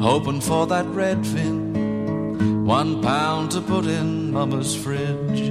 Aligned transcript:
Hoping 0.00 0.40
for 0.40 0.66
that 0.66 0.86
redfin, 0.86 2.64
one 2.64 3.02
pound 3.02 3.50
to 3.52 3.60
put 3.60 3.86
in 3.86 4.32
Mama's 4.32 4.74
fridge. 4.74 5.50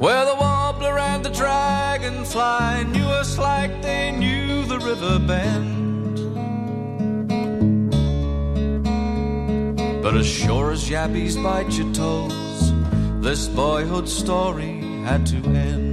Where 0.00 0.24
the 0.24 0.36
warbler 0.38 0.98
and 0.98 1.24
the 1.24 1.30
dragonfly 1.30 2.84
knew 2.92 3.06
us 3.06 3.38
like 3.38 3.82
they 3.82 4.10
knew 4.12 4.64
the 4.66 4.78
river 4.78 5.18
bend. 5.18 5.76
But 10.02 10.16
as 10.16 10.26
sure 10.26 10.70
as 10.70 10.88
yabbies 10.88 11.42
bite 11.42 11.72
your 11.72 11.92
toes, 11.92 12.72
this 13.20 13.48
boyhood 13.48 14.08
story 14.08 14.80
had 15.04 15.26
to 15.26 15.36
end. 15.36 15.85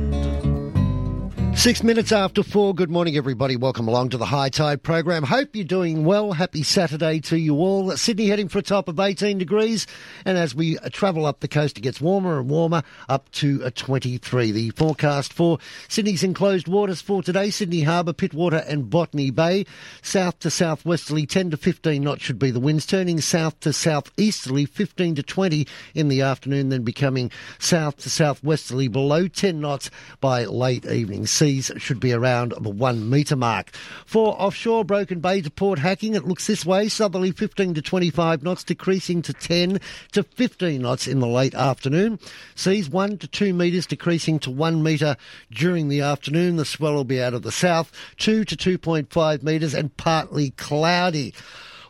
Six 1.56 1.82
minutes 1.82 2.12
after 2.12 2.44
four. 2.44 2.76
Good 2.76 2.90
morning, 2.90 3.16
everybody. 3.16 3.56
Welcome 3.56 3.88
along 3.88 4.10
to 4.10 4.18
the 4.18 4.26
High 4.26 4.50
Tide 4.50 4.84
program. 4.84 5.24
Hope 5.24 5.56
you're 5.56 5.64
doing 5.64 6.04
well. 6.04 6.34
Happy 6.34 6.62
Saturday 6.62 7.22
to 7.22 7.38
you 7.38 7.56
all. 7.56 7.96
Sydney 7.96 8.28
heading 8.28 8.50
for 8.50 8.60
a 8.60 8.64
top 8.64 8.90
of 8.90 9.00
18 9.00 9.38
degrees, 9.38 9.88
and 10.26 10.38
as 10.38 10.54
we 10.54 10.76
travel 10.92 11.26
up 11.26 11.40
the 11.40 11.48
coast, 11.48 11.78
it 11.78 11.82
gets 11.82 12.02
warmer 12.02 12.40
and 12.40 12.50
warmer 12.50 12.84
up 13.08 13.32
to 13.34 13.62
a 13.64 13.72
23. 13.72 14.52
The 14.52 14.72
forecast 14.72 15.32
for 15.32 15.58
Sydney's 15.88 16.24
enclosed 16.24 16.68
waters 16.68 17.02
for 17.02 17.24
today: 17.24 17.50
Sydney 17.50 17.84
Harbour, 17.84 18.12
Pittwater, 18.12 18.68
and 18.68 18.90
Botany 18.90 19.32
Bay. 19.32 19.66
South 20.02 20.40
to 20.40 20.50
southwesterly, 20.50 21.26
10 21.26 21.52
to 21.52 21.58
15 21.58 22.04
knots 22.04 22.24
should 22.24 22.40
be 22.40 22.52
the 22.52 22.60
winds. 22.60 22.86
Turning 22.86 23.22
south 23.22 23.58
to 23.62 23.72
southeasterly, 23.72 24.66
15 24.66 25.16
to 25.16 25.24
20 25.24 25.66
in 25.94 26.10
the 26.10 26.22
afternoon, 26.22 26.70
then 26.70 26.84
becoming 26.84 27.32
south 27.58 27.98
to 27.98 28.10
southwesterly, 28.10 28.90
below 28.90 29.30
10 29.30 29.62
knots 29.62 29.90
by 30.20 30.44
late 30.44 30.86
evening. 30.88 31.26
Seas 31.44 31.74
should 31.76 32.00
be 32.00 32.14
around 32.14 32.54
the 32.62 32.70
one 32.70 33.10
metre 33.10 33.36
mark. 33.36 33.72
For 34.06 34.34
offshore 34.42 34.86
Broken 34.86 35.20
Bay 35.20 35.42
to 35.42 35.52
Port 35.52 35.78
Hacking, 35.78 36.16
it 36.16 36.24
looks 36.24 36.48
this 36.48 36.66
way 36.66 36.88
southerly 36.88 37.32
15 37.32 37.74
to 37.74 37.82
25 37.82 38.44
knots, 38.44 38.64
decreasing 38.64 39.22
to 39.24 39.34
10 39.34 39.82
to 40.14 40.24
15 40.24 40.82
knots 40.82 41.06
in 41.06 41.20
the 41.20 41.28
late 41.28 41.54
afternoon. 41.54 42.18
Seas 42.56 42.90
1 42.90 43.18
to 43.18 43.28
2 43.28 43.54
metres, 43.54 43.86
decreasing 43.86 44.40
to 44.40 44.52
1 44.52 44.82
metre 44.82 45.18
during 45.52 45.90
the 45.90 46.00
afternoon. 46.00 46.56
The 46.56 46.64
swell 46.64 46.94
will 46.94 47.04
be 47.04 47.22
out 47.22 47.34
of 47.34 47.42
the 47.42 47.52
south, 47.52 47.92
2 48.20 48.46
to 48.46 48.56
2.5 48.56 49.44
metres, 49.44 49.74
and 49.74 49.98
partly 49.98 50.52
cloudy. 50.52 51.34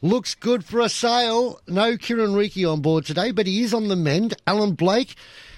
Looks 0.02 0.34
good 0.34 0.66
for 0.66 0.80
a 0.80 0.90
sail. 0.90 1.62
No 1.68 1.96
Keiren 1.96 2.34
Reiki 2.34 2.68
on 2.68 2.82
board 2.82 3.06
today, 3.06 3.30
but 3.30 3.46
he 3.46 3.62
is 3.62 3.72
on 3.72 3.88
the 3.88 3.96
mend. 3.96 4.34
Alan 4.48 4.74
Blake. 4.74 5.16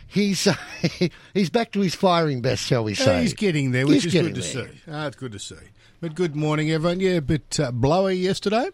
He's 0.08 0.48
uh, 0.48 0.56
he's 1.34 1.50
back 1.50 1.72
to 1.74 1.82
his 1.82 1.96
firing 1.96 2.42
best, 2.42 2.64
shall 2.64 2.84
we 2.84 2.94
say? 2.94 3.22
He's 3.22 3.34
getting 3.34 3.72
there, 3.72 3.86
which 3.86 4.04
He's 4.04 4.14
is 4.16 4.22
good 4.22 4.36
to 4.36 4.42
there. 4.42 4.68
see. 4.70 4.80
Ah, 4.90 5.08
it's 5.08 5.16
good 5.16 5.32
to 5.32 5.40
see. 5.40 5.56
But 6.02 6.16
good 6.16 6.36
morning, 6.36 6.72
everyone. 6.72 7.00
Yeah, 7.00 7.12
a 7.14 7.22
bit 7.22 7.60
uh, 7.60 7.72
blowy 7.72 8.16
yesterday. 8.16 8.70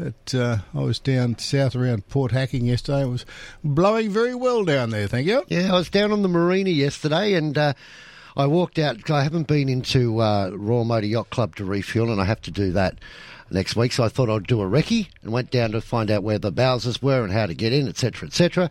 Uh, 0.00 0.58
I 0.74 0.80
was 0.80 0.98
down 0.98 1.38
south 1.38 1.76
around 1.76 2.08
Port 2.08 2.32
Hacking 2.32 2.64
yesterday. 2.64 3.02
It 3.02 3.08
was 3.08 3.24
blowing 3.62 4.10
very 4.10 4.34
well 4.34 4.64
down 4.64 4.90
there. 4.90 5.06
Thank 5.06 5.26
you. 5.28 5.44
Yeah, 5.48 5.72
I 5.72 5.76
was 5.76 5.88
down 5.88 6.10
on 6.10 6.22
the 6.22 6.28
marina 6.28 6.70
yesterday, 6.70 7.34
and 7.34 7.56
uh, 7.56 7.74
I 8.36 8.46
walked 8.46 8.78
out. 8.80 9.08
I 9.10 9.22
haven't 9.22 9.46
been 9.46 9.68
into 9.68 10.18
uh, 10.20 10.50
Royal 10.54 10.84
Motor 10.84 11.06
Yacht 11.06 11.30
Club 11.30 11.54
to 11.56 11.64
refuel, 11.64 12.10
and 12.10 12.20
I 12.20 12.24
have 12.24 12.42
to 12.42 12.50
do 12.50 12.72
that 12.72 12.96
next 13.50 13.76
week. 13.76 13.92
So 13.92 14.02
I 14.02 14.08
thought 14.08 14.28
I'd 14.28 14.48
do 14.48 14.60
a 14.62 14.64
recce 14.64 15.08
and 15.22 15.32
went 15.32 15.52
down 15.52 15.70
to 15.72 15.80
find 15.80 16.10
out 16.10 16.24
where 16.24 16.38
the 16.40 16.50
bowsers 16.50 17.00
were 17.00 17.22
and 17.22 17.32
how 17.32 17.46
to 17.46 17.54
get 17.54 17.72
in, 17.72 17.86
etc., 17.86 18.26
etc. 18.26 18.70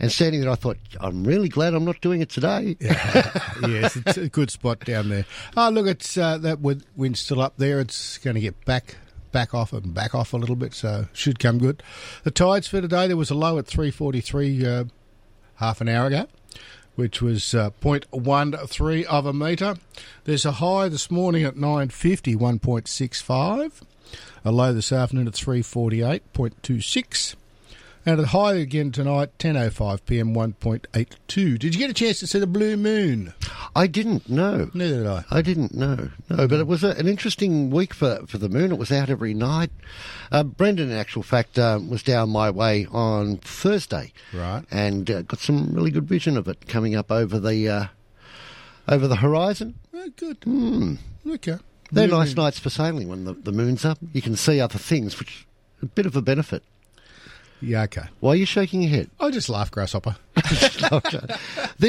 And 0.00 0.10
standing 0.10 0.40
there, 0.40 0.50
I 0.50 0.54
thought, 0.54 0.78
I'm 0.98 1.24
really 1.24 1.50
glad 1.50 1.74
I'm 1.74 1.84
not 1.84 2.00
doing 2.00 2.22
it 2.22 2.30
today. 2.30 2.74
yes, 2.80 3.96
it's 3.96 4.16
a 4.16 4.30
good 4.30 4.50
spot 4.50 4.80
down 4.80 5.10
there. 5.10 5.26
Oh, 5.58 5.68
look, 5.68 5.86
it's 5.86 6.16
uh, 6.16 6.38
that 6.38 6.60
wind, 6.60 6.86
wind's 6.96 7.20
still 7.20 7.42
up 7.42 7.58
there. 7.58 7.80
It's 7.80 8.16
going 8.16 8.34
to 8.34 8.40
get 8.40 8.64
back 8.64 8.96
back 9.30 9.54
off 9.54 9.72
and 9.72 9.94
back 9.94 10.14
off 10.14 10.32
a 10.32 10.36
little 10.36 10.56
bit, 10.56 10.74
so 10.74 11.06
should 11.12 11.38
come 11.38 11.58
good. 11.58 11.82
The 12.24 12.30
tides 12.30 12.66
for 12.66 12.80
today, 12.80 13.06
there 13.06 13.16
was 13.16 13.30
a 13.30 13.34
low 13.34 13.58
at 13.58 13.66
343 13.66 14.66
uh, 14.66 14.84
half 15.56 15.80
an 15.80 15.88
hour 15.88 16.06
ago, 16.06 16.26
which 16.96 17.22
was 17.22 17.54
uh, 17.54 17.70
0.13 17.82 19.04
of 19.04 19.26
a 19.26 19.32
metre. 19.32 19.76
There's 20.24 20.46
a 20.46 20.52
high 20.52 20.88
this 20.88 21.10
morning 21.10 21.44
at 21.44 21.56
950, 21.56 22.36
1.65. 22.36 23.82
A 24.44 24.50
low 24.50 24.72
this 24.72 24.90
afternoon 24.90 25.28
at 25.28 25.34
348.26. 25.34 27.36
And 28.10 28.20
a 28.20 28.26
high 28.26 28.54
again 28.54 28.90
tonight, 28.90 29.38
10.05 29.38 30.04
pm, 30.04 30.34
1.82. 30.34 31.58
Did 31.60 31.72
you 31.72 31.78
get 31.78 31.90
a 31.90 31.94
chance 31.94 32.18
to 32.18 32.26
see 32.26 32.40
the 32.40 32.46
blue 32.48 32.76
moon? 32.76 33.32
I 33.76 33.86
didn't 33.86 34.28
know. 34.28 34.68
Neither 34.74 34.96
did 34.96 35.06
I. 35.06 35.24
I 35.30 35.42
didn't 35.42 35.76
know. 35.76 36.10
No, 36.28 36.48
but 36.48 36.58
it 36.58 36.66
was 36.66 36.82
a, 36.82 36.88
an 36.96 37.06
interesting 37.06 37.70
week 37.70 37.94
for, 37.94 38.26
for 38.26 38.36
the 38.36 38.48
moon. 38.48 38.72
It 38.72 38.78
was 38.78 38.90
out 38.90 39.10
every 39.10 39.32
night. 39.32 39.70
Uh, 40.32 40.42
Brendan, 40.42 40.90
in 40.90 40.96
actual 40.96 41.22
fact, 41.22 41.56
um, 41.56 41.88
was 41.88 42.02
down 42.02 42.30
my 42.30 42.50
way 42.50 42.84
on 42.90 43.36
Thursday. 43.36 44.12
Right. 44.34 44.64
And 44.72 45.08
uh, 45.08 45.22
got 45.22 45.38
some 45.38 45.72
really 45.72 45.92
good 45.92 46.08
vision 46.08 46.36
of 46.36 46.48
it 46.48 46.66
coming 46.66 46.96
up 46.96 47.12
over 47.12 47.38
the 47.38 47.68
uh, 47.68 47.84
over 48.88 49.06
the 49.06 49.16
horizon. 49.16 49.76
Oh, 49.94 50.08
good. 50.16 50.38
Hmm. 50.42 50.94
Okay. 51.28 51.58
They're 51.92 52.08
Blue 52.08 52.18
nice 52.18 52.34
moon. 52.34 52.44
nights 52.44 52.58
for 52.58 52.70
sailing 52.70 53.06
when 53.06 53.22
the, 53.22 53.34
the 53.34 53.52
moon's 53.52 53.84
up. 53.84 53.98
You 54.12 54.20
can 54.20 54.34
see 54.34 54.60
other 54.60 54.80
things, 54.80 55.16
which 55.20 55.46
a 55.80 55.86
bit 55.86 56.06
of 56.06 56.16
a 56.16 56.22
benefit. 56.22 56.64
Yeah, 57.60 57.82
okay. 57.82 58.04
Why 58.20 58.32
are 58.32 58.36
you 58.36 58.46
shaking 58.46 58.82
your 58.82 58.90
head? 58.90 59.10
I 59.20 59.30
just 59.30 59.48
laugh, 59.48 59.70
grasshopper. 59.70 60.16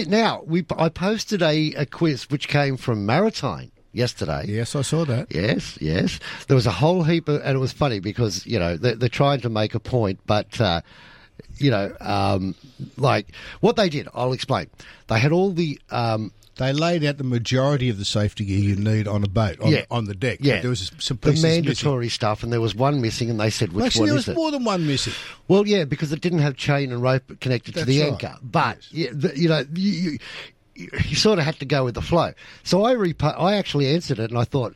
Now, 0.08 0.42
we 0.46 0.66
I 0.78 0.90
posted 0.90 1.42
a, 1.42 1.74
a 1.74 1.86
quiz 1.86 2.30
which 2.30 2.48
came 2.48 2.78
from 2.78 3.06
Maritime 3.06 3.72
yesterday. 3.94 4.46
Yes, 4.48 4.76
I 4.76 4.82
saw 4.82 5.06
that. 5.06 5.28
Yes, 5.34 5.78
yes. 5.82 6.20
There 6.48 6.56
was 6.56 6.66
a 6.66 6.72
whole 6.72 7.04
heap 7.04 7.28
of, 7.28 7.42
and 7.42 7.56
it 7.56 7.60
was 7.60 7.72
funny 7.72 8.00
because 8.00 8.46
you 8.46 8.60
know 8.60 8.78
they're, 8.78 8.96
they're 8.96 9.10
trying 9.10 9.42
to 9.42 9.50
make 9.50 9.76
a 9.76 9.80
point, 9.80 10.20
but 10.26 10.60
uh, 10.60 10.82
you 11.58 11.72
know, 11.72 11.96
um, 12.00 12.56
like 12.98 13.28
what 13.60 13.76
they 13.76 13.90
did, 13.90 14.08
I'll 14.14 14.34
explain. 14.34 14.68
They 15.08 15.20
had 15.20 15.32
all 15.32 15.52
the 15.52 15.80
um, 15.90 16.32
They 16.62 16.74
laid 16.74 17.04
out 17.04 17.18
the 17.18 17.24
majority 17.24 17.90
of 17.90 17.98
the 17.98 18.06
safety 18.06 18.46
gear 18.46 18.60
you 18.60 18.76
need 18.76 19.08
on 19.08 19.24
a 19.24 19.28
boat, 19.28 19.60
on, 19.62 19.72
Yeah. 19.72 19.86
on 19.90 20.06
the 20.06 20.14
deck. 20.14 20.38
yeah, 20.42 20.58
But 20.58 20.62
there 20.62 20.70
was 20.70 20.92
some 21.00 21.18
the 21.22 21.30
pieces 21.32 21.44
missing. 21.44 21.66
mandatory 21.66 22.08
stuff, 22.10 22.44
and 22.44 22.54
there 22.54 22.62
was 22.62 22.76
one 22.76 23.02
missing, 23.02 23.30
and 23.32 23.40
they 23.40 23.50
said 23.50 23.74
which 23.74 23.86
Actually, 23.86 24.02
one 24.02 24.10
there 24.10 24.18
is 24.18 24.28
was 24.28 24.34
it? 24.34 24.36
more 24.38 24.52
than 24.52 24.64
one 24.64 24.86
missing. 24.86 25.14
Well, 25.48 25.68
yeah, 25.68 25.86
because 25.86 26.12
it 26.12 26.22
didn't 26.22 26.40
have 26.40 26.56
chain 26.56 26.92
and 26.92 27.02
rope 27.02 27.24
connected 27.40 27.74
to 27.76 27.86
the 27.86 28.02
right. 28.02 28.12
anchor. 28.12 28.36
But 28.44 28.78
yeah, 28.92 29.10
the, 29.12 29.36
you 29.36 29.50
know, 29.50 29.66
you, 29.74 30.18
you, 30.76 30.90
you 31.08 31.16
sort 31.16 31.40
of 31.40 31.46
had 31.46 31.58
to 31.60 31.66
go 31.66 31.84
with 31.84 31.96
the 31.96 32.02
flow. 32.02 32.34
So 32.64 32.86
I 32.86 32.94
repo- 32.94 33.40
I 33.40 33.56
actually 33.56 33.88
answered 33.94 34.20
it, 34.20 34.30
and 34.30 34.38
I 34.40 34.44
thought 34.44 34.76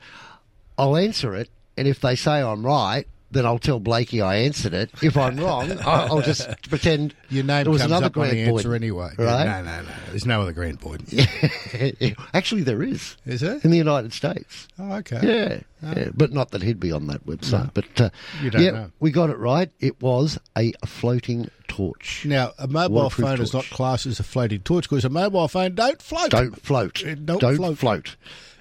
I'll 0.77 0.97
answer 0.97 1.35
it, 1.35 1.49
and 1.77 1.87
if 1.87 2.01
they 2.01 2.15
say 2.15 2.41
I'm 2.41 2.65
right. 2.65 3.05
Then 3.35 3.45
I'll 3.45 3.59
tell 3.59 3.79
Blakey 3.81 4.21
I 4.21 4.37
answered 4.37 4.73
it. 4.73 4.89
If 5.03 5.17
I'm 5.17 5.35
wrong, 5.37 5.69
I'll 5.85 6.21
just 6.21 6.47
pretend 6.69 7.13
Your 7.29 7.43
name 7.43 7.65
there 7.65 7.71
was 7.71 7.81
comes 7.81 7.91
another 7.91 8.05
up 8.05 8.17
on 8.17 8.29
the 8.29 8.39
answer 8.43 8.73
anyway. 8.73 9.11
right? 9.17 9.45
No, 9.45 9.61
no, 9.63 9.81
no. 9.83 9.89
There's 10.09 10.25
no 10.25 10.41
other 10.41 10.53
Grant 10.53 10.79
Boyd. 10.79 11.03
Actually, 12.33 12.63
there 12.63 12.81
is 12.81 13.17
Is 13.25 13.41
there? 13.41 13.59
in 13.63 13.71
the 13.71 13.77
United 13.77 14.13
States. 14.13 14.67
Oh, 14.79 14.93
okay. 14.93 15.19
Yeah, 15.21 15.93
yeah, 15.95 16.09
but 16.15 16.31
not 16.31 16.51
that 16.51 16.63
he'd 16.63 16.79
be 16.79 16.91
on 16.91 17.07
that 17.07 17.25
website. 17.25 17.71
But 17.73 17.99
uh, 17.99 18.09
You 18.41 18.49
don't 18.49 18.61
yeah, 18.63 18.71
know. 18.71 18.91
we 18.99 19.11
got 19.11 19.29
it 19.29 19.37
right. 19.37 19.69
It 19.79 20.01
was 20.01 20.39
a 20.55 20.71
floating 20.85 21.49
torch. 21.67 22.25
Now, 22.25 22.53
a 22.57 22.67
mobile 22.67 23.09
phone 23.09 23.41
is 23.41 23.53
not 23.53 23.63
torch. 23.65 23.71
classed 23.71 24.05
as 24.05 24.19
a 24.19 24.23
floating 24.23 24.61
torch 24.61 24.89
because 24.89 25.03
a 25.05 25.09
mobile 25.09 25.47
phone 25.47 25.75
don't 25.75 26.01
float. 26.01 26.29
Don't 26.31 26.61
float. 26.61 27.03
Don't 27.25 27.39
Don't 27.41 27.55
float. 27.57 27.77
float. 27.77 28.15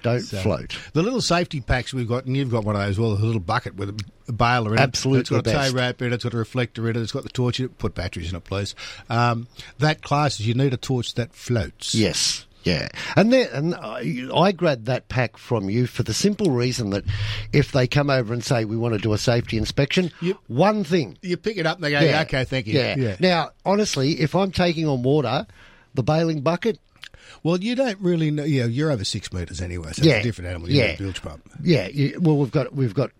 Don't 0.05 0.21
So, 0.21 0.37
float. 0.39 0.77
The 0.93 1.03
little 1.03 1.21
safety 1.21 1.59
packs 1.61 1.93
we've 1.93 2.07
got, 2.07 2.25
and 2.25 2.35
you've 2.37 2.49
got 2.51 2.63
one 2.63 2.75
of 2.75 2.81
those 2.81 2.91
as 2.91 2.99
well, 2.99 3.11
a 3.11 3.15
little 3.15 3.39
bucket 3.41 3.75
with 3.75 3.97
a 4.27 4.31
baler 4.31 4.73
in 4.73 4.79
Absolute 4.79 5.17
it. 5.17 5.19
It's 5.21 5.29
got 5.29 5.39
a 5.39 5.51
tow 5.51 5.51
best. 5.51 5.73
rope 5.75 6.01
in 6.01 6.07
it, 6.11 6.15
it's 6.15 6.23
got 6.23 6.33
a 6.33 6.37
reflector 6.37 6.89
in 6.89 6.95
it, 6.95 7.01
it's 7.01 7.11
got 7.11 7.23
the 7.23 7.29
torch 7.29 7.59
in 7.59 7.65
it. 7.65 7.77
Put 7.77 7.93
batteries 7.95 8.29
in 8.31 8.35
it, 8.37 8.43
please. 8.43 8.73
Um, 9.09 9.47
that 9.79 10.01
classes, 10.01 10.47
you 10.47 10.53
need 10.53 10.73
a 10.73 10.77
torch 10.77 11.13
that 11.15 11.33
floats. 11.33 11.93
Yes. 11.93 12.45
Yeah, 12.63 12.87
and 13.15 13.31
then 13.31 13.47
and 13.53 13.75
I, 13.75 14.27
I 14.35 14.51
grabbed 14.51 14.87
that 14.87 15.07
pack 15.07 15.37
from 15.37 15.69
you 15.69 15.85
for 15.85 16.01
the 16.01 16.15
simple 16.15 16.49
reason 16.49 16.89
that 16.89 17.03
if 17.53 17.71
they 17.71 17.85
come 17.85 18.09
over 18.09 18.33
and 18.33 18.43
say 18.43 18.65
we 18.65 18.75
want 18.75 18.95
to 18.95 18.99
do 18.99 19.13
a 19.13 19.19
safety 19.19 19.57
inspection, 19.59 20.09
Yep. 20.19 20.37
one 20.47 20.83
thing. 20.83 21.15
You 21.21 21.37
pick 21.37 21.57
it 21.57 21.67
up 21.67 21.77
and 21.77 21.83
they 21.83 21.91
go, 21.91 21.99
yeah, 21.99 22.23
okay, 22.23 22.43
thank 22.43 22.65
you. 22.65 22.73
Yeah. 22.79 22.95
Yeah. 22.97 23.15
Now, 23.19 23.51
honestly, 23.67 24.13
if 24.19 24.33
I'm 24.33 24.49
taking 24.49 24.87
on 24.87 25.03
water, 25.03 25.45
the 25.93 26.01
bailing 26.01 26.41
bucket, 26.41 26.79
Well, 27.43 27.57
you 27.57 27.75
don't 27.75 27.99
really 27.99 28.31
know. 28.31 28.43
Yeah, 28.43 28.65
you're 28.65 28.91
over 28.91 29.03
six 29.03 29.31
metres 29.33 29.61
anyway, 29.61 29.91
so 29.93 30.03
Yeah. 30.03 30.15
it's 30.15 30.25
a 30.25 30.27
different 30.27 30.49
animal. 30.49 30.69
You 30.69 30.81
Yeah. 30.81 30.95
bilge 30.95 31.21
pump. 31.21 31.49
yeah. 31.63 31.87
You, 31.87 32.19
well, 32.21 32.37
we've 32.37 32.51
got 32.51 32.73
we've 32.73 32.93
got 32.93 33.11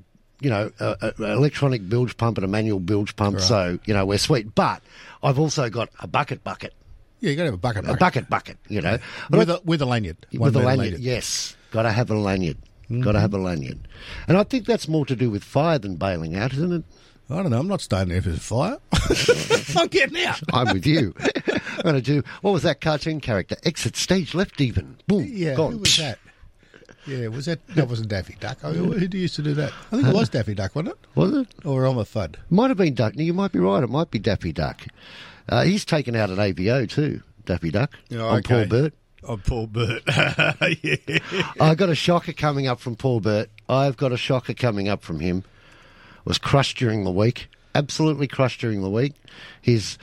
you 0.42 0.50
know, 0.50 0.70
a, 0.80 1.14
a 1.18 1.32
electronic 1.32 1.88
bilge 1.88 2.18
pump 2.18 2.38
and 2.38 2.46
a 2.46 2.48
manual 2.48 2.80
bilge 2.80 3.16
pump, 3.16 3.40
so 3.40 3.80
you 3.86 3.94
know 3.94 4.06
we're 4.06 4.18
sweet. 4.18 4.54
But 4.54 4.82
I've 5.24 5.40
also 5.40 5.70
got 5.70 5.90
a 6.00 6.08
bucket 6.08 6.44
bucket, 6.44 6.74
Yeah, 7.22 7.30
you 7.30 7.36
got 7.38 7.44
to 7.44 7.48
have 7.48 7.54
a 7.54 7.58
bucket. 7.58 7.86
a 7.86 7.88
bucket. 7.88 8.00
bucket 8.00 8.30
bucket, 8.30 8.58
you 8.68 8.82
know, 8.82 8.98
But 9.30 9.38
with 9.38 9.50
a 9.50 9.62
with 9.64 9.82
a 9.82 9.86
lanyard. 9.86 10.18
With 10.34 10.56
a 10.56 10.60
metre 10.60 10.78
lanyard. 10.78 11.00
Yes, 11.02 11.56
got 11.72 11.84
to 11.84 11.92
have 11.92 12.12
a 12.12 12.16
lanyard. 12.16 12.58
Got 12.58 12.90
to 12.90 13.00
mm-hmm. 13.00 13.18
have 13.18 13.34
a 13.34 13.38
lanyard, 13.38 13.88
and 14.28 14.38
I 14.38 14.44
think 14.44 14.66
that's 14.66 14.88
more 14.88 15.06
to 15.06 15.16
do 15.16 15.32
with 15.32 15.44
fire 15.44 15.80
than 15.80 15.96
bailing 15.96 16.36
out, 16.36 16.54
isn't 16.54 16.72
it? 16.72 16.84
I 17.30 17.36
don't 17.42 17.50
know. 17.50 17.60
I'm 17.60 17.68
not 17.68 17.82
staying 17.82 18.10
there 18.10 18.18
if 18.20 18.26
there's 18.26 18.38
a 18.38 18.40
fire. 18.40 18.78
I'm 19.82 19.88
getting 19.88 20.24
out. 20.26 20.40
I'm 20.54 20.74
with 20.74 20.86
you. 20.86 21.14
I'm 21.18 21.82
going 21.82 21.96
to 21.96 22.02
do 22.02 22.24
what 22.42 22.52
was 22.52 22.64
that 22.64 22.82
cartoon 22.82 23.20
character? 23.20 23.56
Exit 23.64 23.96
stage 23.96 24.36
left, 24.36 24.62
even. 24.62 24.98
Boom. 25.08 25.26
Yeah, 25.28 25.56
gone. 25.56 25.74
who 25.74 25.78
was 25.80 25.98
that? 25.98 26.20
Yeah, 27.08 27.28
was 27.28 27.46
that? 27.46 27.66
That 27.70 27.88
wasn't 27.88 28.10
Daffy 28.10 28.36
Duck. 28.40 28.60
Oh, 28.64 28.74
who 28.74 28.92
who 28.94 29.18
used 29.18 29.36
to 29.36 29.44
do 29.44 29.54
that? 29.56 29.72
I 29.92 29.96
think 29.96 30.08
it 30.08 30.14
was 30.14 30.30
Daffy 30.30 30.56
Duck, 30.56 30.76
wasn't 30.76 30.96
it? 30.96 31.08
Was 31.16 31.34
it? 31.34 31.48
Or 31.64 31.86
Elmer 31.86 32.04
Fudd. 32.04 32.36
Might 32.50 32.70
have 32.70 32.78
been 32.78 32.96
Duck. 32.96 33.14
You 33.16 33.34
might 33.34 33.52
be 33.52 33.60
right. 33.60 33.84
It 33.84 33.90
might 33.90 34.10
be 34.10 34.18
Daffy 34.20 34.52
Duck. 34.52 34.86
Uh, 35.48 35.64
he's 35.64 35.86
taken 35.86 36.16
out 36.16 36.32
an 36.32 36.38
AVO 36.38 36.90
too, 36.90 37.22
Daffy 37.46 37.70
Duck, 37.70 37.94
on 38.12 38.42
Paul 38.42 38.66
Burt. 38.66 38.94
Oh, 39.28 39.38
Paul 39.38 39.68
Burt. 39.68 40.04
yeah. 40.08 40.96
I 41.60 41.76
got 41.76 41.90
a 41.90 41.96
shocker 41.96 42.34
coming 42.34 42.68
up 42.68 42.80
from 42.80 42.96
Paul 42.96 43.20
Burt. 43.20 43.50
I've 43.70 43.98
got 43.98 44.12
a 44.12 44.18
shocker 44.18 44.54
coming 44.54 44.88
up 44.88 45.04
from 45.04 45.20
him. 45.20 45.44
Was 46.26 46.38
crushed 46.38 46.78
during 46.78 47.04
the 47.04 47.12
week. 47.12 47.48
Absolutely 47.74 48.28
crushed 48.28 48.60
during 48.62 48.82
the 48.82 48.90
week. 48.90 49.14
His 49.62 49.98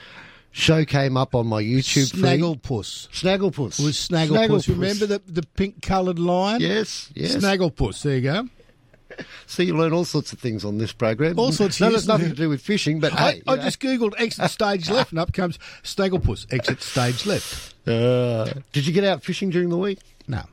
show 0.52 0.84
came 0.84 1.16
up 1.16 1.34
on 1.34 1.46
my 1.46 1.62
YouTube 1.62 2.12
feed. 2.12 2.20
Snagglepuss. 2.22 3.08
Snagglepuss. 3.10 3.80
It 3.80 3.84
was 3.84 3.96
Snagglepuss. 3.96 4.69
Remember 4.69 5.06
the, 5.06 5.20
the 5.26 5.42
pink 5.56 5.82
coloured 5.82 6.19
lion? 6.19 6.60
Yes, 6.60 7.10
yes. 7.14 7.36
Snagglepuss. 7.36 8.02
There 8.02 8.14
you 8.16 8.20
go. 8.22 8.48
So 9.46 9.62
you 9.62 9.76
learn 9.76 9.92
all 9.92 10.06
sorts 10.06 10.32
of 10.32 10.38
things 10.38 10.64
on 10.64 10.78
this 10.78 10.90
program. 10.90 11.38
All 11.38 11.52
sorts 11.52 11.78
No, 11.78 11.94
of 11.94 12.06
nothing 12.08 12.30
to 12.30 12.34
do 12.34 12.48
with 12.48 12.62
fishing, 12.62 12.98
but 12.98 13.12
I, 13.20 13.32
hey, 13.32 13.42
I 13.46 13.56
know. 13.56 13.62
just 13.62 13.78
googled 13.78 14.14
exit 14.16 14.50
stage 14.50 14.88
left, 14.88 15.10
and 15.12 15.18
up 15.18 15.34
comes 15.34 15.58
Snagglepuss. 15.82 16.50
Exit 16.50 16.80
stage 16.80 17.26
left. 17.26 17.75
Uh, 17.86 18.46
did 18.72 18.86
you 18.86 18.92
get 18.94 19.04
out 19.04 19.22
fishing 19.22 19.50
during 19.50 19.68
the 19.68 19.76
week? 19.76 19.98
No, 20.26 20.44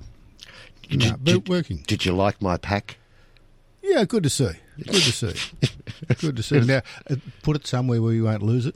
Did 0.89 1.00
no, 1.00 1.06
you, 1.06 1.12
but 1.13 1.24
did, 1.24 1.48
working. 1.50 1.83
Did 1.88 2.04
you 2.04 2.12
like 2.12 2.42
my 2.42 2.57
pack? 2.57 2.98
Yeah, 3.81 4.04
good 4.04 4.24
to 4.24 4.30
see. 4.30 4.51
Good 4.86 4.94
to 4.94 5.12
see. 5.12 5.34
good 6.20 6.36
to 6.38 6.44
see. 6.44 6.60
Now, 6.62 6.81
uh, 7.10 7.16
put 7.44 7.56
it 7.56 7.68
somewhere 7.68 8.02
where 8.02 8.14
you 8.14 8.24
won't 8.26 8.44
lose 8.44 8.66
it. 8.66 8.76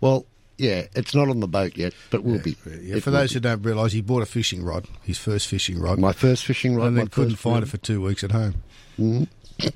Well, 0.00 0.26
yeah, 0.58 0.86
it's 0.94 1.14
not 1.14 1.28
on 1.28 1.40
the 1.40 1.48
boat 1.48 1.76
yet, 1.76 1.94
but 2.10 2.22
will 2.24 2.38
be. 2.38 2.56
Yeah, 2.66 2.96
It 2.96 3.02
for 3.02 3.10
those 3.10 3.30
be. 3.30 3.34
who 3.34 3.40
don't 3.40 3.62
realise, 3.62 3.92
he 3.92 4.00
bought 4.02 4.22
a 4.22 4.26
fishing 4.26 4.62
rod, 4.62 4.86
his 5.02 5.18
first 5.18 5.48
fishing 5.48 5.80
rod, 5.80 5.98
my 5.98 6.12
first 6.12 6.44
fishing 6.44 6.76
rod, 6.76 6.88
and 6.88 6.98
then 6.98 7.08
couldn't 7.08 7.36
find 7.36 7.54
rod. 7.56 7.62
it 7.64 7.66
for 7.70 7.78
two 7.78 8.00
weeks 8.00 8.22
at 8.22 8.30
home. 8.32 8.54
It 8.98 9.72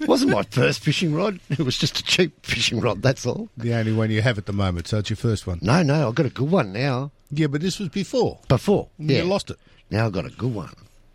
wasn't 0.06 0.30
my 0.32 0.42
first 0.44 0.80
fishing 0.84 1.14
rod. 1.14 1.40
It 1.48 1.60
was 1.60 1.76
just 1.78 1.98
a 1.98 2.02
cheap 2.04 2.44
fishing 2.44 2.80
rod. 2.80 3.02
That's 3.02 3.26
all. 3.26 3.48
The 3.56 3.74
only 3.74 3.92
one 3.92 4.10
you 4.10 4.22
have 4.22 4.38
at 4.38 4.46
the 4.46 4.52
moment, 4.52 4.86
so 4.88 4.98
it's 4.98 5.10
your 5.10 5.16
first 5.16 5.46
one. 5.46 5.58
No, 5.62 5.82
no, 5.82 6.08
I've 6.08 6.14
got 6.14 6.26
a 6.26 6.30
good 6.30 6.50
one 6.50 6.72
now. 6.72 7.10
Yeah, 7.32 7.46
but 7.48 7.60
this 7.60 7.78
was 7.78 7.88
before. 7.88 8.38
Before, 8.48 8.88
Yeah. 8.98 9.18
You 9.18 9.22
yeah, 9.24 9.28
lost 9.30 9.50
it. 9.50 9.58
Now 9.90 10.06
I've 10.06 10.12
got 10.12 10.26
a 10.26 10.30
good 10.30 10.54
one. 10.54 10.72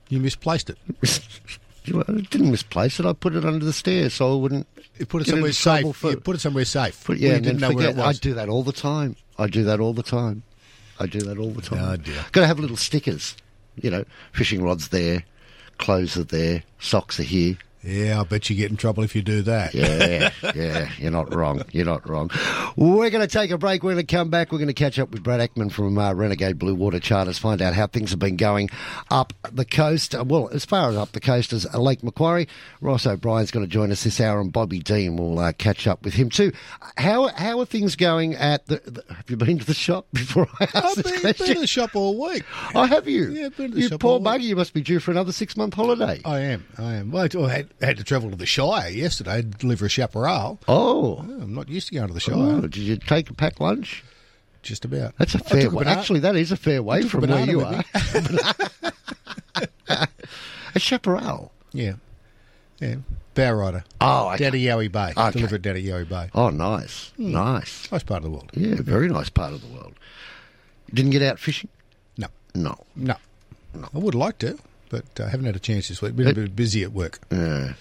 You 0.10 0.20
misplaced 0.20 0.70
it. 0.70 0.78
I 1.88 2.22
didn't 2.30 2.52
misplace 2.52 3.00
it. 3.00 3.06
I 3.06 3.14
put 3.14 3.36
it 3.36 3.46
under 3.46 3.64
the 3.66 3.74
stairs 3.74 4.14
so 4.16 4.34
I 4.34 4.36
wouldn't. 4.42 4.68
You 4.98 5.06
put 5.06 5.22
it 5.24 5.28
somewhere 5.28 5.52
safe. 5.52 5.96
for- 5.96 6.12
You 6.12 6.18
put 6.18 6.36
it 6.36 6.40
somewhere 6.40 6.66
safe. 6.66 7.04
Put, 7.04 7.18
yeah, 7.18 7.34
and 7.34 7.44
didn't 7.44 7.60
then 7.60 7.70
know 7.72 7.76
where 7.76 7.88
forget. 7.88 8.06
it 8.06 8.08
I 8.08 8.14
do 8.14 8.34
that 8.36 8.50
all 8.50 8.64
the 8.64 8.72
time. 8.74 9.16
I 9.38 9.48
do 9.48 9.64
that 9.66 9.80
all 9.80 9.94
the 9.94 10.04
time. 10.04 10.44
I 11.00 11.06
do 11.08 11.20
that 11.22 11.38
all 11.38 11.52
the 11.52 11.62
time. 11.62 11.80
Oh, 11.82 11.98
dear. 11.98 12.16
Got 12.32 12.42
to 12.42 12.48
have 12.48 12.60
little 12.60 12.78
stickers. 12.78 13.36
You 13.82 13.92
know, 13.92 14.06
fishing 14.32 14.64
rods 14.64 14.88
there, 14.88 15.26
clothes 15.78 16.16
are 16.16 16.24
there, 16.24 16.64
socks 16.80 17.20
are 17.20 17.24
here. 17.24 17.58
Yeah, 17.86 18.20
I 18.20 18.24
bet 18.24 18.50
you 18.50 18.56
get 18.56 18.72
in 18.72 18.78
trouble 18.78 19.04
if 19.04 19.16
you 19.16 19.22
do 19.22 19.44
that. 19.44 19.74
Yeah, 19.76 20.32
yeah, 20.56 20.90
you're 20.98 21.12
not 21.12 21.34
wrong. 21.34 21.62
You're 21.72 21.86
not 21.86 22.10
wrong. 22.10 22.32
We're 22.76 23.12
going 23.12 23.22
to 23.22 23.28
take 23.28 23.52
a 23.52 23.58
break. 23.58 23.84
We're 23.84 23.94
going 23.94 24.06
to 24.06 24.16
come 24.16 24.30
back. 24.30 24.52
We're 24.52 24.58
going 24.58 24.68
to 24.70 24.74
catch 24.74 24.98
up 24.98 25.12
with 25.12 25.22
Brad 25.22 25.40
Ekman 25.40 25.72
from 25.72 25.98
uh, 25.98 26.14
Renegade 26.14 26.58
Blue 26.58 26.74
Water 26.74 27.00
Charters, 27.00 27.38
find 27.38 27.62
out 27.62 27.74
how 27.74 27.86
things 27.88 28.10
have 28.10 28.20
been 28.20 28.38
going 28.38 28.70
up 29.12 29.34
the 29.52 29.66
coast. 29.66 30.16
Uh, 30.16 30.24
well, 30.28 30.50
as 30.50 30.66
far 30.66 30.90
as 30.90 30.96
up 30.96 31.12
the 31.12 31.20
coast 31.20 31.54
as 31.54 31.68
uh, 31.74 31.80
Lake 31.80 32.04
Macquarie. 32.04 32.48
Ross 32.82 33.06
O'Brien's 33.06 33.52
going 33.52 33.66
to 33.66 33.72
join 33.72 33.92
us 33.92 34.04
this 34.04 34.20
hour, 34.20 34.42
and 34.42 34.52
Bobby 34.52 34.80
Dean 34.80 35.16
will 35.16 35.38
uh, 35.38 35.52
catch 35.54 35.86
up 35.86 36.04
with 36.04 36.16
him 36.16 36.30
too. 36.30 36.52
How 36.98 37.28
how 37.28 37.60
are 37.60 37.66
things 37.66 37.96
going 37.96 38.34
at 38.36 38.66
the? 38.68 38.78
the 38.86 39.04
have 39.14 39.30
you 39.30 39.38
been 39.38 39.60
to 39.60 39.66
the 39.66 39.74
shop 39.74 40.08
before 40.14 40.48
I 40.60 40.64
ask 40.64 40.76
I've 40.76 40.96
this 40.96 41.12
been, 41.12 41.22
been 41.22 41.56
to 41.56 41.60
the 41.62 41.68
shop 41.68 41.96
all 41.96 42.20
week. 42.30 42.44
Oh, 42.74 42.86
have 42.86 43.08
you? 43.08 43.30
Yeah, 43.32 43.50
been 43.50 43.70
to 43.72 43.76
the 43.76 43.82
you 43.82 43.88
shop 43.90 44.00
poor 44.02 44.14
all 44.14 44.20
week. 44.20 44.28
bugger. 44.28 44.44
You 44.44 44.56
must 44.56 44.74
be 44.74 44.82
due 44.82 45.00
for 45.00 45.12
another 45.12 45.32
six 45.32 45.56
month 45.56 45.74
holiday. 45.76 46.22
I 46.26 46.40
am. 46.40 46.66
I 46.78 46.96
am. 46.96 47.12
Well, 47.12 47.26
I 47.46 47.50
had, 47.50 47.70
had 47.82 47.98
to 47.98 48.04
travel 48.04 48.30
to 48.30 48.36
the 48.36 48.46
Shire 48.46 48.90
yesterday 48.90 49.38
to 49.42 49.48
deliver 49.48 49.86
a 49.86 49.90
chaparral. 49.90 50.60
Oh. 50.68 51.18
I'm 51.20 51.54
not 51.54 51.70
used 51.70 51.88
to 51.90 51.96
going 51.96 52.08
to 52.08 52.14
the 52.14 52.20
Shire. 52.20 52.36
Oh, 52.36 52.62
did 52.62 52.78
you 52.78 52.98
take 52.98 53.30
a 53.30 53.34
pack 53.34 53.60
lunch? 53.60 54.04
Just 54.64 54.84
about. 54.86 55.14
That's 55.20 55.36
a 55.36 55.40
fair 55.40 55.70
way. 55.70 55.86
Actually, 55.86 56.22
that 56.22 56.36
is 56.36 56.52
a 56.52 56.58
fair 56.58 56.82
way 56.82 57.04
from 57.04 57.28
where 57.28 57.46
you 57.46 57.62
are. 57.62 57.84
a 60.76 60.80
chaparral. 60.80 61.52
Yeah. 61.72 61.94
Yeah. 62.80 62.96
Bow 63.36 63.54
rider. 63.54 63.84
Oh, 64.02 64.30
okay. 64.30 64.44
Daddy 64.46 64.64
Yowie 64.64 64.92
Bay. 64.92 65.12
Okay. 65.16 65.32
Deliver 65.32 65.56
at 65.56 65.62
Daddy 65.62 65.84
Yowie 65.86 66.08
Bay. 66.08 66.30
Oh, 66.34 66.50
nice, 66.50 67.12
Hmm. 67.18 67.32
nice. 67.32 67.92
Nice 67.92 68.04
part 68.04 68.20
of 68.20 68.24
the 68.24 68.30
world. 68.32 68.50
Yeah, 68.54 68.76
very 68.82 69.08
nice 69.10 69.30
part 69.30 69.54
of 69.54 69.62
the 69.62 69.68
world. 69.68 69.94
Didn't 70.94 71.12
get 71.12 71.22
out 71.22 71.40
fishing? 71.40 71.70
No. 72.18 72.28
No. 72.54 72.78
No. 72.96 73.16
No. 73.74 73.88
I 73.94 73.98
would 73.98 74.16
like 74.16 74.38
to, 74.40 74.58
but 74.90 75.06
I 75.20 75.30
haven't 75.30 75.46
had 75.46 75.56
a 75.56 75.60
chance 75.60 75.88
this 75.88 76.02
week. 76.02 76.16
Been 76.16 76.28
a 76.28 76.34
bit 76.34 76.56
busy 76.56 76.84
at 76.84 76.92
work. 76.92 77.20
Yeah. 77.32 77.74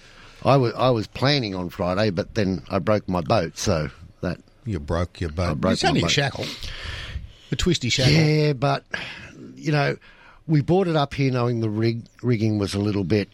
I 0.43 0.57
was 0.57 0.73
I 0.73 0.89
was 0.91 1.07
planning 1.07 1.55
on 1.55 1.69
Friday, 1.69 2.11
but 2.11 2.35
then 2.35 2.63
I 2.69 2.79
broke 2.79 3.09
my 3.09 3.21
boat, 3.21 3.57
so 3.57 3.89
that. 4.21 4.39
You 4.67 4.79
broke 4.79 5.21
your 5.21 5.29
boat. 5.29 5.61
broke 5.61 5.73
it's 5.73 5.83
only 5.83 6.01
a 6.01 6.09
shackle. 6.09 6.45
A 7.51 7.55
twisty 7.55 7.89
shackle. 7.89 8.13
Yeah, 8.13 8.53
but 8.53 8.83
you 9.55 9.71
know, 9.71 9.97
we 10.47 10.61
brought 10.61 10.87
it 10.87 10.95
up 10.95 11.13
here 11.13 11.31
knowing 11.31 11.59
the 11.59 11.69
rig 11.69 12.05
rigging 12.23 12.57
was 12.57 12.73
a 12.73 12.79
little 12.79 13.03
bit, 13.03 13.29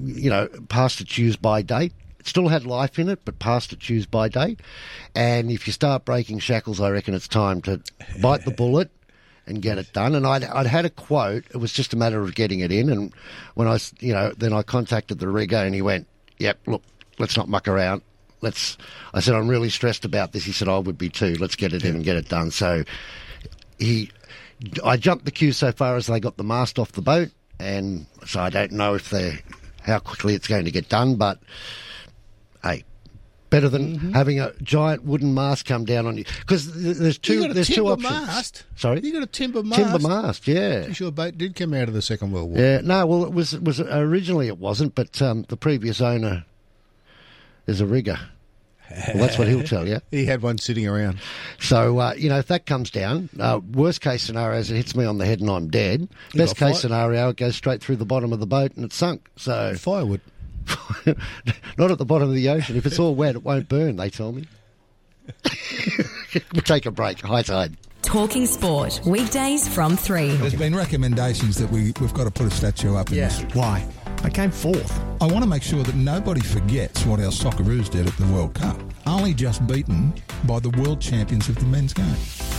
you 0.00 0.28
know, 0.28 0.48
past 0.68 1.00
its 1.00 1.16
use 1.18 1.36
by 1.36 1.62
date. 1.62 1.92
It 2.18 2.26
still 2.26 2.48
had 2.48 2.66
life 2.66 2.98
in 2.98 3.08
it, 3.08 3.20
but 3.24 3.38
past 3.38 3.72
its 3.72 3.88
use 3.88 4.06
by 4.06 4.28
date. 4.28 4.60
And 5.14 5.50
if 5.50 5.66
you 5.66 5.72
start 5.72 6.04
breaking 6.04 6.40
shackles, 6.40 6.80
I 6.80 6.90
reckon 6.90 7.14
it's 7.14 7.28
time 7.28 7.62
to 7.62 7.80
bite 8.20 8.44
the 8.44 8.50
bullet 8.50 8.90
and 9.50 9.60
get 9.60 9.76
it 9.76 9.92
done. 9.92 10.14
And 10.14 10.26
I'd, 10.26 10.44
I'd 10.44 10.66
had 10.66 10.86
a 10.86 10.90
quote. 10.90 11.44
It 11.50 11.58
was 11.58 11.72
just 11.72 11.92
a 11.92 11.96
matter 11.96 12.22
of 12.22 12.34
getting 12.34 12.60
it 12.60 12.72
in. 12.72 12.88
And 12.88 13.12
when 13.54 13.68
I, 13.68 13.78
you 13.98 14.12
know, 14.12 14.32
then 14.36 14.52
I 14.52 14.62
contacted 14.62 15.18
the 15.18 15.28
rigger 15.28 15.56
and 15.56 15.74
he 15.74 15.82
went, 15.82 16.06
"Yep, 16.38 16.60
look, 16.66 16.82
let's 17.18 17.36
not 17.36 17.48
muck 17.48 17.68
around." 17.68 18.02
Let's. 18.40 18.78
I 19.12 19.20
said, 19.20 19.34
I'm 19.34 19.48
really 19.48 19.68
stressed 19.68 20.06
about 20.06 20.32
this. 20.32 20.44
He 20.44 20.52
said, 20.52 20.68
I 20.68 20.78
would 20.78 20.96
be 20.96 21.10
too. 21.10 21.34
Let's 21.34 21.56
get 21.56 21.74
it 21.74 21.84
in 21.84 21.96
and 21.96 22.04
get 22.04 22.16
it 22.16 22.28
done. 22.30 22.50
So 22.50 22.84
he 23.78 24.10
I 24.84 24.96
jumped 24.96 25.24
the 25.24 25.30
queue 25.30 25.52
so 25.52 25.72
far 25.72 25.96
as 25.96 26.06
they 26.06 26.20
got 26.20 26.36
the 26.36 26.44
mast 26.44 26.78
off 26.78 26.92
the 26.92 27.02
boat, 27.02 27.30
and 27.58 28.06
so 28.26 28.40
I 28.40 28.50
don't 28.50 28.72
know 28.72 28.94
if 28.94 29.10
they 29.10 29.42
how 29.82 29.98
quickly 29.98 30.34
it's 30.34 30.48
going 30.48 30.66
to 30.66 30.70
get 30.70 30.88
done. 30.88 31.16
But 31.16 31.40
hey, 32.62 32.84
better 33.50 33.68
than 33.68 33.98
Mm-hmm. 33.98 34.12
having 34.12 34.38
a 34.40 34.52
giant 34.62 35.04
wooden 35.04 35.34
mast 35.34 35.64
come 35.66 35.84
down 35.84 36.06
on 36.06 36.16
you 36.16 36.24
because 36.40 36.72
there's 36.98 37.18
two 37.18 37.52
there's 37.52 37.68
two 37.68 37.88
options. 37.88 38.10
mast. 38.10 38.64
Sorry, 38.76 39.00
You 39.00 39.12
got 39.12 39.22
a 39.22 39.26
timber 39.26 39.62
mast. 39.62 39.80
timber 39.82 39.98
mast. 40.08 40.46
Yeah. 40.48 40.84
I'm 40.86 40.92
sure 40.92 41.10
boat 41.10 41.36
did 41.36 41.54
come 41.56 41.74
out 41.74 41.88
of 41.88 41.94
the 41.94 42.02
Second 42.02 42.30
World 42.32 42.50
War. 42.50 42.58
Yeah, 42.58 42.80
no, 42.82 43.04
well, 43.06 43.24
it 43.24 43.32
was 43.32 43.54
it 43.54 43.62
was 43.64 43.80
originally 43.80 44.46
it 44.46 44.58
wasn't, 44.58 44.94
but 44.94 45.20
um, 45.20 45.44
the 45.48 45.56
previous 45.56 46.00
owner 46.00 46.44
is 47.66 47.80
a 47.80 47.86
rigger. 47.86 48.18
Well, 48.90 49.18
that's 49.18 49.38
what 49.38 49.46
he'll 49.46 49.62
tell 49.62 49.86
you. 49.86 50.00
He 50.10 50.26
had 50.26 50.42
one 50.42 50.58
sitting 50.58 50.86
around. 50.88 51.20
So 51.60 51.98
uh, 52.00 52.14
you 52.16 52.28
know, 52.28 52.38
if 52.38 52.48
that 52.48 52.66
comes 52.66 52.90
down, 52.90 53.28
uh, 53.38 53.60
worst 53.72 54.00
case 54.00 54.22
scenario 54.22 54.58
is 54.58 54.68
it 54.70 54.76
hits 54.76 54.96
me 54.96 55.04
on 55.04 55.18
the 55.18 55.26
head 55.26 55.40
and 55.40 55.48
I'm 55.48 55.68
dead. 55.68 56.08
Best 56.34 56.56
case 56.56 56.80
scenario, 56.80 57.28
it 57.28 57.36
goes 57.36 57.54
straight 57.54 57.80
through 57.82 57.96
the 57.96 58.04
bottom 58.04 58.32
of 58.32 58.40
the 58.40 58.46
boat 58.48 58.72
and 58.74 58.84
it's 58.84 58.96
sunk. 58.96 59.28
So 59.36 59.74
Firewood. 59.76 60.20
not 61.78 61.90
at 61.90 61.98
the 61.98 62.04
bottom 62.04 62.28
of 62.28 62.34
the 62.34 62.48
ocean. 62.48 62.76
If 62.76 62.86
it's 62.86 62.98
all 62.98 63.14
wet, 63.14 63.36
it 63.36 63.44
won't 63.44 63.68
burn. 63.68 63.96
They 63.96 64.10
tell 64.10 64.32
me. 64.32 64.46
we'll 66.52 66.62
take 66.62 66.86
a 66.86 66.90
break. 66.90 67.20
High 67.20 67.42
tide. 67.42 67.76
Talking 68.02 68.46
Sport, 68.46 69.00
weekdays 69.06 69.68
from 69.68 69.96
3. 69.96 70.36
There's 70.36 70.54
been 70.54 70.74
recommendations 70.74 71.56
that 71.58 71.70
we, 71.70 71.92
we've 72.00 72.14
got 72.14 72.24
to 72.24 72.30
put 72.30 72.46
a 72.46 72.50
statue 72.50 72.96
up 72.96 73.10
in 73.10 73.16
Yeah. 73.18 73.28
this. 73.28 73.54
Why? 73.54 73.86
I 74.24 74.30
came 74.30 74.50
fourth. 74.50 74.98
I 75.20 75.26
want 75.26 75.44
to 75.44 75.46
make 75.48 75.62
sure 75.62 75.82
that 75.82 75.94
nobody 75.94 76.40
forgets 76.40 77.06
what 77.06 77.20
our 77.20 77.30
Socceroos 77.30 77.88
did 77.88 78.06
at 78.06 78.16
the 78.16 78.26
World 78.26 78.54
Cup. 78.54 78.78
Only 79.06 79.32
just 79.32 79.66
beaten 79.66 80.12
by 80.44 80.58
the 80.60 80.70
world 80.70 81.00
champions 81.00 81.48
of 81.48 81.56
the 81.56 81.64
men's 81.66 81.92
game. 81.94 82.14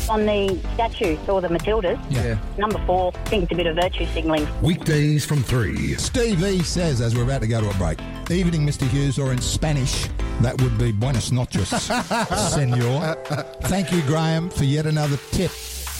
On 0.09 0.25
the 0.25 0.57
statue 0.73 1.17
or 1.27 1.41
the 1.41 1.49
Matildas, 1.49 1.99
Yeah. 2.09 2.37
number 2.57 2.81
four, 2.85 3.11
I 3.25 3.29
think 3.29 3.43
it's 3.43 3.51
a 3.51 3.55
bit 3.55 3.67
of 3.67 3.75
virtue 3.75 4.07
signalling. 4.13 4.47
Weekdays 4.61 5.25
from 5.25 5.43
3. 5.43 5.95
Steve 5.95 6.43
E 6.43 6.63
says, 6.63 7.01
as 7.01 7.15
we're 7.15 7.23
about 7.23 7.41
to 7.41 7.47
go 7.47 7.61
to 7.61 7.69
a 7.69 7.73
break, 7.75 7.99
evening, 8.29 8.65
Mr. 8.65 8.87
Hughes, 8.87 9.19
or 9.19 9.31
in 9.31 9.39
Spanish, 9.41 10.07
that 10.43 10.61
would 10.61 10.77
be 10.77 10.91
buenas 10.91 11.31
noches, 11.31 11.69
senor. 12.53 13.15
Thank 13.63 13.91
you, 13.91 14.01
Graham, 14.03 14.49
for 14.49 14.63
yet 14.63 14.85
another 14.85 15.17
tip. 15.31 15.51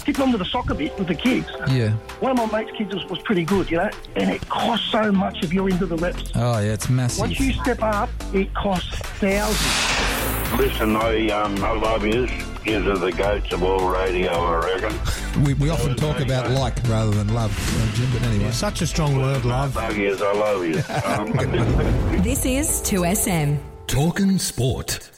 Kicked 0.05 0.19
onto 0.19 0.38
the 0.38 0.45
soccer 0.45 0.74
bit 0.74 0.98
with 0.98 1.07
the 1.07 1.15
kids. 1.15 1.48
Yeah. 1.69 1.91
One 2.21 2.31
of 2.31 2.38
my 2.38 2.60
mates' 2.63 2.75
kids 2.75 2.93
was, 2.93 3.05
was 3.05 3.19
pretty 3.19 3.43
good, 3.43 3.69
you 3.69 3.77
know, 3.77 3.89
and 4.15 4.31
it 4.31 4.48
costs 4.50 4.89
so 4.91 5.12
much 5.12 5.43
if 5.43 5.53
you're 5.53 5.69
into 5.69 5.86
the 5.86 5.98
reps. 5.98 6.31
Oh, 6.33 6.60
yeah, 6.60 6.74
it's 6.74 6.89
massive. 6.89 7.19
Once 7.19 7.39
you 7.39 7.53
step 7.53 7.83
up, 7.83 8.10
it 8.33 8.51
costs 8.55 8.89
thousands. 9.19 10.60
Listen, 10.60 10.95
I, 10.95 11.27
um, 11.29 11.63
I 11.63 11.71
love 11.74 12.03
you. 12.05 12.27
Gives 12.63 12.86
are 12.88 12.98
the 12.98 13.12
goats 13.12 13.51
of 13.53 13.63
all 13.63 13.89
radio, 13.89 14.31
I 14.31 14.79
reckon. 14.79 15.43
We, 15.43 15.53
we 15.55 15.69
often 15.69 15.95
talk 15.95 16.19
about 16.19 16.50
like 16.51 16.75
rather 16.88 17.12
than 17.12 17.33
love, 17.33 17.51
uh, 17.51 17.95
Jim, 17.95 18.10
but 18.12 18.21
anyway. 18.24 18.51
Such 18.51 18.81
a 18.81 18.88
strong 18.88 19.17
word, 19.17 19.45
love. 19.45 19.75
Love 19.75 19.98
yous, 19.98 20.21
I 20.21 20.33
love 20.33 20.65
you. 20.65 20.81
Um, 21.05 22.21
This 22.24 22.45
is 22.45 22.81
2SM. 22.81 23.71
Talking 23.91 24.39
sport. 24.39 25.12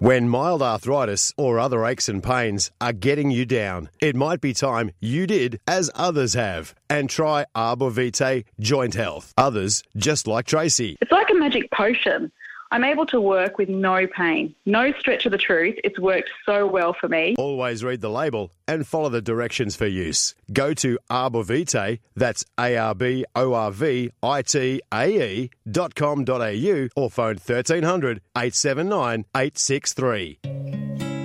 When 0.00 0.28
mild 0.28 0.62
arthritis 0.62 1.32
or 1.36 1.60
other 1.60 1.86
aches 1.86 2.08
and 2.08 2.20
pains 2.20 2.72
are 2.80 2.92
getting 2.92 3.30
you 3.30 3.46
down, 3.46 3.88
it 4.00 4.16
might 4.16 4.40
be 4.40 4.52
time 4.52 4.90
you 4.98 5.28
did 5.28 5.60
as 5.68 5.92
others 5.94 6.34
have 6.34 6.74
and 6.90 7.08
try 7.08 7.46
Arbor 7.54 7.90
Vitae 7.90 8.42
Joint 8.58 8.94
Health. 8.94 9.32
Others, 9.38 9.84
just 9.96 10.26
like 10.26 10.46
Tracy. 10.46 10.96
It's 11.00 11.12
like 11.12 11.30
a 11.30 11.34
magic 11.34 11.70
potion. 11.70 12.32
I'm 12.70 12.84
able 12.84 13.06
to 13.06 13.20
work 13.20 13.58
with 13.58 13.68
no 13.68 14.06
pain. 14.06 14.54
No 14.66 14.92
stretch 14.98 15.26
of 15.26 15.32
the 15.32 15.38
truth. 15.38 15.76
It's 15.84 15.98
worked 15.98 16.30
so 16.44 16.66
well 16.66 16.92
for 16.92 17.08
me. 17.08 17.34
Always 17.38 17.84
read 17.84 18.00
the 18.00 18.10
label 18.10 18.50
and 18.66 18.86
follow 18.86 19.08
the 19.08 19.22
directions 19.22 19.76
for 19.76 19.86
use. 19.86 20.34
Go 20.52 20.74
to 20.74 20.98
Arbor 21.10 21.44
Vitae, 21.44 22.00
that's 22.16 22.44
A-R-B-O-R-V-I-T-A-E 22.58 25.50
dot 25.70 25.94
com 25.94 26.24
dot 26.24 26.40
au 26.40 26.88
or 26.96 27.10
phone 27.10 27.36
1300 27.36 28.20
879 28.36 29.24
863. 29.34 30.38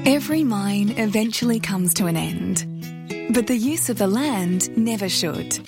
Every 0.06 0.44
mine 0.44 0.90
eventually 0.98 1.60
comes 1.60 1.94
to 1.96 2.06
an 2.08 2.16
end, 2.18 3.34
but 3.34 3.48
the 3.48 3.58
use 3.58 3.90
of 3.90 3.98
the 3.98 4.08
land 4.08 4.76
never 4.78 5.10
should. 5.10 5.60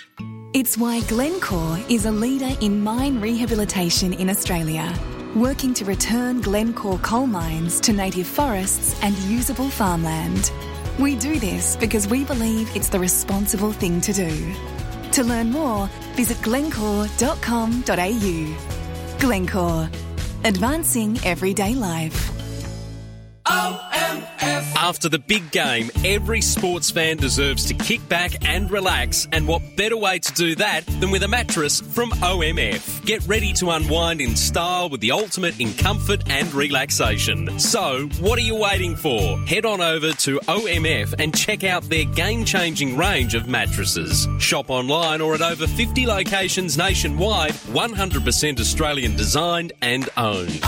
It's 0.54 0.78
why 0.78 1.02
Glencore 1.02 1.78
is 1.90 2.06
a 2.06 2.12
leader 2.12 2.56
in 2.60 2.84
mine 2.84 3.22
rehabilitation 3.22 4.14
in 4.14 4.30
Australia, 4.30 4.94
working 5.36 5.74
to 5.76 5.86
return 5.86 6.42
Glencore 6.42 6.98
coal 7.00 7.26
mines 7.26 7.80
to 7.82 7.94
native 7.94 8.28
forests 8.28 9.02
and 9.04 9.18
usable 9.20 9.70
farmland. 9.70 10.52
We 11.00 11.16
do 11.16 11.40
this 11.40 11.78
because 11.78 12.08
we 12.08 12.26
believe 12.26 12.76
it's 12.76 12.90
the 12.90 13.00
responsible 13.00 13.72
thing 13.72 14.02
to 14.02 14.14
do. 14.14 14.54
To 15.14 15.24
learn 15.24 15.52
more, 15.52 15.88
visit 16.16 16.42
glencore.com.au. 16.42 19.18
Glencore, 19.20 19.90
advancing 20.44 21.18
everyday 21.24 21.76
life. 21.76 22.32
Oh. 23.46 23.91
After 24.52 25.08
the 25.08 25.20
big 25.20 25.52
game, 25.52 25.90
every 26.04 26.42
sports 26.42 26.92
fan 26.92 27.18
deserves 27.18 27.66
to 27.66 27.74
kick 27.74 28.08
back 28.10 28.48
and 28.48 28.70
relax, 28.70 29.28
and 29.32 29.48
what 29.48 29.62
better 29.78 29.96
way 29.96 30.20
to 30.20 30.34
do 30.34 30.56
that 30.56 30.86
than 31.00 31.12
with 31.12 31.24
a 31.24 31.28
mattress 31.28 31.80
from 31.80 32.12
OMF? 32.12 33.06
Get 33.06 33.26
ready 33.28 33.54
to 33.54 33.70
unwind 33.70 34.20
in 34.20 34.36
style 34.36 34.90
with 34.90 35.00
the 35.00 35.12
ultimate 35.12 35.60
in 35.60 35.74
comfort 35.74 36.30
and 36.30 36.54
relaxation. 36.54 37.58
So, 37.60 38.10
what 38.20 38.38
are 38.38 38.44
you 38.44 38.56
waiting 38.56 38.96
for? 38.96 39.38
Head 39.46 39.66
on 39.66 39.80
over 39.80 40.12
to 40.12 40.40
OMF 40.48 41.16
and 41.20 41.36
check 41.38 41.64
out 41.64 41.84
their 41.84 42.06
game 42.06 42.44
changing 42.44 42.98
range 42.98 43.34
of 43.36 43.48
mattresses. 43.48 44.28
Shop 44.40 44.70
online 44.70 45.22
or 45.22 45.36
at 45.36 45.42
over 45.42 45.68
50 45.68 46.06
locations 46.06 46.78
nationwide, 46.78 47.54
100% 47.54 48.60
Australian 48.60 49.16
designed 49.16 49.72
and 49.82 50.10
owned. 50.18 50.62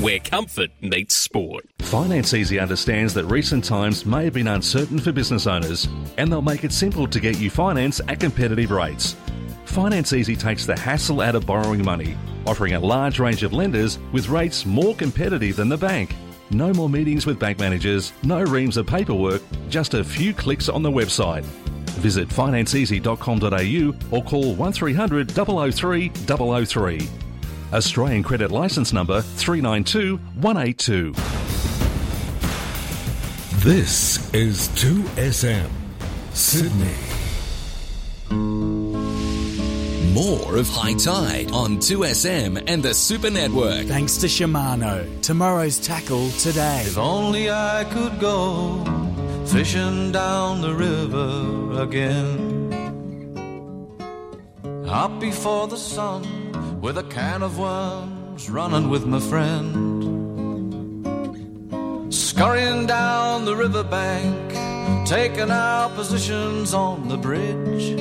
Where 0.00 0.18
comfort 0.18 0.70
meets 0.80 1.14
sport. 1.14 1.66
Finance 1.80 2.32
Easy 2.32 2.58
understands 2.58 3.12
that 3.12 3.26
recent 3.26 3.62
times 3.62 4.06
may 4.06 4.24
have 4.24 4.32
been 4.32 4.48
uncertain 4.48 4.98
for 4.98 5.12
business 5.12 5.46
owners, 5.46 5.88
and 6.16 6.32
they'll 6.32 6.40
make 6.40 6.64
it 6.64 6.72
simple 6.72 7.06
to 7.06 7.20
get 7.20 7.38
you 7.38 7.50
finance 7.50 8.00
at 8.08 8.18
competitive 8.18 8.70
rates. 8.70 9.14
Finance 9.66 10.14
Easy 10.14 10.36
takes 10.36 10.64
the 10.64 10.78
hassle 10.78 11.20
out 11.20 11.34
of 11.34 11.44
borrowing 11.44 11.84
money, 11.84 12.16
offering 12.46 12.72
a 12.72 12.80
large 12.80 13.18
range 13.18 13.42
of 13.42 13.52
lenders 13.52 13.98
with 14.10 14.30
rates 14.30 14.64
more 14.64 14.94
competitive 14.94 15.56
than 15.56 15.68
the 15.68 15.76
bank. 15.76 16.14
No 16.50 16.72
more 16.72 16.88
meetings 16.88 17.26
with 17.26 17.38
bank 17.38 17.58
managers, 17.58 18.14
no 18.22 18.42
reams 18.42 18.78
of 18.78 18.86
paperwork, 18.86 19.42
just 19.68 19.92
a 19.92 20.02
few 20.02 20.32
clicks 20.32 20.70
on 20.70 20.82
the 20.82 20.90
website. 20.90 21.44
Visit 22.00 22.26
financeeasy.com.au 22.30 24.16
or 24.16 24.24
call 24.24 24.54
1300 24.54 25.30
003 25.30 26.08
003. 26.08 27.29
Australian 27.72 28.22
credit 28.24 28.50
license 28.50 28.92
number 28.92 29.22
392182. 29.22 31.12
This 33.60 34.32
is 34.34 34.68
2SM 34.70 35.70
Sydney. 36.32 36.96
More 40.12 40.56
of 40.56 40.68
High 40.68 40.94
Tide 40.94 41.52
on 41.52 41.76
2SM 41.76 42.64
and 42.66 42.82
the 42.82 42.92
Super 42.92 43.30
Network. 43.30 43.86
Thanks 43.86 44.16
to 44.18 44.26
Shimano. 44.26 45.06
Tomorrow's 45.22 45.78
tackle 45.78 46.30
today. 46.30 46.82
If 46.86 46.98
only 46.98 47.50
I 47.50 47.84
could 47.84 48.18
go 48.18 48.84
fishing 49.46 50.10
down 50.10 50.60
the 50.60 50.74
river 50.74 51.82
again. 51.82 52.48
Up 54.88 55.20
before 55.20 55.68
the 55.68 55.76
sun 55.76 56.49
with 56.80 56.96
a 56.96 57.02
can 57.04 57.42
of 57.42 57.58
worms, 57.58 58.48
running 58.48 58.88
with 58.88 59.04
my 59.04 59.20
friend. 59.20 60.08
Scurrying 62.12 62.86
down 62.86 63.44
the 63.44 63.54
riverbank, 63.54 65.06
taking 65.06 65.50
our 65.50 65.90
positions 65.90 66.72
on 66.72 67.08
the 67.08 67.18
bridge. 67.18 68.00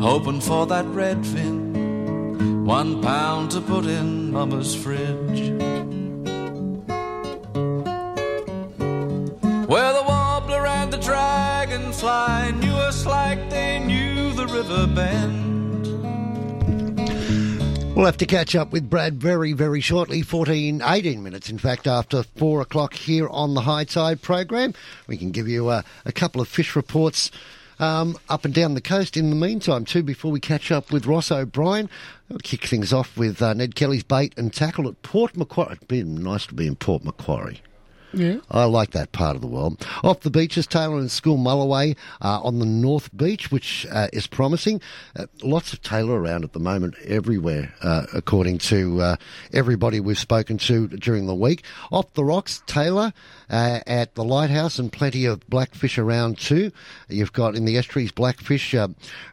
Hoping 0.00 0.40
for 0.40 0.66
that 0.66 0.84
redfin, 0.86 2.64
one 2.64 3.00
pound 3.00 3.52
to 3.52 3.60
put 3.60 3.86
in 3.86 4.32
Mama's 4.32 4.74
fridge. 4.74 5.50
Where 9.68 9.92
the 9.92 10.04
warbler 10.08 10.66
and 10.66 10.92
the 10.92 10.98
dragonfly 10.98 12.52
knew 12.58 12.74
us 12.74 13.06
like 13.06 13.48
they 13.50 13.78
knew 13.78 14.32
the 14.32 14.48
river 14.48 14.88
bend. 14.88 15.51
We'll 18.02 18.10
have 18.10 18.16
to 18.16 18.26
catch 18.26 18.56
up 18.56 18.72
with 18.72 18.90
Brad 18.90 19.14
very, 19.14 19.52
very 19.52 19.80
shortly. 19.80 20.22
14, 20.22 20.82
18 20.84 21.22
minutes, 21.22 21.48
in 21.48 21.56
fact, 21.56 21.86
after 21.86 22.24
4 22.24 22.62
o'clock 22.62 22.94
here 22.94 23.28
on 23.28 23.54
the 23.54 23.60
High 23.60 23.84
Tide 23.84 24.20
program. 24.20 24.74
We 25.06 25.16
can 25.16 25.30
give 25.30 25.46
you 25.46 25.70
a, 25.70 25.84
a 26.04 26.10
couple 26.10 26.40
of 26.40 26.48
fish 26.48 26.74
reports 26.74 27.30
um, 27.78 28.18
up 28.28 28.44
and 28.44 28.52
down 28.52 28.74
the 28.74 28.80
coast 28.80 29.16
in 29.16 29.30
the 29.30 29.36
meantime, 29.36 29.84
too, 29.84 30.02
before 30.02 30.32
we 30.32 30.40
catch 30.40 30.72
up 30.72 30.90
with 30.90 31.06
Ross 31.06 31.30
O'Brien. 31.30 31.88
We'll 32.28 32.40
kick 32.40 32.66
things 32.66 32.92
off 32.92 33.16
with 33.16 33.40
uh, 33.40 33.54
Ned 33.54 33.76
Kelly's 33.76 34.02
bait 34.02 34.34
and 34.36 34.52
tackle 34.52 34.88
at 34.88 35.00
Port 35.02 35.36
Macquarie. 35.36 35.74
It'd 35.74 35.86
be 35.86 36.02
nice 36.02 36.46
to 36.46 36.54
be 36.54 36.66
in 36.66 36.74
Port 36.74 37.04
Macquarie. 37.04 37.60
Yeah. 38.12 38.38
I 38.50 38.64
like 38.64 38.90
that 38.92 39.12
part 39.12 39.36
of 39.36 39.42
the 39.42 39.48
world. 39.48 39.86
Off 40.02 40.20
the 40.20 40.30
beaches, 40.30 40.66
tailor 40.66 40.98
and 40.98 41.10
School 41.10 41.38
Mulloway 41.38 41.96
uh, 42.20 42.40
on 42.42 42.58
the 42.58 42.66
North 42.66 43.14
Beach, 43.16 43.50
which 43.50 43.86
uh, 43.90 44.08
is 44.12 44.26
promising. 44.26 44.80
Uh, 45.16 45.26
lots 45.42 45.72
of 45.72 45.82
tailor 45.82 46.20
around 46.20 46.44
at 46.44 46.52
the 46.52 46.60
moment 46.60 46.94
everywhere, 47.04 47.74
uh, 47.82 48.06
according 48.14 48.58
to 48.58 49.00
uh, 49.00 49.16
everybody 49.52 50.00
we've 50.00 50.18
spoken 50.18 50.58
to 50.58 50.88
during 50.88 51.26
the 51.26 51.34
week. 51.34 51.64
Off 51.90 52.12
the 52.14 52.24
rocks, 52.24 52.62
tailor 52.66 53.12
uh, 53.52 53.80
at 53.86 54.16
the 54.16 54.24
Lighthouse, 54.24 54.78
and 54.78 54.92
plenty 54.92 55.24
of 55.26 55.46
blackfish 55.48 55.98
around 55.98 56.38
too. 56.38 56.72
You've 57.08 57.32
got 57.32 57.54
in 57.54 57.64
the 57.64 57.76
estuaries 57.76 58.10
blackfish, 58.10 58.74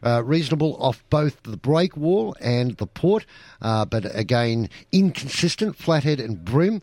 reasonable 0.04 0.76
off 0.78 1.02
both 1.10 1.42
the 1.42 1.56
break 1.56 1.96
wall 1.96 2.36
and 2.40 2.76
the 2.76 2.86
port, 2.86 3.26
but 3.60 4.14
again 4.14 4.68
inconsistent. 4.92 5.76
Flathead 5.76 6.20
and 6.20 6.44
bream 6.44 6.82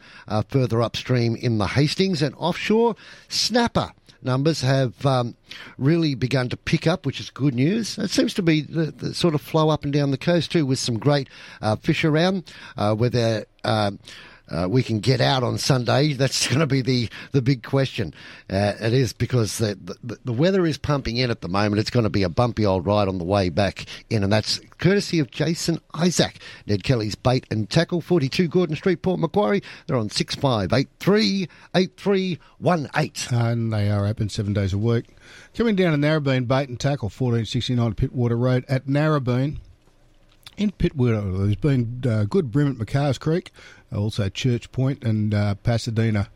further 0.49 0.81
upstream 0.81 1.35
in 1.35 1.59
the 1.59 1.67
Hastings 1.67 2.21
and 2.21 2.35
offshore 2.35 2.95
snapper 3.29 3.91
numbers 4.23 4.61
have 4.61 5.05
um, 5.05 5.35
really 5.77 6.15
begun 6.15 6.49
to 6.49 6.57
pick 6.57 6.87
up, 6.87 7.05
which 7.05 7.19
is 7.19 7.29
good 7.29 7.55
news. 7.55 7.97
It 7.97 8.09
seems 8.09 8.33
to 8.35 8.41
be 8.41 8.61
the, 8.61 8.91
the 8.91 9.13
sort 9.13 9.35
of 9.35 9.41
flow 9.41 9.69
up 9.69 9.83
and 9.83 9.93
down 9.93 10.11
the 10.11 10.17
coast 10.17 10.51
too, 10.51 10.65
with 10.65 10.79
some 10.79 10.99
great 10.99 11.29
uh, 11.61 11.75
fish 11.77 12.03
around. 12.03 12.51
Uh, 12.75 12.95
whether 12.95 13.45
um, 13.63 13.99
uh, 14.49 14.67
we 14.69 14.83
can 14.83 14.99
get 14.99 15.21
out 15.21 15.43
on 15.43 15.57
Sunday. 15.57 16.13
That's 16.13 16.47
going 16.49 16.59
to 16.59 16.67
be 16.67 16.81
the, 16.81 17.09
the 17.31 17.41
big 17.41 17.63
question. 17.63 18.13
Uh, 18.49 18.73
it 18.79 18.93
is 18.93 19.13
because 19.13 19.57
the, 19.57 19.77
the, 20.03 20.17
the 20.23 20.33
weather 20.33 20.65
is 20.65 20.77
pumping 20.77 21.17
in 21.17 21.31
at 21.31 21.41
the 21.41 21.49
moment. 21.49 21.79
It's 21.79 21.89
going 21.89 22.05
to 22.05 22.09
be 22.09 22.23
a 22.23 22.29
bumpy 22.29 22.65
old 22.65 22.85
ride 22.85 23.07
on 23.07 23.17
the 23.17 23.23
way 23.23 23.49
back 23.49 23.85
in, 24.09 24.23
and 24.23 24.31
that's 24.31 24.59
courtesy 24.77 25.19
of 25.19 25.31
Jason 25.31 25.79
Isaac. 25.93 26.39
Ned 26.65 26.83
Kelly's 26.83 27.15
bait 27.15 27.45
and 27.51 27.69
tackle, 27.69 28.01
42 28.01 28.47
Gordon 28.47 28.75
Street, 28.75 29.01
Port 29.01 29.19
Macquarie. 29.19 29.63
They're 29.85 29.97
on 29.97 30.09
6583 30.09 31.47
8318. 31.75 33.37
And 33.37 33.73
they 33.73 33.89
are 33.89 34.05
open 34.05 34.29
seven 34.29 34.53
days 34.53 34.73
a 34.73 34.77
week. 34.77 35.05
Coming 35.55 35.75
down 35.75 35.91
to 35.91 35.97
Narrabeen, 35.97 36.47
bait 36.47 36.69
and 36.69 36.79
tackle, 36.79 37.09
1469 37.09 37.93
Pittwater 37.95 38.39
Road 38.39 38.65
at 38.69 38.85
Narrabeen. 38.85 39.57
In 40.57 40.71
Pittwater, 40.71 41.37
there's 41.37 41.55
been 41.55 42.01
uh, 42.07 42.23
good 42.23 42.51
bream 42.51 42.67
at 42.67 42.77
McCarrs 42.77 43.19
Creek, 43.19 43.51
also 43.93 44.29
Church 44.29 44.71
Point 44.71 45.03
and 45.03 45.33
uh, 45.33 45.55
Pasadena. 45.55 46.29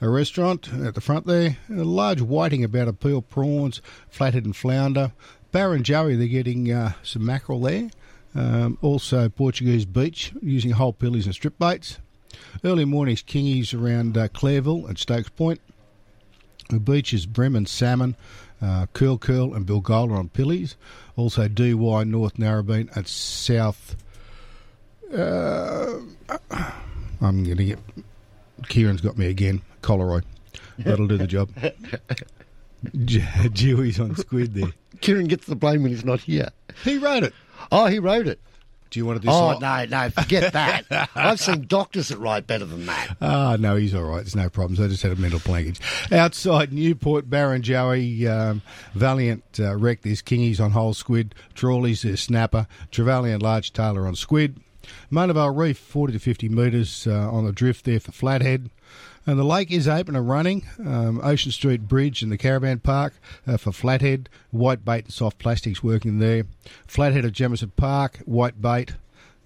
A 0.00 0.08
restaurant 0.08 0.72
at 0.72 0.94
the 0.94 1.00
front 1.00 1.26
there, 1.26 1.58
a 1.70 1.84
large 1.84 2.20
whiting 2.20 2.64
about 2.64 2.88
a 2.88 2.92
peel 2.92 3.22
prawns, 3.22 3.80
flathead 4.10 4.44
and 4.44 4.56
flounder, 4.56 5.12
Barrenjoey, 5.52 6.16
they're 6.16 6.26
getting 6.26 6.72
uh, 6.72 6.92
some 7.02 7.26
mackerel 7.26 7.60
there. 7.60 7.90
Um, 8.34 8.78
also, 8.80 9.28
Portuguese 9.28 9.84
Beach 9.84 10.32
using 10.40 10.72
whole 10.72 10.94
pillies 10.94 11.26
and 11.26 11.34
strip 11.34 11.58
baits. 11.58 11.98
Early 12.64 12.86
mornings, 12.86 13.22
kingies 13.22 13.78
around 13.78 14.16
uh, 14.16 14.28
Clareville 14.28 14.86
and 14.86 14.98
Stokes 14.98 15.28
Point. 15.28 15.60
The 16.70 16.80
beach 16.80 17.12
is 17.12 17.26
bream 17.26 17.54
and 17.54 17.68
salmon, 17.68 18.16
uh, 18.62 18.86
curl 18.94 19.18
curl 19.18 19.52
and 19.52 19.66
bilgola 19.66 20.16
on 20.16 20.30
pillies. 20.30 20.76
Also, 21.16 21.46
DY 21.48 22.04
North 22.04 22.38
Narrabeen 22.38 22.94
and 22.96 23.06
South. 23.06 23.96
Uh, 25.12 26.00
I'm 27.20 27.44
going 27.44 27.56
to 27.56 27.64
get. 27.64 27.78
Keiren's 28.62 29.00
got 29.00 29.18
me 29.18 29.26
again. 29.26 29.62
Collaroy. 29.82 30.22
That'll 30.78 31.06
do 31.06 31.18
the 31.18 31.26
job. 31.26 31.50
Dewey's 33.52 34.00
on 34.00 34.16
squid 34.16 34.54
there. 34.54 34.72
Keiren 34.98 35.28
gets 35.28 35.46
the 35.46 35.56
blame 35.56 35.82
when 35.82 35.92
he's 35.92 36.04
not 36.04 36.20
here. 36.20 36.48
He 36.84 36.98
wrote 36.98 37.22
it. 37.24 37.32
Oh, 37.70 37.86
he 37.86 37.98
wrote 37.98 38.26
it. 38.26 38.40
Do 38.90 38.98
you 39.00 39.06
want 39.06 39.22
to 39.22 39.26
do 39.26 39.32
Oh, 39.32 39.58
no, 39.58 39.84
no, 39.86 40.10
forget 40.10 40.52
that. 40.52 40.84
I've 41.14 41.40
seen 41.40 41.66
doctors 41.66 42.08
that 42.08 42.18
write 42.18 42.46
better 42.46 42.66
than 42.66 42.84
that. 42.86 43.16
Ah, 43.22 43.56
no, 43.58 43.76
he's 43.76 43.94
all 43.94 44.02
right. 44.02 44.18
There's 44.18 44.36
no 44.36 44.50
problems. 44.50 44.80
I 44.80 44.88
just 44.88 45.02
had 45.02 45.12
a 45.12 45.16
mental 45.16 45.40
blankage. 45.40 45.80
Outside 46.12 46.72
Newport, 46.74 47.30
Barrenjoey, 47.30 48.26
um, 48.26 48.60
Valiant 48.94 49.44
uh, 49.58 49.76
wreck. 49.76 50.02
There's 50.02 50.20
kingies 50.20 50.60
on 50.60 50.72
whole 50.72 50.92
squid. 50.92 51.34
Trawlies, 51.54 52.02
there's 52.02 52.20
snapper. 52.20 52.66
Trevelyan 52.90 53.40
large 53.40 53.72
tailor 53.72 54.06
on 54.06 54.14
squid. 54.14 54.60
Mona 55.10 55.32
Vale 55.32 55.50
Reef, 55.50 55.78
40 55.78 56.14
to 56.14 56.18
50 56.18 56.48
metres 56.48 57.06
uh, 57.06 57.30
on 57.30 57.44
the 57.44 57.52
drift 57.52 57.84
there 57.84 58.00
for 58.00 58.12
flathead. 58.12 58.70
And 59.26 59.38
the 59.38 59.44
lake 59.44 59.70
is 59.70 59.86
open 59.86 60.16
and 60.16 60.28
running. 60.28 60.66
Um, 60.84 61.20
Ocean 61.22 61.52
Street 61.52 61.86
Bridge 61.86 62.22
and 62.22 62.32
the 62.32 62.38
Caravan 62.38 62.80
Park 62.80 63.14
uh, 63.46 63.56
for 63.56 63.70
flathead. 63.70 64.28
White 64.50 64.84
bait 64.84 65.04
and 65.04 65.14
soft 65.14 65.38
plastics 65.38 65.82
working 65.82 66.18
there. 66.18 66.44
Flathead 66.86 67.24
at 67.24 67.32
Jamieson 67.32 67.72
Park, 67.76 68.18
white 68.24 68.60
bait 68.60 68.94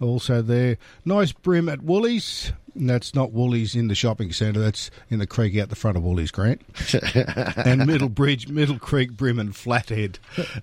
also 0.01 0.43
there. 0.43 0.79
Nice 1.05 1.33
bream 1.33 1.69
at 1.69 1.83
Woolies. 1.83 2.53
That's 2.79 3.15
not 3.15 3.33
Woolies 3.33 3.75
in 3.75 3.89
the 3.89 3.95
shopping 3.95 4.33
centre. 4.33 4.61
That's 4.61 4.91
in 5.09 5.19
the 5.19 5.27
creek 5.27 5.57
out 5.59 5.69
the 5.69 5.77
front 5.77 5.97
of 5.97 6.03
Woolies, 6.03 6.31
Grant. 6.31 6.61
and 7.57 7.87
Middle 7.87 8.09
Bridge, 8.09 8.49
Middle 8.49 8.79
Creek, 8.79 9.13
Bream 9.13 9.39
and 9.39 9.55
Flathead. 9.55 10.19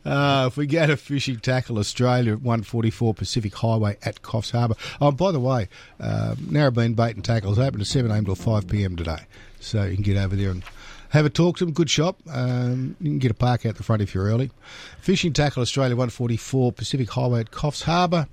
Uh, 0.05 0.45
if 0.47 0.57
we 0.57 0.67
go 0.67 0.85
to 0.85 0.97
Fishing 0.97 1.39
Tackle 1.39 1.79
Australia 1.79 2.33
at 2.33 2.41
144 2.41 3.13
Pacific 3.13 3.55
Highway 3.55 3.97
at 4.03 4.21
Coffs 4.21 4.51
Harbour. 4.51 4.75
Oh, 5.01 5.11
by 5.11 5.31
the 5.31 5.39
way, 5.39 5.69
uh, 5.99 6.35
Narrabeen 6.35 6.95
Bait 6.95 7.15
and 7.15 7.25
Tackle 7.25 7.51
is 7.51 7.59
open 7.59 7.81
at 7.81 7.87
7am 7.87 8.25
till 8.25 8.35
5pm 8.35 8.97
today. 8.97 9.25
So 9.59 9.83
you 9.83 9.95
can 9.95 10.03
get 10.03 10.17
over 10.17 10.35
there 10.35 10.51
and 10.51 10.63
have 11.09 11.25
a 11.25 11.29
talk 11.29 11.57
to 11.57 11.65
them. 11.65 11.73
Good 11.73 11.89
shop. 11.89 12.17
Um, 12.29 12.95
you 12.99 13.11
can 13.11 13.19
get 13.19 13.31
a 13.31 13.35
park 13.35 13.65
out 13.65 13.75
the 13.75 13.83
front 13.83 14.01
if 14.01 14.13
you're 14.13 14.25
early. 14.25 14.51
Fishing 14.99 15.33
Tackle 15.33 15.61
Australia 15.61 15.95
144 15.95 16.71
Pacific 16.71 17.09
Highway 17.11 17.41
at 17.41 17.51
Coffs 17.51 17.83
Harbour. 17.83 18.27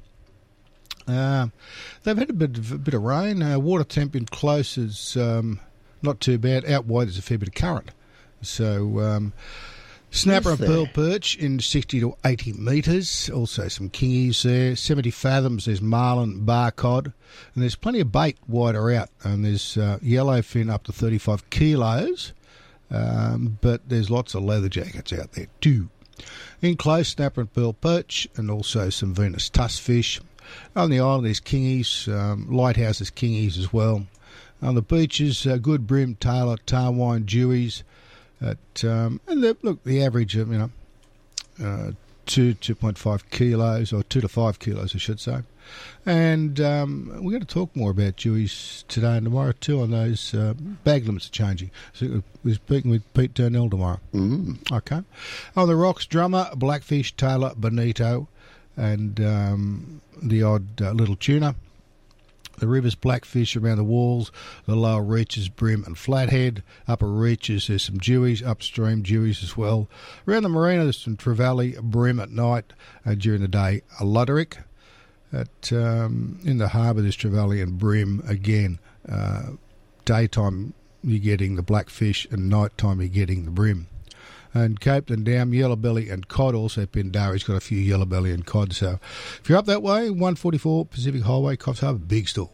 Um, 1.11 1.53
they've 2.03 2.17
had 2.17 2.31
a 2.31 2.35
bit 2.35 2.57
of, 2.59 2.73
a 2.73 2.79
bit 2.79 2.95
of 2.95 3.03
rain. 3.03 3.43
Uh, 3.43 3.59
water 3.59 3.85
temp 3.85 4.15
in 4.15 4.27
close 4.27 4.79
is 4.79 5.17
um, 5.17 5.61
not 6.03 6.21
too 6.21 6.39
bad. 6.39 6.65
Out 6.71 6.87
wide 6.87 7.09
there's 7.09 7.19
a 7.19 7.23
fair 7.23 7.39
bit 7.39 7.49
of 7.49 7.55
current. 7.55 7.91
So 8.43 9.01
um, 9.01 9.33
snapper 10.11 10.51
and 10.51 10.59
pearl 10.59 10.87
perch 10.87 11.37
in 11.37 11.61
60 11.61 12.01
to 12.01 12.17
80 12.25 12.55
metres. 12.55 13.31
Also 13.31 13.69
some 13.69 13.91
kingies 13.91 14.43
there. 14.43 14.77
70 14.77 15.11
fathoms 15.11 15.67
there's 15.67 15.83
marlin, 15.83 16.45
bar 16.45 16.71
cod. 16.71 17.13
And 17.55 17.63
there's 17.63 17.77
plenty 17.77 18.01
of 18.01 18.13
bait 18.13 18.39
wider 18.49 18.91
out. 18.93 19.11
And 19.23 19.45
there's 19.45 19.77
uh, 19.77 19.99
yellowfin 20.03 20.71
up 20.71 20.85
to 20.85 20.93
35 20.93 21.51
kilos. 21.51 22.33
Um, 22.91 23.59
but 23.61 23.89
there's 23.89 24.11
lots 24.11 24.35
of 24.35 24.43
leather 24.43 24.69
jackets 24.69 25.13
out 25.13 25.33
there 25.33 25.47
too. 25.61 25.89
In 26.61 26.77
close, 26.77 27.09
snapper 27.09 27.41
and 27.41 27.53
pearl 27.53 27.73
perch, 27.73 28.29
and 28.37 28.51
also 28.51 28.91
some 28.91 29.15
Venus 29.15 29.49
tusk 29.49 29.81
fish. 29.81 30.21
On 30.77 30.91
the 30.91 31.01
island, 31.01 31.27
there's 31.27 31.41
kingies, 31.41 32.13
um, 32.13 32.51
lighthouses 32.51 33.11
kingies 33.11 33.59
as 33.59 33.73
well. 33.73 34.07
On 34.63 34.75
the 34.75 34.83
beaches, 34.83 35.47
uh, 35.47 35.57
good 35.57 35.87
bream, 35.87 36.17
tailor, 36.17 36.57
tarwine, 36.67 37.25
dewies. 37.25 37.83
At, 38.43 38.85
um, 38.85 39.21
and 39.27 39.43
the, 39.43 39.57
look, 39.63 39.83
the 39.85 40.03
average 40.03 40.37
of, 40.37 40.53
you 40.53 40.59
know, 40.59 40.71
uh, 41.63 41.93
two, 42.27 42.55
2.5 42.55 43.31
kilos, 43.31 43.93
or 43.93 44.03
two 44.05 44.21
to 44.21 44.29
five 44.29 44.59
kilos, 44.59 44.95
I 44.95 44.99
should 44.99 45.21
say. 45.21 45.43
And 46.07 46.61
um, 46.61 47.11
we're 47.23 47.33
going 47.33 47.41
to 47.41 47.47
talk 47.47 47.75
more 47.77 47.91
about 47.91 48.17
dewies 48.17 48.85
today 48.89 49.17
and 49.17 49.25
tomorrow 49.25 49.53
too 49.53 49.81
on 49.81 49.91
those 49.91 50.35
uh, 50.35 50.55
bag 50.85 51.07
limits 51.07 51.29
are 51.29 51.33
changing. 51.33 51.71
So 51.93 52.23
we're 52.43 52.55
speaking 52.55 52.91
with 52.91 53.13
Pete 53.15 53.35
Durnell 53.35 53.71
tomorrow. 53.71 54.01
Mm. 54.15 54.71
Okay. 54.73 55.03
On 55.57 55.69
the 55.69 55.77
rocks, 55.77 56.07
drummer, 56.07 56.49
blackfish, 56.57 57.15
tailor, 57.17 57.53
bonito, 57.57 58.29
and 58.81 59.21
um, 59.21 60.01
the 60.23 60.43
odd 60.43 60.81
uh, 60.81 60.93
little 60.93 61.17
tuna. 61.17 61.55
The 62.59 62.67
rivers, 62.67 62.95
blackfish 62.95 63.57
around 63.57 63.79
the 63.79 63.85
walls. 63.85 64.33
The 64.67 64.77
lower 64.77 65.03
reaches, 65.03 65.49
bream 65.49 65.83
and 65.85 65.97
flathead. 65.97 66.63
Upper 66.87 67.11
reaches, 67.11 67.69
there's 67.69 67.85
some 67.85 67.99
dewies. 67.99 68.45
Upstream, 68.45 69.03
dewies 69.03 69.43
as 69.43 69.57
well. 69.57 69.89
Around 70.27 70.43
the 70.43 70.49
marina, 70.51 70.85
there's 70.85 70.99
some 70.99 71.17
trevally, 71.17 71.81
bream 71.81 72.21
at 72.21 72.31
night. 72.31 72.73
And 73.05 73.19
during 73.19 73.41
the 73.41 73.49
day, 73.49 73.83
a 73.99 74.05
luderick. 74.05 74.59
At 75.33 75.73
um, 75.73 76.41
in 76.45 76.59
the 76.59 76.69
harbour, 76.69 77.03
there's 77.03 77.17
trevally 77.17 77.63
and 77.63 77.79
bream 77.79 78.23
again. 78.27 78.79
Uh, 79.09 79.53
daytime, 80.05 80.75
you're 81.03 81.19
getting 81.19 81.57
the 81.57 81.63
blackfish, 81.63 82.27
and 82.31 82.51
nighttime, 82.51 83.01
you're 83.01 83.09
getting 83.09 83.45
the 83.45 83.51
bream. 83.51 83.87
And 84.53 84.81
Copeton 84.81 85.25
Dam, 85.25 85.55
yellow 85.55 85.77
belly 85.77 86.11
and 86.11 86.27
cod. 86.27 86.55
Also, 86.55 86.85
been 86.87 87.13
Pindari's 87.13 87.45
got 87.45 87.55
a 87.55 87.61
few 87.61 87.79
yellow 87.79 88.05
belly 88.05 88.33
and 88.33 88.45
cod. 88.45 88.73
So, 88.73 88.99
if 89.41 89.49
you're 89.49 89.59
up 89.59 89.67
that 89.67 89.83
way, 89.83 90.11
144 90.11 90.87
Pacific 90.87 91.23
Highway, 91.23 91.57
Coffs 91.57 91.81
Harbour, 91.81 91.99
big 91.99 92.29
store. 92.29 92.51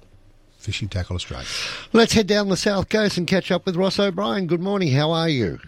Fishing 0.59 0.89
Tackle 0.89 1.15
Australia. 1.15 1.47
Let's 1.93 2.13
head 2.13 2.27
down 2.27 2.49
the 2.49 2.57
south 2.57 2.89
coast 2.89 3.19
and 3.19 3.27
catch 3.27 3.53
up 3.53 3.67
with 3.67 3.77
Ross 3.77 4.01
O'Brien. 4.01 4.49
Good 4.49 4.61
morning. 4.61 4.93
How 4.93 5.13
are 5.13 5.29
you? 5.29 5.61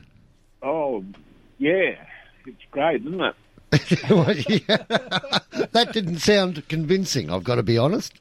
Oh, 0.61 1.05
yeah. 1.59 1.95
It's 2.47 2.65
great, 2.73 3.03
isn't 3.03 3.21
it? 3.21 3.35
that 5.73 5.91
didn't 5.93 6.19
sound 6.19 6.67
convincing, 6.69 7.31
I've 7.31 7.45
got 7.45 7.57
to 7.57 7.63
be 7.63 7.79
honest. 7.79 8.13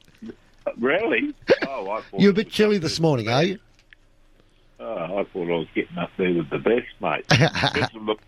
Really? 0.76 1.34
Oh, 1.66 1.90
I 1.90 2.02
thought 2.02 2.20
You're 2.20 2.30
a 2.30 2.34
bit 2.34 2.50
chilly 2.50 2.78
this 2.78 3.00
morning, 3.00 3.28
are 3.28 3.42
you? 3.42 3.58
Oh, 4.80 5.18
I 5.18 5.24
thought 5.24 5.48
I 5.48 5.58
was 5.58 5.66
getting 5.74 5.98
up 5.98 6.10
there 6.16 6.32
with 6.32 6.50
the 6.50 6.58
best, 6.58 6.86
mate. 7.00 7.24
Listen, 7.74 8.06
look, 8.06 8.20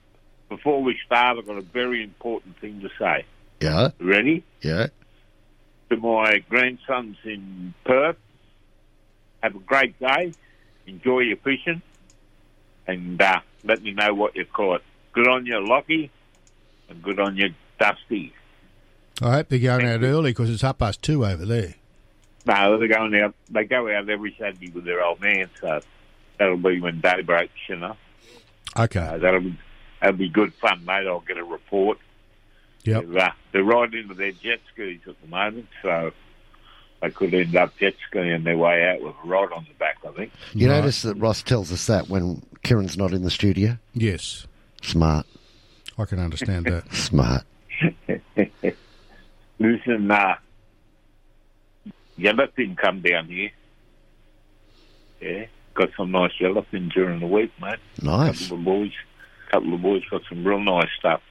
before 0.48 0.82
we 0.82 0.98
start, 1.06 1.38
I've 1.38 1.46
got 1.46 1.58
a 1.58 1.62
very 1.62 2.02
important 2.02 2.58
thing 2.58 2.80
to 2.80 2.90
say. 2.98 3.24
Yeah. 3.60 3.90
Ready? 4.00 4.42
Yeah. 4.60 4.88
To 5.90 5.96
my 5.96 6.38
grandsons 6.48 7.16
in 7.24 7.74
Perth, 7.84 8.16
have 9.42 9.54
a 9.54 9.60
great 9.60 9.98
day. 10.00 10.32
Enjoy 10.86 11.20
your 11.20 11.36
fishing. 11.36 11.82
And 12.86 13.20
uh, 13.22 13.40
let 13.62 13.82
me 13.82 13.92
know 13.92 14.12
what 14.14 14.34
you 14.34 14.44
caught. 14.44 14.82
Good 15.12 15.28
on 15.28 15.46
you, 15.46 15.64
Lockie. 15.64 16.10
And 16.88 17.02
good 17.02 17.20
on 17.20 17.36
you, 17.36 17.54
Dusty. 17.78 18.32
I 19.22 19.32
hope 19.32 19.48
they're 19.48 19.58
going 19.58 19.86
out 19.86 20.02
early 20.02 20.30
because 20.30 20.50
it's 20.50 20.62
half 20.62 20.78
past 20.78 21.02
two 21.02 21.24
over 21.24 21.44
there. 21.44 21.74
No, 22.46 22.78
they're 22.78 22.88
going 22.88 23.14
out. 23.16 23.34
They 23.50 23.64
go 23.64 23.88
out 23.94 24.08
every 24.08 24.34
Saturday 24.38 24.70
with 24.70 24.84
their 24.84 25.04
old 25.04 25.20
man, 25.20 25.50
so 25.60 25.80
that'll 26.40 26.56
be 26.56 26.80
when 26.80 27.00
day 27.00 27.22
breaks, 27.22 27.52
you 27.68 27.76
know. 27.76 27.96
Okay. 28.76 28.98
Uh, 28.98 29.18
that'll 29.18 29.40
be 29.40 29.58
that'll 30.00 30.16
be 30.16 30.28
good 30.28 30.52
fun, 30.54 30.84
mate. 30.84 31.06
I'll 31.06 31.20
get 31.20 31.36
a 31.36 31.44
report. 31.44 31.98
Yep. 32.84 33.04
They're, 33.08 33.22
uh, 33.22 33.32
they're 33.52 33.62
right 33.62 33.92
into 33.92 34.14
their 34.14 34.32
jet 34.32 34.60
skis 34.72 35.00
at 35.06 35.20
the 35.20 35.28
moment, 35.28 35.68
so 35.82 36.12
they 37.02 37.10
could 37.10 37.34
end 37.34 37.54
up 37.54 37.76
jet 37.76 37.94
skiing 38.08 38.42
their 38.42 38.56
way 38.56 38.88
out 38.88 39.02
with 39.02 39.14
a 39.22 39.28
rod 39.28 39.52
on 39.52 39.66
the 39.68 39.74
back. 39.74 39.98
I 40.04 40.10
think. 40.12 40.32
You 40.54 40.68
notice 40.68 41.02
that 41.02 41.14
Ross 41.16 41.42
tells 41.42 41.70
us 41.70 41.86
that 41.86 42.08
when 42.08 42.42
Keiren's 42.64 42.96
not 42.96 43.12
in 43.12 43.22
the 43.22 43.30
studio? 43.30 43.76
Yes. 43.92 44.46
Smart. 44.82 45.26
I 45.98 46.06
can 46.06 46.18
understand 46.18 46.64
that. 46.66 46.92
Smart. 46.94 47.42
Listen, 49.58 50.10
uh, 50.10 50.36
yellowfin 52.18 52.78
come 52.78 53.02
down 53.02 53.26
here. 53.26 53.50
Yeah, 55.20 55.44
got 55.74 55.90
some 55.96 56.10
nice 56.10 56.32
yellowfin 56.40 56.92
during 56.92 57.20
the 57.20 57.26
week, 57.26 57.52
mate. 57.60 57.78
Nice. 58.02 58.42
Couple 58.42 58.58
of 58.58 58.64
boys, 58.64 58.92
couple 59.50 59.74
of 59.74 59.82
boys 59.82 60.02
got 60.10 60.22
some 60.28 60.44
real 60.44 60.60
nice 60.60 60.88
stuff. 60.98 61.22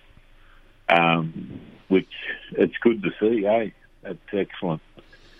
Um, 0.89 1.59
which 1.87 2.09
it's 2.53 2.77
good 2.81 3.03
to 3.03 3.11
see, 3.19 3.45
eh? 3.45 3.69
That's 4.01 4.17
excellent. 4.33 4.81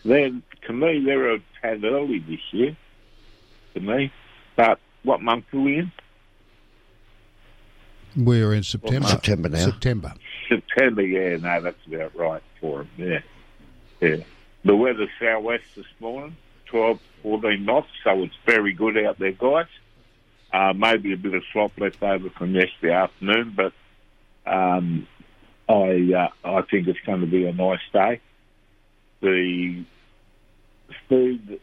Then, 0.04 0.44
to 0.68 0.74
me, 0.74 1.04
they're 1.04 1.36
a 1.36 1.40
tad 1.62 1.84
early 1.84 2.20
this 2.20 2.42
year. 2.52 2.76
To 3.76 3.80
me, 3.80 4.12
but 4.56 4.80
what 5.04 5.22
month 5.22 5.46
are 5.54 5.60
we 5.60 5.78
in? 5.80 5.92
We're 8.18 8.54
in 8.54 8.64
September. 8.64 9.08
September 9.08 9.50
now. 9.50 9.66
September. 9.66 10.14
September, 10.48 11.04
yeah, 11.04 11.38
no, 11.38 11.62
that's 11.62 11.86
about 11.86 12.16
right 12.16 12.42
for 12.60 12.80
them, 12.80 12.90
yeah. 12.98 13.20
Yeah. 14.02 14.24
The 14.66 14.76
weather's 14.76 15.10
southwest 15.22 15.64
this 15.76 15.86
morning, 16.00 16.36
12, 16.70 17.00
14 17.24 17.66
knots, 17.66 17.88
so 18.04 18.24
it's 18.24 18.36
very 18.46 18.74
good 18.74 18.98
out 18.98 19.20
there, 19.20 19.32
guys. 19.32 19.68
Uh, 20.52 20.74
maybe 20.74 21.14
a 21.14 21.18
bit 21.18 21.34
of 21.34 21.44
slop 21.54 21.72
left 21.78 22.02
over 22.02 22.30
from 22.32 22.56
yesterday 22.56 22.94
afternoon, 22.94 23.54
but 23.56 23.74
um, 24.50 25.08
I 25.68 26.12
uh, 26.16 26.30
I 26.44 26.62
think 26.64 26.88
it's 26.88 27.00
going 27.06 27.22
to 27.22 27.28
be 27.28 27.46
a 27.46 27.54
nice 27.54 27.80
day. 27.94 28.20
The 29.22 29.84
speed 31.06 31.60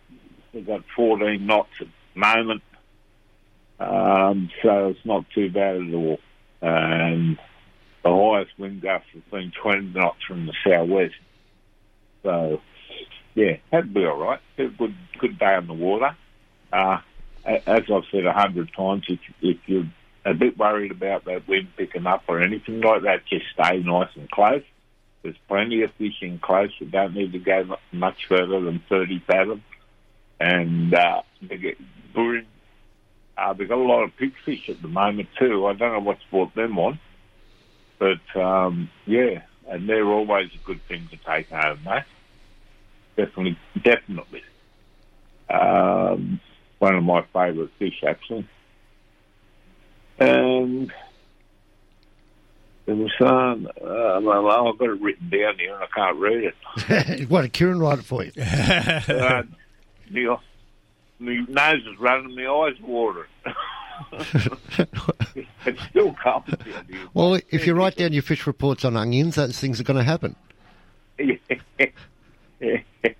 they've 0.52 0.66
got 0.66 0.84
14 0.94 1.44
knots 1.44 1.70
at 1.80 1.88
the 2.14 2.20
moment, 2.20 2.62
um, 3.80 4.50
so 4.62 4.88
it's 4.88 5.04
not 5.04 5.24
too 5.34 5.50
bad 5.50 5.76
at 5.76 5.94
all. 5.94 6.20
And 6.62 7.38
the 8.04 8.10
highest 8.10 8.56
wind 8.56 8.82
gusts 8.82 9.08
has 9.14 9.22
been 9.32 9.52
20 9.62 9.92
knots 9.98 10.22
from 10.26 10.46
the 10.46 10.54
southwest. 10.64 11.14
So, 12.22 12.60
yeah, 13.36 13.58
that'd 13.70 13.92
be 13.92 14.04
all 14.04 14.18
right. 14.18 14.40
A 14.58 14.66
good, 14.68 14.96
good 15.18 15.38
day 15.38 15.54
on 15.54 15.66
the 15.66 15.74
water. 15.74 16.16
Uh, 16.72 16.98
as 17.44 17.82
I've 17.92 18.04
said 18.10 18.24
a 18.24 18.32
hundred 18.32 18.72
times, 18.74 19.04
if, 19.08 19.20
if 19.42 19.58
you're 19.66 19.86
a 20.24 20.32
bit 20.32 20.58
worried 20.58 20.90
about 20.90 21.26
that 21.26 21.46
wind 21.46 21.68
picking 21.76 22.06
up 22.06 22.24
or 22.28 22.40
anything 22.40 22.80
like 22.80 23.02
that, 23.02 23.26
just 23.26 23.44
stay 23.52 23.78
nice 23.80 24.08
and 24.16 24.28
close. 24.30 24.62
There's 25.22 25.36
plenty 25.48 25.82
of 25.82 25.92
fishing 25.98 26.38
close. 26.38 26.70
You 26.78 26.86
don't 26.86 27.14
need 27.14 27.32
to 27.32 27.38
go 27.38 27.76
much 27.92 28.26
further 28.26 28.60
than 28.60 28.82
30 28.88 29.22
fathoms. 29.26 29.62
And 30.40 30.94
uh, 30.94 31.22
they 31.42 31.58
get 31.58 31.76
buoyed. 32.14 32.46
Uh, 33.36 33.52
they've 33.52 33.68
got 33.68 33.78
a 33.78 33.82
lot 33.82 34.02
of 34.02 34.16
pig 34.16 34.32
fish 34.46 34.70
at 34.70 34.80
the 34.80 34.88
moment 34.88 35.28
too. 35.38 35.66
I 35.66 35.74
don't 35.74 35.92
know 35.92 36.00
what's 36.00 36.24
brought 36.30 36.54
them 36.54 36.78
on. 36.78 36.98
But, 37.98 38.40
um, 38.40 38.88
yeah, 39.04 39.42
and 39.68 39.88
they're 39.88 40.06
always 40.06 40.50
a 40.54 40.66
good 40.66 40.80
thing 40.88 41.08
to 41.10 41.16
take 41.18 41.50
home, 41.50 41.80
mate. 41.84 42.04
Definitely, 43.16 43.58
definitely. 43.82 44.42
Um, 45.48 46.40
one 46.78 46.94
of 46.94 47.04
my 47.04 47.22
favourite 47.32 47.70
fish, 47.78 48.02
actually. 48.06 48.46
And 50.18 50.92
there 52.86 52.94
was 52.94 53.12
some, 53.18 53.66
uh, 53.66 54.20
well, 54.22 54.68
I've 54.68 54.78
got 54.78 54.90
it 54.90 55.00
written 55.00 55.28
down 55.28 55.58
here 55.58 55.74
and 55.74 55.82
I 55.82 55.86
can't 55.94 56.16
read 56.18 56.44
it. 56.44 57.28
Why 57.28 57.42
did 57.42 57.52
Keiren 57.52 57.80
write 57.80 57.98
it 57.98 58.04
for 58.04 58.24
you? 58.24 58.32
uh, 58.40 59.42
my, 60.10 60.36
my 61.18 61.44
nose 61.48 61.86
is 61.86 61.98
running, 61.98 62.36
my 62.36 62.46
eyes 62.46 62.74
are 62.80 62.86
watering. 62.86 63.28
it's 65.64 65.82
still 65.90 66.14
here. 66.22 66.44
Well, 67.14 67.40
if 67.50 67.66
you 67.66 67.74
write 67.74 67.96
down 67.96 68.12
your 68.12 68.22
fish 68.22 68.46
reports 68.46 68.84
on 68.84 68.96
onions, 68.96 69.34
those 69.34 69.58
things 69.58 69.80
are 69.80 69.84
going 69.84 69.96
to 69.96 70.04
happen. 70.04 70.36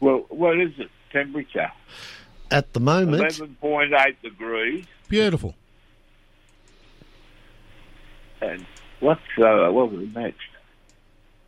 well, 0.00 0.24
what 0.28 0.58
is 0.60 0.72
it? 0.78 0.90
Temperature? 1.12 1.70
At 2.50 2.72
the 2.72 2.80
moment, 2.80 3.22
11.8 3.22 4.16
degrees. 4.22 4.84
Beautiful. 5.08 5.54
And 8.40 8.66
what's, 9.00 9.20
uh, 9.38 9.70
what 9.70 9.92
was 9.92 10.02
it 10.02 10.14
next? 10.14 10.40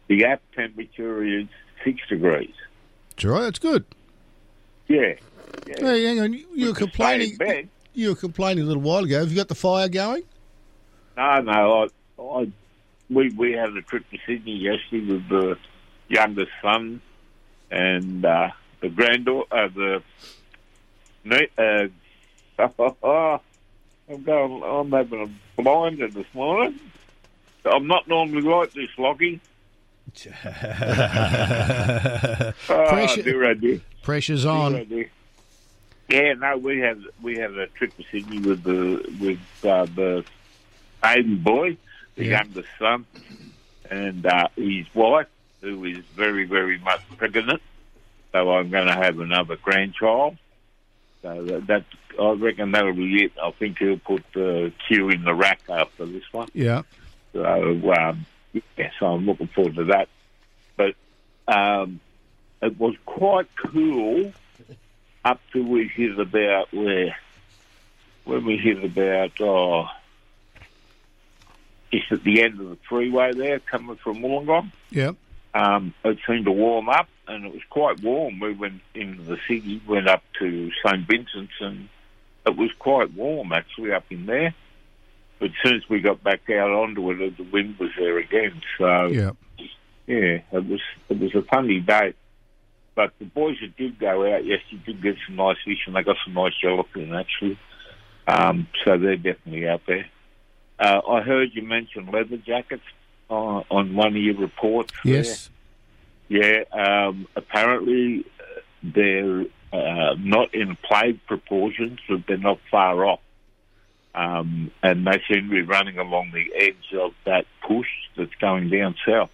The 0.09 0.25
app 0.25 0.43
temperature 0.55 1.25
is 1.25 1.47
6 1.85 1.99
degrees. 2.09 2.55
That's 3.11 3.25
all 3.25 3.31
right. 3.33 3.43
That's 3.43 3.59
good. 3.59 3.85
Yeah. 4.89 5.15
Hey, 5.67 6.05
hang 6.05 6.21
on. 6.21 6.33
You, 6.33 6.47
you 6.55 6.67
were 6.69 6.75
complaining. 6.75 7.37
You 7.93 8.11
were 8.11 8.15
complaining 8.15 8.65
a 8.65 8.67
little 8.67 8.83
while 8.83 9.05
ago. 9.05 9.19
Have 9.21 9.31
you 9.31 9.37
got 9.37 9.49
the 9.49 9.55
fire 9.55 9.89
going? 9.89 10.23
No, 11.17 11.41
no. 11.41 11.89
I, 12.19 12.23
I, 12.23 12.53
we 13.09 13.31
we 13.31 13.53
had 13.53 13.71
a 13.71 13.83
trip 13.83 14.05
to 14.11 14.19
Sydney 14.27 14.57
yesterday 14.57 15.13
with 15.15 15.29
the 15.29 15.57
youngest 16.09 16.51
son 16.63 17.01
and 17.71 18.25
uh, 18.25 18.51
the 18.81 18.89
granddaughter, 18.89 19.55
uh, 19.55 19.69
the 21.25 21.51
uh, 22.59 22.59
I'm 24.09 24.23
going. 24.23 24.63
I'm 24.63 24.93
having 24.93 25.23
a 25.57 25.63
blinder 25.63 26.09
this 26.09 26.27
morning. 26.33 26.79
I'm 27.65 27.89
not 27.89 28.07
normally 28.07 28.43
like 28.43 28.73
this, 28.73 28.89
Lockie. 28.97 29.41
Oh, 30.29 30.33
Pressure- 32.89 33.23
dear, 33.23 33.45
oh, 33.45 33.55
dear. 33.55 33.81
Pressure's 34.03 34.43
Dear, 34.45 34.53
oh, 34.53 34.57
on. 34.57 34.85
dear. 34.85 35.11
Yeah, 36.09 36.35
no, 36.35 36.57
we 36.59 36.79
had 36.79 37.03
we 37.21 37.37
had 37.37 37.51
a 37.59 37.67
trip 37.67 37.97
to 37.97 38.05
Sydney 38.13 38.39
with 38.39 38.63
the 38.63 39.05
with 39.21 39.41
uh, 39.65 39.87
the 39.87 40.25
Aiden 41.03 41.43
boy, 41.43 41.77
the 42.15 42.27
Yeah. 42.27 42.43
youngest 42.45 42.69
son, 42.79 43.05
and 43.91 44.25
uh, 44.25 44.47
his 44.55 44.87
wife, 44.95 45.27
who 45.61 45.85
is 45.85 46.05
very 46.15 46.45
very 46.45 46.79
much 46.79 47.01
pregnant. 47.17 47.63
So 48.33 48.53
I'm 48.53 48.71
going 48.71 48.87
to 48.87 48.95
have 48.95 49.19
another 49.19 49.57
grandchild. 49.57 50.37
So 51.23 51.43
that, 51.45 51.67
that 51.69 51.85
I 52.21 52.33
reckon 52.33 52.73
that'll 52.73 52.93
be 52.93 53.25
it. 53.25 53.33
I 53.43 53.51
think 53.51 53.79
he'll 53.79 53.99
put 53.99 54.25
the 54.33 54.73
cue 54.87 55.09
in 55.11 55.25
the 55.25 55.35
rack 55.35 55.61
after 55.69 56.07
this 56.07 56.25
one. 56.33 56.49
Yeah. 56.53 56.83
So, 57.33 57.45
um, 57.45 58.27
yeah, 58.53 58.91
so 58.99 59.07
I'm 59.07 59.27
looking 59.27 59.49
forward 59.49 59.75
to 59.77 59.85
that. 59.85 60.09
But 60.77 60.95
um, 61.49 62.01
it 62.63 62.79
was 62.79 62.95
quite 63.05 63.49
cool 63.57 64.33
up 65.25 65.41
to 65.53 65.65
we 65.65 65.89
hit 65.89 66.19
about 66.19 66.73
where, 66.73 67.17
when 68.25 68.45
we 68.45 68.57
hit 68.57 68.83
about, 68.85 69.41
oh, 69.41 69.89
just 71.93 72.13
at 72.13 72.23
the 72.23 72.43
end 72.43 72.61
of 72.61 72.69
the 72.69 72.79
freeway 72.89 73.33
there, 73.33 73.59
coming 73.61 73.97
from 73.97 74.19
Wollongong. 74.19 74.71
Yep. 74.91 75.17
Um, 75.57 75.95
it 76.05 76.19
seemed 76.27 76.45
to 76.45 76.53
warm 76.53 76.91
up, 76.91 77.09
and 77.27 77.47
it 77.47 77.53
was 77.53 77.63
quite 77.71 78.03
warm. 78.03 78.41
We 78.41 78.53
went 78.53 78.83
into 78.95 79.23
the 79.23 79.39
city, 79.49 79.81
went 79.89 80.07
up 80.07 80.23
to 80.39 80.71
St 80.85 81.09
Vincent's, 81.09 81.55
and 81.61 81.89
it 82.45 82.57
was 82.57 82.71
quite 82.79 83.15
warm 83.15 83.53
actually 83.53 83.93
up 83.93 84.05
in 84.11 84.27
there. 84.27 84.55
But 85.39 85.47
as 85.51 85.55
soon 85.63 85.77
as 85.77 85.89
we 85.89 86.01
got 86.01 86.23
back 86.23 86.51
out 86.51 86.71
onto 86.71 87.11
it, 87.11 87.37
the 87.39 87.43
wind 87.45 87.79
was 87.79 87.91
there 87.99 88.19
again. 88.19 88.61
So 88.77 89.07
Yeah. 89.07 89.31
yeah, 90.07 90.41
it 90.53 90.67
was 90.67 90.83
it 91.09 91.19
was 91.19 91.35
a 91.35 91.43
funny 91.43 91.81
day. 91.81 92.13
But 92.95 93.13
the 93.19 93.25
boys 93.25 93.57
that 93.63 93.77
did 93.77 93.99
go 93.99 94.31
out, 94.35 94.45
yes, 94.45 94.61
you 94.69 94.79
did 94.79 95.03
get 95.03 95.17
some 95.27 95.37
nice 95.37 95.59
fish, 95.65 95.87
and 95.87 95.97
they 95.97 96.03
got 96.03 96.17
some 96.25 96.35
nice 96.35 96.55
yellowfin 96.63 97.19
actually. 97.19 97.59
Um, 98.27 98.69
so 98.85 98.99
they're 98.99 99.17
definitely 99.17 99.69
out 99.69 99.83
there. 99.87 100.07
Uh, 100.79 101.01
I 101.09 101.23
heard 101.23 101.55
you 101.55 101.63
mention 101.63 102.11
leather 102.11 102.37
jackets 102.37 102.83
uh, 103.31 103.63
on 103.71 103.95
one 103.95 104.09
of 104.09 104.17
your 104.17 104.37
reports. 104.37 104.93
there. 105.05 105.15
Yes. 105.15 105.51
Yeah, 106.29 106.65
um, 106.73 107.29
apparently 107.37 108.25
uh, 108.41 108.61
they're 108.83 109.47
uh, 109.73 110.15
not 110.19 110.55
in 110.55 110.77
plague 110.77 111.25
proportions, 111.27 112.01
but 112.09 112.27
they're 112.27 112.37
not 112.37 112.59
far 112.71 113.05
off. 113.05 113.21
Um, 114.15 114.71
and 114.83 115.07
they 115.07 115.23
seem 115.29 115.49
to 115.49 115.51
be 115.51 115.63
running 115.63 115.99
along 115.99 116.33
the 116.33 116.51
edge 116.55 116.95
of 116.99 117.13
that 117.25 117.45
push 117.61 117.89
that's 118.17 118.35
going 118.37 118.71
down 118.71 118.97
south. 119.07 119.31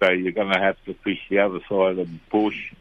So 0.00 0.10
you're 0.10 0.32
going 0.32 0.52
to 0.52 0.58
have 0.58 0.82
to 0.86 0.94
fish 0.94 1.20
the 1.28 1.40
other 1.40 1.60
side 1.68 1.98
of 1.98 2.10
the 2.10 2.18
push 2.30 2.72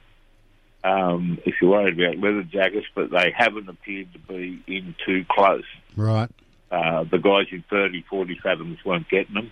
um, 0.83 1.37
if 1.45 1.61
you're 1.61 1.71
worried 1.71 1.99
about 1.99 2.17
leather 2.17 2.43
jackets, 2.43 2.87
but 2.95 3.11
they 3.11 3.31
haven't 3.35 3.69
appeared 3.69 4.11
to 4.13 4.19
be 4.19 4.63
in 4.67 4.95
too 5.05 5.25
close. 5.29 5.65
Right. 5.95 6.29
Uh, 6.71 7.03
the 7.03 7.17
guys 7.17 7.47
in 7.51 7.63
30, 7.69 8.03
40 8.03 8.39
fathoms 8.41 8.83
weren't 8.85 9.09
getting 9.09 9.35
them. 9.35 9.51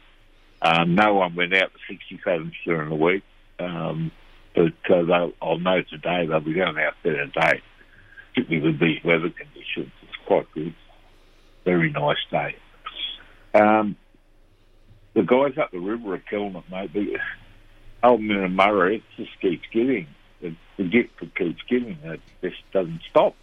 Um, 0.61 0.95
no 0.95 1.13
one 1.15 1.35
went 1.35 1.53
out 1.53 1.71
to 1.71 1.79
60 1.87 2.19
fathoms 2.23 2.53
during 2.65 2.89
the 2.89 2.95
week. 2.95 3.23
Um, 3.59 4.11
but 4.55 4.73
uh, 4.89 5.29
I'll 5.41 5.59
know 5.59 5.81
today 5.81 6.25
they'll 6.25 6.39
be 6.39 6.53
going 6.53 6.77
out 6.77 6.95
there 7.03 7.25
today, 7.25 7.61
particularly 8.33 8.71
with 8.71 8.79
these 8.79 9.03
weather 9.03 9.29
conditions. 9.29 9.91
It's 10.01 10.17
quite 10.25 10.51
good. 10.53 10.75
Very 11.65 11.91
nice 11.91 12.17
day. 12.31 12.55
Um, 13.53 13.95
the 15.13 15.23
guys 15.23 15.57
up 15.57 15.71
the 15.71 15.79
river 15.79 16.15
are 16.15 16.23
killing 16.29 16.55
it, 16.55 16.63
mate. 16.69 16.93
The 16.93 17.17
old 18.03 18.21
Murray, 18.21 18.97
it 18.97 19.03
just 19.17 19.39
keeps 19.41 19.67
giving. 19.71 20.07
The, 20.41 20.55
the 20.77 20.83
gift 20.83 21.19
that 21.19 21.35
keeps 21.35 21.61
giving. 21.69 21.97
It 22.03 22.21
just 22.41 22.57
doesn't 22.71 23.01
stop. 23.09 23.35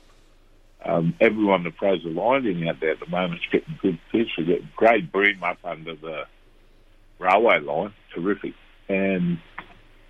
Um, 0.85 1.15
everyone 1.21 1.65
that 1.65 1.79
throws 1.79 2.05
a 2.05 2.09
line 2.09 2.47
in 2.47 2.67
out 2.69 2.81
there 2.81 2.93
at 2.93 3.01
the 3.01 3.09
moment 3.09 3.41
is 3.41 3.47
getting 3.51 3.79
good 3.83 3.99
fish. 4.13 4.29
are 4.39 4.45
getting 4.45 4.69
great 4.77 5.11
bream 5.11 5.43
up 5.43 5.59
under 5.65 5.95
the 5.97 6.25
railway 7.19 7.61
line, 7.61 7.95
terrific. 8.15 8.55
And 8.89 9.39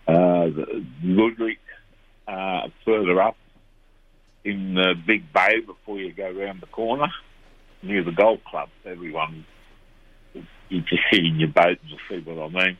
uh, 0.06 0.48
luderick 1.04 1.58
uh, 2.28 2.68
further 2.84 3.20
up 3.20 3.36
in 4.44 4.74
the 4.74 4.94
big 5.06 5.32
bay 5.32 5.60
before 5.60 5.98
you 5.98 6.12
go 6.12 6.30
round 6.30 6.60
the 6.60 6.66
corner 6.66 7.08
near 7.82 8.04
the 8.04 8.12
golf 8.12 8.40
club. 8.44 8.68
Everyone, 8.84 9.44
you 10.68 10.80
just 10.82 11.02
sit 11.10 11.24
in 11.24 11.40
your 11.40 11.48
boat 11.48 11.78
and 11.80 11.90
you'll 11.90 11.98
see 12.08 12.30
what 12.30 12.38
I 12.38 12.48
mean. 12.48 12.78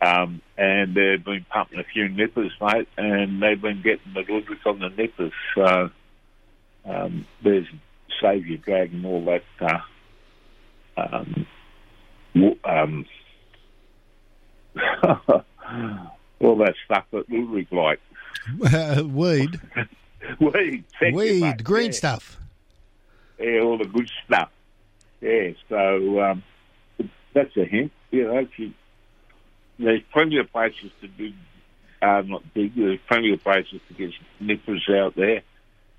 Um, 0.00 0.42
and 0.58 0.94
they've 0.96 1.24
been 1.24 1.46
pumping 1.48 1.78
a 1.78 1.84
few 1.84 2.08
nippers, 2.08 2.52
mate, 2.60 2.88
and 2.98 3.40
they've 3.40 3.60
been 3.60 3.82
getting 3.82 4.12
the 4.14 4.22
luderick 4.22 4.66
on 4.66 4.80
the 4.80 4.88
nippers. 4.88 5.32
So 5.54 5.90
um, 6.84 7.26
there's 7.42 7.66
Saviour 8.20 8.58
Drag 8.58 8.92
and 8.92 9.06
all 9.06 9.24
that. 9.26 9.44
Uh, 9.60 11.00
um, 11.00 11.46
um, 12.64 13.06
all 16.40 16.56
that 16.56 16.74
stuff 16.84 17.04
that 17.12 17.28
luderick 17.30 17.70
like. 17.72 18.00
Weed. 19.04 19.60
Weed. 20.40 20.84
Weed. 21.12 21.40
mate. 21.40 21.64
Green 21.64 21.86
Yeah. 21.86 21.90
stuff. 21.92 22.38
Yeah, 23.38 23.60
all 23.60 23.78
the 23.78 23.86
good 23.86 24.08
stuff. 24.24 24.50
Yeah, 25.20 25.50
so 25.68 26.20
um, 26.20 26.42
that's 27.32 27.56
a 27.56 27.64
hint. 27.64 27.92
You 28.10 28.24
know, 28.24 28.46
you 28.56 28.72
there's 29.78 30.02
plenty 30.12 30.38
of 30.38 30.50
places 30.52 30.90
to 31.00 31.08
do, 31.08 31.32
uh, 32.02 32.22
not 32.26 32.42
dig, 32.54 32.74
there's 32.76 32.98
plenty 33.08 33.32
of 33.32 33.42
places 33.42 33.80
to 33.88 33.94
get 33.94 34.10
nippers 34.38 34.86
out 34.90 35.16
there, 35.16 35.42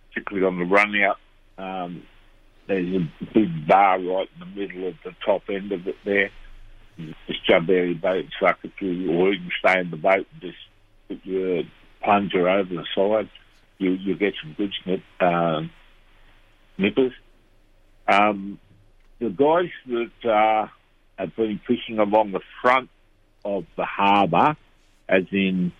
particularly 0.10 0.46
on 0.48 0.60
the 0.60 0.66
run 0.66 0.94
out. 1.02 1.18
Um, 1.58 2.04
there's 2.68 2.88
a 2.96 3.10
big 3.34 3.68
bar 3.68 4.00
right 4.00 4.30
in 4.36 4.40
the 4.40 4.46
middle 4.46 4.88
of 4.88 4.96
the 5.04 5.14
top 5.26 5.44
end 5.50 5.72
of 5.72 5.86
it 5.88 5.96
there. 6.06 6.30
Your 6.98 7.62
boat 7.62 8.04
and 8.04 8.32
suck 8.40 8.60
it 8.64 8.72
through, 8.78 9.12
or 9.12 9.32
can 9.32 9.50
stay 9.60 9.80
in 9.80 9.92
the 9.92 9.98
boat 9.98 10.28
and 10.32 10.42
just 10.42 10.58
put 11.08 11.26
your 11.26 11.64
plunger 12.02 12.50
over 12.50 12.74
the 12.74 12.86
side. 12.96 13.30
You 13.78 13.92
you 13.92 14.16
get 14.16 14.34
some 14.42 14.54
good 14.54 14.74
snip 14.84 15.02
uh, 15.20 15.64
nippers. 16.78 17.14
Um, 18.08 18.60
the 19.20 19.30
guys 19.30 19.72
that 19.88 20.30
uh, 20.30 20.68
have 21.18 21.36
been 21.36 21.60
fishing 21.68 22.00
along 22.00 22.32
the 22.32 22.42
front 22.62 22.90
of 23.44 23.66
the 23.76 23.86
harbour, 23.86 24.56
as 25.10 25.24
in 25.32 25.72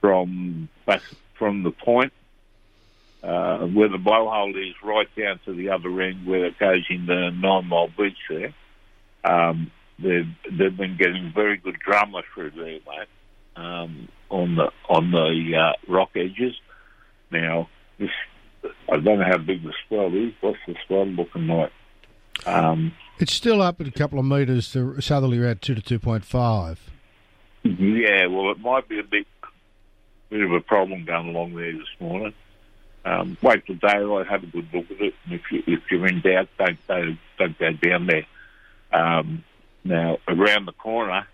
from 0.00 0.68
back 0.86 1.02
from 1.38 1.62
the 1.62 1.70
point 1.70 2.12
uh, 3.22 3.66
where 3.66 3.88
the 3.88 3.98
blowhole 3.98 4.50
is, 4.50 4.74
right 4.84 5.08
down 5.16 5.40
to 5.44 5.54
the 5.54 5.70
other 5.70 6.00
end 6.00 6.26
where 6.26 6.46
it 6.46 6.58
goes 6.58 6.84
in 6.88 7.06
the 7.06 7.30
Nine 7.30 7.66
Mile 7.66 7.88
Beach 7.96 8.16
there. 8.28 8.54
Um, 9.24 9.70
they've 9.98 10.28
they've 10.58 10.76
been 10.76 10.96
getting 10.96 11.32
very 11.34 11.56
good 11.56 11.78
drummer 11.78 12.22
through 12.34 12.50
there, 12.52 12.64
mate, 12.64 13.08
um, 13.56 14.08
on 14.30 14.56
the 14.56 14.70
on 14.88 15.10
the 15.10 15.56
uh, 15.56 15.92
rock 15.92 16.10
edges. 16.16 16.54
Now, 17.30 17.68
this 17.98 18.10
I 18.88 18.96
don't 18.96 19.18
know 19.18 19.24
how 19.24 19.38
big 19.38 19.62
the 19.62 19.72
swell 19.86 20.14
is. 20.14 20.32
What's 20.40 20.58
the 20.66 20.74
swell 20.86 21.06
looking 21.06 21.46
like? 21.46 21.72
Um, 22.44 22.92
It's 23.18 23.32
still 23.32 23.62
up 23.62 23.80
at 23.80 23.86
a 23.86 23.92
couple 23.92 24.18
of 24.18 24.24
metres 24.24 24.70
to 24.72 25.00
southerly 25.00 25.38
around 25.38 25.62
2 25.62 25.74
to 25.74 25.98
2.5. 25.98 26.78
Yeah, 27.62 28.26
well, 28.26 28.50
it 28.50 28.60
might 28.60 28.88
be 28.88 28.98
a 28.98 29.02
bit, 29.02 29.26
bit 30.30 30.42
of 30.42 30.52
a 30.52 30.60
problem 30.60 31.04
going 31.04 31.28
along 31.28 31.54
there 31.54 31.72
this 31.72 31.88
morning. 31.98 32.34
Um, 33.04 33.36
wait 33.40 33.64
till 33.66 33.76
daylight, 33.76 34.26
have 34.26 34.42
a 34.42 34.46
good 34.46 34.68
look 34.72 34.90
at 34.90 35.00
it, 35.00 35.14
and 35.24 35.34
if, 35.34 35.42
you, 35.50 35.62
if 35.66 35.80
you're 35.90 36.06
in 36.06 36.20
doubt, 36.20 36.48
don't 36.58 36.86
go, 36.88 37.16
don't 37.38 37.58
go 37.58 37.72
down 37.72 38.06
there. 38.06 38.26
Um, 38.92 39.44
now, 39.88 40.18
around 40.28 40.66
the 40.66 40.72
corner, 40.72 41.26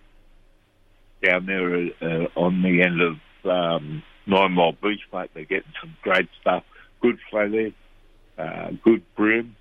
down 1.22 1.46
there 1.46 1.74
uh, 1.74 2.28
on 2.36 2.62
the 2.62 2.82
end 2.82 3.00
of 3.00 3.16
um, 3.50 4.02
Nine 4.26 4.52
Mile 4.52 4.72
Beach, 4.72 5.00
mate, 5.12 5.30
they're 5.34 5.44
getting 5.44 5.72
some 5.80 5.96
great 6.02 6.28
stuff. 6.40 6.64
Good 7.00 7.18
flow 7.30 7.50
there, 7.50 7.72
uh, 8.38 8.70
good 8.84 9.02
bream, 9.16 9.56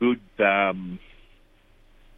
good. 0.00 0.20
Um, 0.38 0.98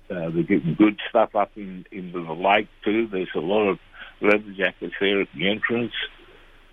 uh, 0.09 0.31
they're 0.31 0.43
getting 0.43 0.77
good 0.79 1.01
stuff 1.09 1.35
up 1.35 1.51
in, 1.57 1.85
into 1.91 2.25
the 2.25 2.33
lake 2.33 2.69
too. 2.85 3.09
There's 3.11 3.29
a 3.35 3.41
lot 3.41 3.69
of 3.69 3.79
leather 4.21 4.55
jackets 4.57 4.95
there 5.01 5.23
at 5.23 5.29
the 5.35 5.49
entrance. 5.51 5.93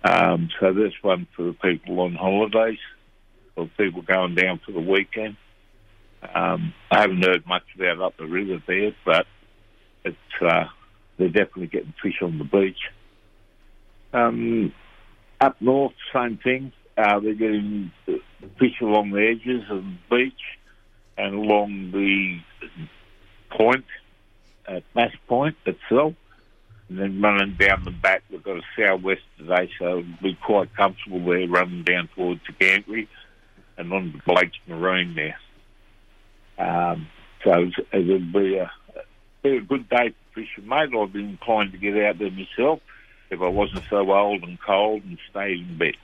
Um, 0.04 0.50
so 0.60 0.72
there's 0.72 0.94
one 1.02 1.26
for 1.34 1.44
the 1.44 1.54
people 1.54 2.00
on 2.00 2.14
holidays 2.14 2.78
or 3.56 3.68
people 3.76 4.02
going 4.02 4.34
down 4.34 4.60
for 4.64 4.72
the 4.72 4.80
weekend. 4.80 5.36
Um, 6.34 6.72
I 6.90 7.00
haven't 7.02 7.24
heard 7.24 7.46
much 7.46 7.64
about 7.74 8.00
up 8.00 8.16
the 8.16 8.26
river 8.26 8.62
there, 8.66 8.94
but 9.04 9.26
it's 10.04 10.16
uh, 10.40 10.64
they're 11.18 11.28
definitely 11.28 11.66
getting 11.66 11.94
fish 12.02 12.22
on 12.22 12.38
the 12.38 12.44
beach. 12.44 12.78
Um, 14.12 14.72
up 15.40 15.60
north, 15.60 15.94
same 16.12 16.38
thing. 16.38 16.72
Uh, 16.96 17.18
they're 17.20 17.34
getting 17.34 17.90
fish 18.58 18.80
along 18.80 19.10
the 19.10 19.26
edges 19.26 19.64
of 19.70 19.82
the 19.82 19.96
beach 20.10 20.32
and 21.18 21.34
along 21.34 21.90
the 21.92 22.38
point 23.50 23.84
at 24.66 24.82
Bass 24.94 25.12
Point 25.28 25.56
itself, 25.66 26.14
and 26.88 26.98
then 26.98 27.20
running 27.20 27.56
down 27.58 27.84
the 27.84 27.90
back. 27.90 28.22
We've 28.30 28.42
got 28.42 28.56
a 28.56 28.62
southwest 28.78 29.22
today, 29.38 29.70
so 29.78 29.98
it'll 29.98 30.22
be 30.22 30.38
quite 30.44 30.74
comfortable 30.74 31.24
there, 31.24 31.48
running 31.48 31.82
down 31.82 32.08
towards 32.14 32.40
the 32.46 32.52
Gantry 32.52 33.08
and 33.76 33.92
on 33.92 34.12
to 34.12 34.22
Blake's 34.24 34.56
Marine 34.66 35.14
there. 35.14 35.36
Um, 36.58 37.08
so 37.42 37.70
it'll 37.92 38.18
be 38.18 38.56
a, 38.56 38.70
be 39.42 39.56
a 39.56 39.60
good 39.60 39.88
day 39.88 40.10
for 40.10 40.40
fishing, 40.40 40.68
mate. 40.68 40.90
I'd 40.94 41.12
be 41.12 41.20
inclined 41.20 41.72
to 41.72 41.78
get 41.78 41.96
out 41.96 42.18
there 42.18 42.30
myself 42.30 42.80
if 43.30 43.40
I 43.40 43.48
wasn't 43.48 43.84
so 43.90 44.12
old 44.12 44.42
and 44.42 44.58
cold 44.60 45.02
and 45.04 45.18
stayed 45.30 45.60
in 45.60 45.78
bed. 45.78 45.96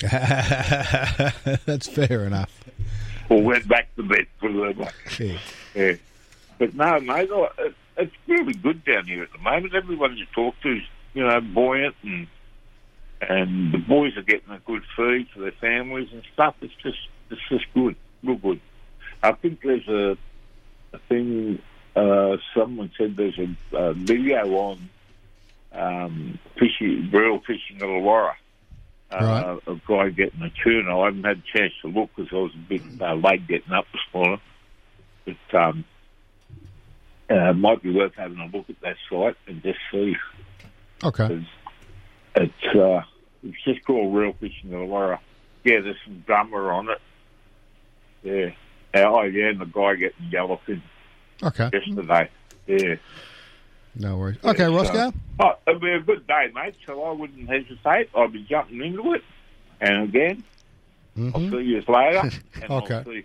That's 1.66 1.88
fair 1.88 2.24
enough. 2.24 2.64
Or 3.28 3.42
went 3.42 3.66
back 3.68 3.94
to 3.96 4.02
bed 4.02 4.26
for 4.38 4.52
the 4.52 4.60
way. 4.60 4.88
Yeah. 5.18 5.38
Yeah. 5.74 5.92
But 6.58 6.74
no, 6.74 7.00
mate, 7.00 7.30
it's 7.96 8.14
really 8.26 8.54
good 8.54 8.84
down 8.84 9.06
here 9.06 9.22
at 9.22 9.32
the 9.32 9.38
moment. 9.38 9.74
Everyone 9.74 10.16
you 10.16 10.26
talk 10.34 10.54
to 10.62 10.72
is, 10.72 10.82
you 11.14 11.24
know, 11.24 11.40
buoyant 11.40 11.96
and 12.02 12.26
and 13.20 13.74
the 13.74 13.78
boys 13.78 14.16
are 14.16 14.22
getting 14.22 14.50
a 14.50 14.60
good 14.60 14.82
feed 14.96 15.28
for 15.34 15.40
their 15.40 15.52
families 15.52 16.08
and 16.12 16.22
stuff. 16.32 16.54
It's 16.60 16.74
just 16.82 16.98
it's 17.30 17.40
just 17.48 17.64
good, 17.74 17.96
real 18.22 18.36
good. 18.36 18.60
I 19.22 19.32
think 19.32 19.60
there's 19.62 19.88
a, 19.88 20.16
a 20.92 20.98
thing. 21.08 21.60
Uh, 21.94 22.36
someone 22.54 22.90
said 22.96 23.16
there's 23.16 23.38
a, 23.38 23.76
a 23.76 23.94
video 23.94 24.46
on 24.56 24.88
um, 25.72 26.38
fishing, 26.54 27.10
real 27.12 27.40
fishing 27.40 27.78
Illawarra. 27.78 28.34
Uh, 29.10 29.56
a 29.66 29.80
guy 29.86 30.10
getting 30.10 30.42
a 30.42 30.50
tuna. 30.62 31.00
I 31.00 31.06
haven't 31.06 31.24
had 31.24 31.38
a 31.38 31.58
chance 31.58 31.72
to 31.80 31.88
look 31.88 32.10
because 32.14 32.30
I 32.30 32.36
was 32.36 32.52
a 32.54 32.68
bit 32.68 32.82
uh, 33.00 33.14
late 33.14 33.46
getting 33.46 33.72
up 33.72 33.86
this 33.90 34.02
morning. 34.12 34.40
But 35.24 35.58
um, 35.58 35.84
uh, 37.30 37.50
it 37.50 37.56
might 37.56 37.82
be 37.82 37.90
worth 37.90 38.14
having 38.16 38.38
a 38.38 38.54
look 38.54 38.68
at 38.68 38.80
that 38.82 38.96
site 39.10 39.36
and 39.46 39.62
just 39.62 39.78
see. 39.90 40.14
Okay. 41.02 41.44
It's 42.34 42.76
uh, 42.76 43.02
it's 43.42 43.64
just 43.64 43.84
called 43.86 44.14
Real 44.14 44.34
Fishing 44.34 44.70
Illawarra. 44.70 45.18
Yeah, 45.64 45.80
there's 45.80 45.96
some 46.04 46.22
drummer 46.26 46.70
on 46.70 46.88
it. 46.90 47.00
Yeah. 48.22 48.50
Oh, 48.94 49.22
yeah, 49.22 49.48
and 49.50 49.60
the 49.60 49.66
guy 49.66 49.94
getting 49.96 50.30
yellowfin 50.30 50.80
Okay. 51.42 51.70
yesterday. 51.72 52.30
Yeah. 52.66 52.94
No 53.94 54.16
worries. 54.16 54.38
Okay, 54.44 54.64
So- 54.64 54.76
Roscoe. 54.76 55.12
Oh, 55.40 55.52
it'll 55.66 55.80
be 55.80 55.90
a 55.92 56.00
good 56.00 56.26
day, 56.26 56.50
mate, 56.54 56.74
so 56.86 57.02
I 57.04 57.12
wouldn't 57.12 57.48
hesitate. 57.48 58.10
I'll 58.14 58.28
be 58.28 58.42
jumping 58.44 58.80
into 58.82 59.14
it. 59.14 59.22
And 59.80 60.04
again, 60.08 60.42
I'll 61.16 61.40
see 61.50 61.62
you 61.62 61.82
later. 61.86 62.30
And 62.62 62.70
Okay. 62.70 62.94
I'll 62.96 63.04
see, 63.04 63.24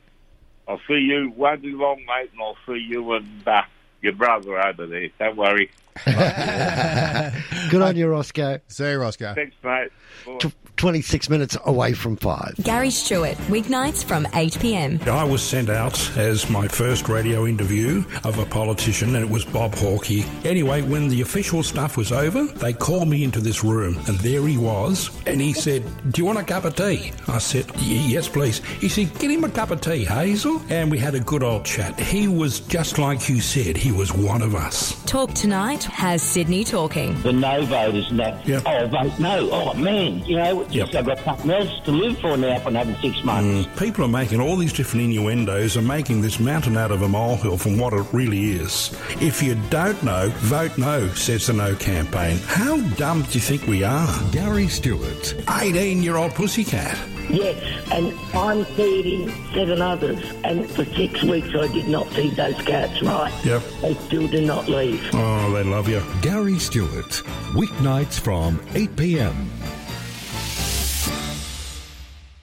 I'll 0.68 0.82
see 0.88 1.00
you, 1.00 1.34
won't 1.36 1.64
long, 1.66 1.98
mate, 2.06 2.30
and 2.34 2.42
I'll 2.42 2.58
see 2.68 2.78
you 2.88 3.14
and 3.14 3.48
uh, 3.48 3.64
your 4.02 4.14
brother 4.14 4.60
over 4.60 4.86
there. 4.86 5.10
Don't 5.20 5.38
worry. 5.38 5.72
Good 6.06 7.82
on 7.82 7.96
you, 7.96 8.08
Roscoe. 8.08 8.60
See 8.68 8.90
you, 8.90 9.00
Roscoe. 9.00 9.34
Thanks, 9.36 9.56
mate. 9.64 9.90
Bye. 10.26 10.52
26 10.78 11.30
minutes 11.30 11.56
away 11.66 11.94
from 11.94 12.18
five. 12.18 12.56
Gary 12.64 12.90
Stewart, 12.90 13.38
weeknights 13.48 14.04
from 14.04 14.28
8 14.34 14.58
pm. 14.60 15.00
I 15.06 15.24
was 15.24 15.42
sent 15.42 15.70
out 15.70 16.18
as 16.18 16.50
my 16.50 16.68
first 16.68 17.08
radio 17.08 17.46
interview 17.46 18.04
of 18.24 18.40
a 18.40 18.46
politician, 18.46 19.16
and 19.16 19.24
it 19.24 19.30
was 19.30 19.46
Bob 19.46 19.74
Hawkey. 19.76 20.26
Anyway, 20.46 20.82
when 20.82 21.08
the 21.08 21.22
official 21.22 21.64
stuff 21.64 21.96
was 21.96 22.12
over, 22.12 22.46
they 22.46 22.74
called 22.74 23.08
me 23.08 23.24
into 23.24 23.40
this 23.40 23.64
room, 23.64 23.98
and 24.08 24.18
there 24.20 24.46
he 24.48 24.58
was, 24.58 25.10
and 25.28 25.40
he 25.40 25.54
said, 25.54 25.84
Do 26.12 26.22
you 26.22 26.26
want 26.26 26.40
a 26.40 26.44
cup 26.44 26.66
of 26.66 26.76
tea? 26.76 27.14
I 27.28 27.38
said, 27.38 27.70
Yes, 27.78 28.28
please. 28.28 28.60
He 28.66 28.90
said, 28.90 29.18
Get 29.20 29.32
him 29.32 29.44
a 29.44 29.50
cup 29.50 29.72
of 29.72 29.80
tea, 29.80 30.06
Hazel. 30.06 30.62
And 30.70 30.90
we 30.90 30.98
had 30.98 31.16
a 31.16 31.20
good 31.20 31.44
old 31.44 31.66
chat. 31.66 32.00
He 32.00 32.28
was 32.28 32.62
just 32.62 32.98
like 32.98 33.30
you 33.30 33.42
said, 33.42 33.78
he 33.78 33.92
was 33.92 34.12
one 34.12 34.42
of 34.42 34.56
us. 34.56 35.02
Talk 35.06 35.34
Tonight 35.34 35.83
has 35.86 36.22
Sydney 36.22 36.64
talking. 36.64 37.20
The 37.22 37.34
no 37.34 37.64
voters 37.66 38.10
and 38.10 38.20
that. 38.20 38.64
Oh, 38.66 38.88
vote 38.88 39.20
no. 39.20 39.50
Oh, 39.52 39.74
man. 39.74 40.20
You 40.26 40.38
know, 40.38 40.66
Yep. 40.70 40.96
I've 40.96 41.06
got 41.06 41.20
something 41.20 41.52
else 41.52 41.80
to 41.86 41.92
live 41.92 42.18
for 42.20 42.36
now 42.38 42.60
for 42.60 42.70
another 42.70 42.96
six 43.02 43.24
months. 43.24 43.68
Mm, 43.68 43.78
People 43.80 44.06
are 44.06 44.10
making 44.10 44.40
all 44.42 44.56
these 44.56 44.74
different 44.74 45.06
innuendos 45.06 45.76
and 45.76 45.88
making 45.88 46.22
this 46.22 46.40
mountain 46.40 46.78
out 46.78 46.92
of 46.92 47.02
a 47.02 47.08
molehill 47.10 47.58
from 47.58 47.78
what 47.78 47.94
it 47.94 48.06
really 48.14 48.52
is. 48.52 48.92
If 49.22 49.42
you 49.44 49.56
don't 49.70 50.02
know, 50.04 50.30
vote 50.38 50.78
no, 50.78 51.08
says 51.10 51.48
the 51.48 51.54
No 51.54 51.76
campaign. 51.76 52.38
How 52.46 52.78
dumb 52.96 53.24
do 53.24 53.32
you 53.34 53.40
think 53.40 53.68
we 53.68 53.84
are? 53.84 54.08
Gary 54.32 54.68
Stewart. 54.68 55.36
18 55.50 56.02
year 56.04 56.18
old 56.18 56.34
pussycat. 56.34 56.98
Yes, 57.30 57.56
and 57.90 58.14
I'm 58.34 58.66
feeding 58.66 59.30
seven 59.54 59.82
others. 59.82 60.20
And 60.44 60.70
for 60.70 60.84
six 60.84 61.24
weeks, 61.24 61.48
I 61.56 61.68
did 61.68 61.88
not 61.88 62.06
feed 62.14 62.36
those 62.36 62.62
cats 62.64 63.02
right. 63.02 63.34
Yep. 63.46 63.64
They 63.82 63.94
still 63.94 64.28
do 64.28 64.42
not 64.46 64.68
leave. 64.68 65.02
Oh, 65.14 65.52
they 65.54 65.64
love 65.74 65.90
you. 65.90 66.04
Gary 66.22 66.60
Stewart. 66.60 67.24
Weeknights 67.56 68.20
from 68.20 68.62
8 68.76 68.96
p.m. 68.96 69.50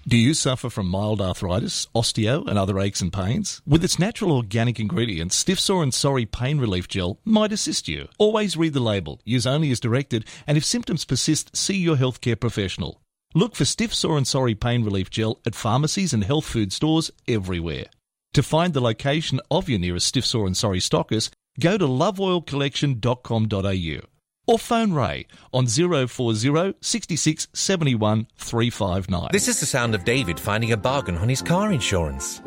Do 0.08 0.16
you 0.16 0.34
suffer 0.34 0.68
from 0.68 0.88
mild 0.88 1.20
arthritis, 1.20 1.86
osteo, 1.94 2.44
and 2.48 2.58
other 2.58 2.80
aches 2.80 3.00
and 3.00 3.12
pains? 3.12 3.62
With 3.64 3.84
its 3.84 4.00
natural 4.00 4.32
organic 4.32 4.80
ingredients, 4.80 5.36
Stiff 5.36 5.60
Sore 5.60 5.84
and 5.84 5.94
Sorry 5.94 6.26
Pain 6.26 6.58
Relief 6.58 6.88
Gel 6.88 7.20
might 7.24 7.52
assist 7.52 7.86
you. 7.86 8.08
Always 8.18 8.56
read 8.56 8.72
the 8.72 8.80
label, 8.80 9.20
use 9.24 9.46
only 9.46 9.70
as 9.70 9.78
directed, 9.78 10.24
and 10.48 10.58
if 10.58 10.64
symptoms 10.64 11.04
persist, 11.04 11.56
see 11.56 11.76
your 11.76 11.96
healthcare 11.96 12.40
professional. 12.40 13.00
Look 13.32 13.54
for 13.54 13.64
Stiff 13.64 13.94
Sore 13.94 14.16
and 14.16 14.26
Sorry 14.26 14.56
Pain 14.56 14.82
Relief 14.82 15.08
Gel 15.08 15.38
at 15.46 15.54
pharmacies 15.54 16.12
and 16.12 16.24
health 16.24 16.46
food 16.46 16.72
stores 16.72 17.12
everywhere. 17.28 17.86
To 18.34 18.42
find 18.42 18.74
the 18.74 18.80
location 18.80 19.40
of 19.52 19.68
your 19.68 19.78
nearest 19.78 20.08
Stiff 20.08 20.26
Sore 20.26 20.48
and 20.48 20.56
Sorry 20.56 20.80
stockist, 20.80 21.30
go 21.58 21.78
to 21.78 21.86
loveoilcollection.com.au. 21.86 24.06
Or 24.46 24.58
phone 24.58 24.92
Ray 24.92 25.26
on 25.52 25.66
040 25.66 26.74
66 26.80 27.48
71 27.52 28.26
359. 28.36 29.28
This 29.32 29.48
is 29.48 29.60
the 29.60 29.66
sound 29.66 29.94
of 29.94 30.04
David 30.04 30.40
finding 30.40 30.72
a 30.72 30.76
bargain 30.76 31.16
on 31.18 31.28
his 31.28 31.42
car 31.42 31.70
insurance. 31.70 32.40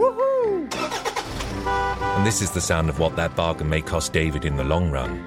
And 2.15 2.27
this 2.27 2.41
is 2.41 2.51
the 2.51 2.61
sound 2.61 2.89
of 2.89 2.99
what 2.99 3.15
that 3.15 3.35
bargain 3.35 3.69
may 3.69 3.81
cost 3.81 4.13
David 4.13 4.45
in 4.45 4.55
the 4.57 4.63
long 4.63 4.91
run. 4.91 5.23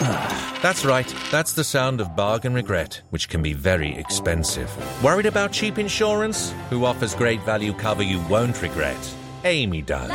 That's 0.62 0.84
right, 0.84 1.08
that's 1.30 1.54
the 1.54 1.64
sound 1.64 2.02
of 2.02 2.14
bargain 2.14 2.52
regret, 2.52 3.00
which 3.08 3.30
can 3.30 3.40
be 3.40 3.54
very 3.54 3.96
expensive. 3.96 4.70
Worried 5.02 5.24
about 5.24 5.52
cheap 5.52 5.78
insurance? 5.78 6.52
Who 6.68 6.84
offers 6.84 7.14
great 7.14 7.40
value 7.44 7.72
cover 7.72 8.02
you 8.02 8.20
won't 8.28 8.60
regret? 8.60 8.98
Amy 9.44 9.80
does. 9.80 10.10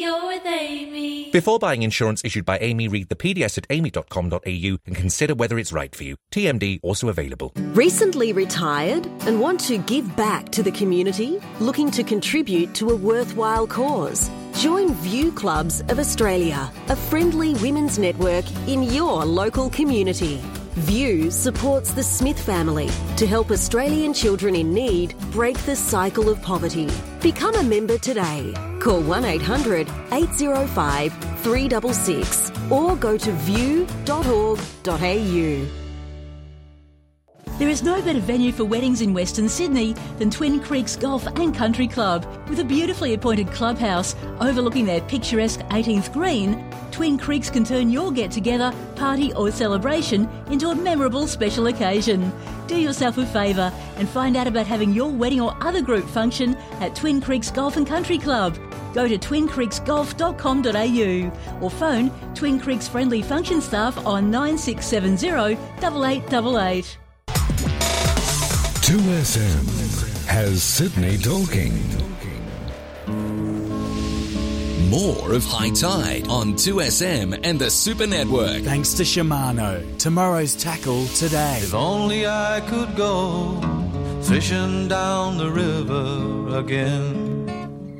You're 0.00 0.28
with 0.28 0.44
AAMI. 0.44 1.30
Before 1.30 1.58
buying 1.58 1.82
insurance 1.82 2.22
issued 2.24 2.46
by 2.46 2.58
AAMI, 2.58 2.90
read 2.90 3.10
the 3.10 3.16
PDS 3.16 3.58
at 3.58 3.68
aami.com.au 3.68 4.78
and 4.86 4.96
consider 4.96 5.34
whether 5.34 5.58
it's 5.58 5.74
right 5.74 5.94
for 5.94 6.04
you. 6.04 6.16
TMD 6.32 6.80
also 6.82 7.10
available. 7.10 7.52
Recently 7.74 8.32
retired 8.32 9.04
and 9.26 9.38
want 9.38 9.60
to 9.60 9.76
give 9.76 10.16
back 10.16 10.48
to 10.52 10.62
the 10.62 10.72
community? 10.72 11.38
Looking 11.58 11.90
to 11.90 12.02
contribute 12.02 12.74
to 12.76 12.88
a 12.88 12.96
worthwhile 12.96 13.66
cause? 13.66 14.30
Join 14.54 14.94
View 14.94 15.32
Clubs 15.32 15.82
of 15.82 15.98
Australia, 15.98 16.72
a 16.88 16.96
friendly 16.96 17.52
women's 17.56 17.98
network 17.98 18.50
in 18.66 18.84
your 18.84 19.26
local 19.26 19.68
community. 19.68 20.40
View 20.88 21.30
supports 21.30 21.92
the 21.92 22.02
Smith 22.02 22.40
family 22.40 22.88
to 23.18 23.26
help 23.26 23.50
Australian 23.50 24.14
children 24.14 24.56
in 24.56 24.72
need 24.72 25.14
break 25.30 25.58
the 25.66 25.76
cycle 25.76 26.30
of 26.30 26.40
poverty. 26.40 26.88
Become 27.20 27.54
a 27.56 27.62
member 27.62 27.98
today. 27.98 28.54
Call 28.80 29.02
1 29.02 29.24
800 29.24 29.88
805 30.10 31.12
366 31.12 32.52
or 32.70 32.96
go 32.96 33.18
to 33.18 33.32
view.org.au. 33.32 35.79
There 37.60 37.68
is 37.68 37.82
no 37.82 38.00
better 38.00 38.20
venue 38.20 38.52
for 38.52 38.64
weddings 38.64 39.02
in 39.02 39.12
Western 39.12 39.46
Sydney 39.46 39.92
than 40.18 40.30
Twin 40.30 40.60
Creeks 40.60 40.96
Golf 40.96 41.26
and 41.26 41.54
Country 41.54 41.86
Club. 41.86 42.24
With 42.48 42.60
a 42.60 42.64
beautifully 42.64 43.12
appointed 43.12 43.52
clubhouse 43.52 44.16
overlooking 44.40 44.86
their 44.86 45.02
picturesque 45.02 45.60
18th 45.68 46.10
green, 46.10 46.64
Twin 46.90 47.18
Creeks 47.18 47.50
can 47.50 47.62
turn 47.62 47.90
your 47.90 48.12
get 48.12 48.30
together, 48.30 48.72
party, 48.96 49.34
or 49.34 49.50
celebration 49.50 50.26
into 50.50 50.70
a 50.70 50.74
memorable 50.74 51.26
special 51.26 51.66
occasion. 51.66 52.32
Do 52.66 52.78
yourself 52.78 53.18
a 53.18 53.26
favour 53.26 53.70
and 53.98 54.08
find 54.08 54.38
out 54.38 54.46
about 54.46 54.66
having 54.66 54.94
your 54.94 55.10
wedding 55.10 55.42
or 55.42 55.54
other 55.60 55.82
group 55.82 56.08
function 56.08 56.56
at 56.80 56.96
Twin 56.96 57.20
Creeks 57.20 57.50
Golf 57.50 57.76
and 57.76 57.86
Country 57.86 58.16
Club. 58.16 58.56
Go 58.94 59.06
to 59.06 59.18
twincreeksgolf.com.au 59.18 61.62
or 61.62 61.70
phone 61.70 62.10
Twin 62.34 62.58
Creeks 62.58 62.88
friendly 62.88 63.20
function 63.20 63.60
staff 63.60 63.98
on 64.06 64.30
9670 64.30 65.58
8888. 65.84 66.99
2SM 68.90 70.26
has 70.26 70.64
Sydney 70.64 71.16
talking. 71.16 71.74
More 74.90 75.32
of 75.32 75.44
Hi-Tide 75.44 76.26
on 76.26 76.54
2SM 76.54 77.38
and 77.44 77.56
the 77.56 77.70
Super 77.70 78.08
Network. 78.08 78.62
Thanks 78.62 78.94
to 78.94 79.04
Shimano. 79.04 79.96
Tomorrow's 79.98 80.56
tackle 80.56 81.06
today. 81.14 81.60
If 81.62 81.72
only 81.72 82.26
I 82.26 82.62
could 82.66 82.96
go 82.96 83.60
fishing 84.22 84.88
down 84.88 85.38
the 85.38 85.52
river 85.52 86.58
again. 86.58 87.29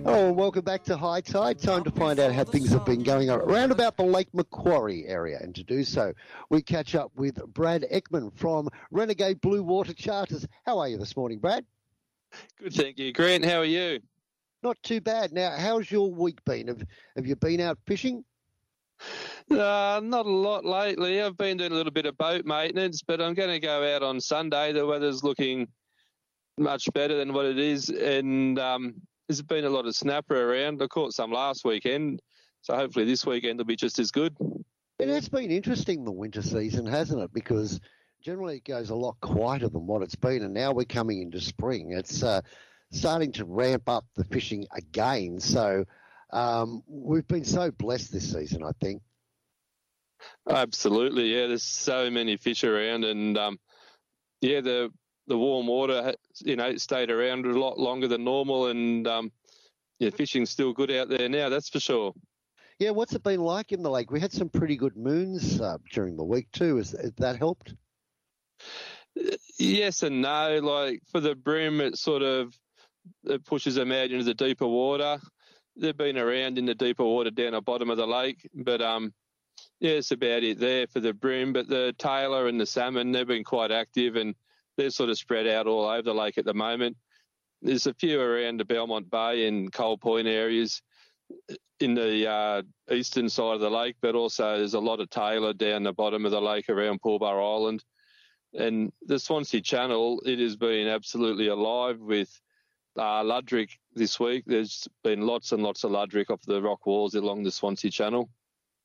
Oh, 0.06 0.32
welcome 0.32 0.64
back 0.64 0.82
to 0.84 0.96
Hi-Tide. 0.96 1.58
Time 1.58 1.84
to 1.84 1.90
find 1.90 2.18
out 2.18 2.32
how 2.32 2.44
things 2.44 2.70
have 2.70 2.86
been 2.86 3.02
going 3.02 3.28
on 3.28 3.40
around 3.40 3.70
about 3.70 3.98
the 3.98 4.02
Lake 4.02 4.28
Macquarie 4.32 5.06
area. 5.06 5.38
And 5.40 5.54
to 5.54 5.62
do 5.62 5.84
so, 5.84 6.14
we 6.48 6.62
catch 6.62 6.94
up 6.94 7.12
with 7.16 7.36
Brad 7.52 7.84
Ekman 7.92 8.34
from 8.36 8.70
Renegade 8.90 9.42
Blue 9.42 9.62
Water 9.62 9.92
Charters. 9.92 10.46
How 10.64 10.78
are 10.78 10.88
you 10.88 10.96
this 10.96 11.16
morning, 11.16 11.38
Brad? 11.38 11.66
Good, 12.58 12.72
thank 12.72 12.98
you. 12.98 13.12
Grant, 13.12 13.44
how 13.44 13.58
are 13.58 13.64
you? 13.64 14.00
Not 14.62 14.82
too 14.82 15.02
bad. 15.02 15.32
Now, 15.32 15.54
how's 15.58 15.90
your 15.90 16.10
week 16.10 16.42
been? 16.44 16.68
Have, 16.68 16.82
have 17.16 17.26
you 17.26 17.36
been 17.36 17.60
out 17.60 17.78
fishing? 17.86 18.24
Uh, 19.50 20.00
not 20.02 20.26
a 20.26 20.30
lot 20.30 20.64
lately. 20.64 21.20
I've 21.20 21.36
been 21.36 21.58
doing 21.58 21.72
a 21.72 21.74
little 21.74 21.92
bit 21.92 22.06
of 22.06 22.16
boat 22.16 22.46
maintenance, 22.46 23.02
but 23.02 23.20
I'm 23.20 23.34
going 23.34 23.50
to 23.50 23.60
go 23.60 23.94
out 23.94 24.02
on 24.02 24.20
Sunday. 24.20 24.72
The 24.72 24.86
weather's 24.86 25.22
looking 25.22 25.68
much 26.58 26.88
better 26.94 27.16
than 27.16 27.32
what 27.32 27.46
it 27.46 27.58
is, 27.58 27.88
and 27.88 28.58
um, 28.58 28.94
there's 29.30 29.42
been 29.42 29.64
a 29.64 29.70
lot 29.70 29.86
of 29.86 29.94
snapper 29.94 30.50
around. 30.50 30.82
I 30.82 30.88
caught 30.88 31.14
some 31.14 31.30
last 31.30 31.64
weekend, 31.64 32.20
so 32.62 32.74
hopefully 32.74 33.04
this 33.04 33.24
weekend 33.24 33.58
will 33.58 33.64
be 33.64 33.76
just 33.76 34.00
as 34.00 34.10
good. 34.10 34.36
It 34.98 35.06
has 35.06 35.28
been 35.28 35.52
interesting 35.52 36.04
the 36.04 36.10
winter 36.10 36.42
season, 36.42 36.84
hasn't 36.84 37.22
it? 37.22 37.32
Because 37.32 37.80
generally 38.24 38.56
it 38.56 38.64
goes 38.64 38.90
a 38.90 38.96
lot 38.96 39.20
quieter 39.20 39.68
than 39.68 39.86
what 39.86 40.02
it's 40.02 40.16
been, 40.16 40.42
and 40.42 40.52
now 40.52 40.72
we're 40.72 40.84
coming 40.84 41.22
into 41.22 41.40
spring. 41.40 41.92
It's 41.92 42.24
uh, 42.24 42.40
starting 42.90 43.30
to 43.34 43.44
ramp 43.44 43.88
up 43.88 44.04
the 44.16 44.24
fishing 44.24 44.66
again. 44.76 45.38
So 45.38 45.84
um, 46.32 46.82
we've 46.88 47.28
been 47.28 47.44
so 47.44 47.70
blessed 47.70 48.12
this 48.12 48.32
season, 48.32 48.64
I 48.64 48.72
think. 48.80 49.00
Absolutely, 50.50 51.32
yeah. 51.32 51.46
There's 51.46 51.62
so 51.62 52.10
many 52.10 52.36
fish 52.36 52.64
around, 52.64 53.04
and 53.04 53.38
um, 53.38 53.60
yeah, 54.40 54.60
the 54.60 54.90
the 55.26 55.36
warm 55.36 55.66
water, 55.66 56.14
you 56.40 56.56
know, 56.56 56.76
stayed 56.76 57.10
around 57.10 57.46
a 57.46 57.58
lot 57.58 57.78
longer 57.78 58.08
than 58.08 58.24
normal, 58.24 58.66
and 58.66 59.06
um, 59.06 59.32
yeah, 59.98 60.10
fishing's 60.10 60.50
still 60.50 60.72
good 60.72 60.90
out 60.90 61.08
there 61.08 61.28
now. 61.28 61.48
That's 61.48 61.68
for 61.68 61.80
sure. 61.80 62.14
Yeah, 62.78 62.90
what's 62.90 63.14
it 63.14 63.22
been 63.22 63.42
like 63.42 63.72
in 63.72 63.82
the 63.82 63.90
lake? 63.90 64.10
We 64.10 64.20
had 64.20 64.32
some 64.32 64.48
pretty 64.48 64.76
good 64.76 64.96
moons 64.96 65.60
uh, 65.60 65.76
during 65.92 66.16
the 66.16 66.24
week 66.24 66.50
too. 66.50 66.76
Has, 66.76 66.92
that 67.18 67.36
helped? 67.36 67.74
Yes 69.58 70.02
and 70.02 70.22
no. 70.22 70.60
Like 70.62 71.02
for 71.12 71.20
the 71.20 71.34
bream, 71.34 71.80
it 71.82 71.98
sort 71.98 72.22
of 72.22 72.58
it 73.24 73.44
pushes 73.44 73.74
them 73.74 73.92
out 73.92 74.10
into 74.10 74.24
the 74.24 74.34
deeper 74.34 74.66
water. 74.66 75.18
They've 75.76 75.96
been 75.96 76.16
around 76.18 76.58
in 76.58 76.64
the 76.64 76.74
deeper 76.74 77.04
water 77.04 77.30
down 77.30 77.52
the 77.52 77.60
bottom 77.60 77.90
of 77.90 77.98
the 77.98 78.06
lake, 78.06 78.48
but 78.54 78.80
um, 78.80 79.12
yeah, 79.78 79.92
it's 79.92 80.10
about 80.10 80.42
it 80.42 80.58
there 80.58 80.86
for 80.86 81.00
the 81.00 81.12
bream. 81.12 81.52
But 81.52 81.68
the 81.68 81.94
tailor 81.98 82.46
and 82.46 82.58
the 82.58 82.66
salmon, 82.66 83.12
they've 83.12 83.26
been 83.26 83.44
quite 83.44 83.70
active 83.70 84.16
and 84.16 84.34
they're 84.76 84.90
sort 84.90 85.10
of 85.10 85.18
spread 85.18 85.46
out 85.46 85.66
all 85.66 85.84
over 85.84 86.02
the 86.02 86.14
lake 86.14 86.38
at 86.38 86.44
the 86.44 86.54
moment. 86.54 86.96
There's 87.62 87.86
a 87.86 87.94
few 87.94 88.20
around 88.20 88.58
the 88.58 88.64
Belmont 88.64 89.10
Bay 89.10 89.46
and 89.46 89.72
Coal 89.72 89.98
Point 89.98 90.26
areas 90.26 90.80
in 91.80 91.94
the 91.94 92.28
uh, 92.28 92.62
eastern 92.90 93.28
side 93.28 93.54
of 93.54 93.60
the 93.60 93.70
lake, 93.70 93.96
but 94.00 94.14
also 94.14 94.58
there's 94.58 94.74
a 94.74 94.80
lot 94.80 95.00
of 95.00 95.10
tailor 95.10 95.52
down 95.52 95.82
the 95.82 95.92
bottom 95.92 96.24
of 96.24 96.30
the 96.30 96.40
lake 96.40 96.68
around 96.68 97.00
Pulbah 97.00 97.42
Island. 97.42 97.84
And 98.54 98.92
the 99.06 99.18
Swansea 99.18 99.60
Channel, 99.60 100.22
it 100.26 100.38
has 100.40 100.56
been 100.56 100.88
absolutely 100.88 101.48
alive 101.48 102.00
with 102.00 102.28
uh, 102.96 103.22
luderick 103.22 103.70
this 103.94 104.18
week. 104.18 104.44
There's 104.46 104.88
been 105.04 105.26
lots 105.26 105.52
and 105.52 105.62
lots 105.62 105.84
of 105.84 105.92
luderick 105.92 106.30
off 106.30 106.42
the 106.42 106.60
rock 106.60 106.84
walls 106.86 107.14
along 107.14 107.44
the 107.44 107.50
Swansea 107.50 107.90
Channel. 107.90 108.28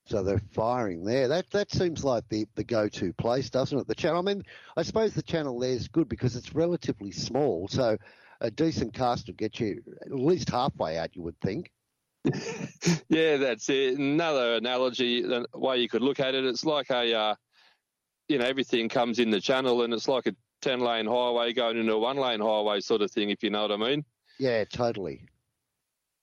So 0.08 0.22
they're 0.22 0.41
firing 0.54 1.04
there. 1.04 1.28
That 1.28 1.50
that 1.52 1.72
seems 1.72 2.04
like 2.04 2.28
the, 2.30 2.46
the 2.56 2.63
go 2.63 2.88
to 2.89 3.13
place, 3.13 3.50
doesn't 3.50 3.78
it? 3.78 3.88
The 3.88 3.96
channel. 3.96 4.20
I 4.20 4.34
mean, 4.34 4.44
I 4.78 4.84
suppose 4.84 5.13
the 5.13 5.24
channel 5.24 5.60
there 5.60 5.72
is 5.72 5.88
good 5.88 6.08
because 6.08 6.36
it's 6.36 6.54
relatively 6.54 7.12
small. 7.12 7.68
So 7.68 7.98
a 8.41 8.52
decent 8.52 8.94
cast 8.94 9.28
will 9.28 9.34
get 9.34 9.60
you 9.60 9.82
at 10.02 10.12
least 10.12 10.50
halfway 10.50 10.98
out. 10.98 11.15
You 11.15 11.24
would 11.24 11.39
think. 11.41 11.72
yeah, 13.10 13.38
that's 13.38 13.70
it. 13.70 13.98
Another 13.98 14.56
analogy, 14.56 15.22
the 15.22 15.48
way 15.54 15.80
you 15.80 15.89
could 15.89 16.02
look 16.02 16.20
at 16.20 16.36
it, 16.36 16.46
it's 16.46 16.65
like 16.65 16.89
a, 16.89 17.13
uh, 17.13 17.36
you 18.28 18.38
know, 18.38 18.46
everything 18.46 18.89
comes 18.89 19.20
in 19.20 19.30
the 19.32 19.41
channel, 19.41 19.84
and 19.84 19.94
it's 19.94 20.08
like 20.08 20.28
a 20.28 20.36
ten 20.62 20.82
lane 20.82 21.08
highway 21.08 21.54
going 21.54 21.78
into 21.78 21.94
a 21.94 22.00
one 22.00 22.18
lane 22.18 22.41
highway 22.41 22.80
sort 22.80 23.01
of 23.01 23.12
thing, 23.12 23.32
if 23.32 23.43
you 23.43 23.49
know 23.49 23.64
what 23.64 23.72
I 23.72 23.78
mean. 23.78 24.06
Yeah, 24.39 24.66
totally. 24.66 25.28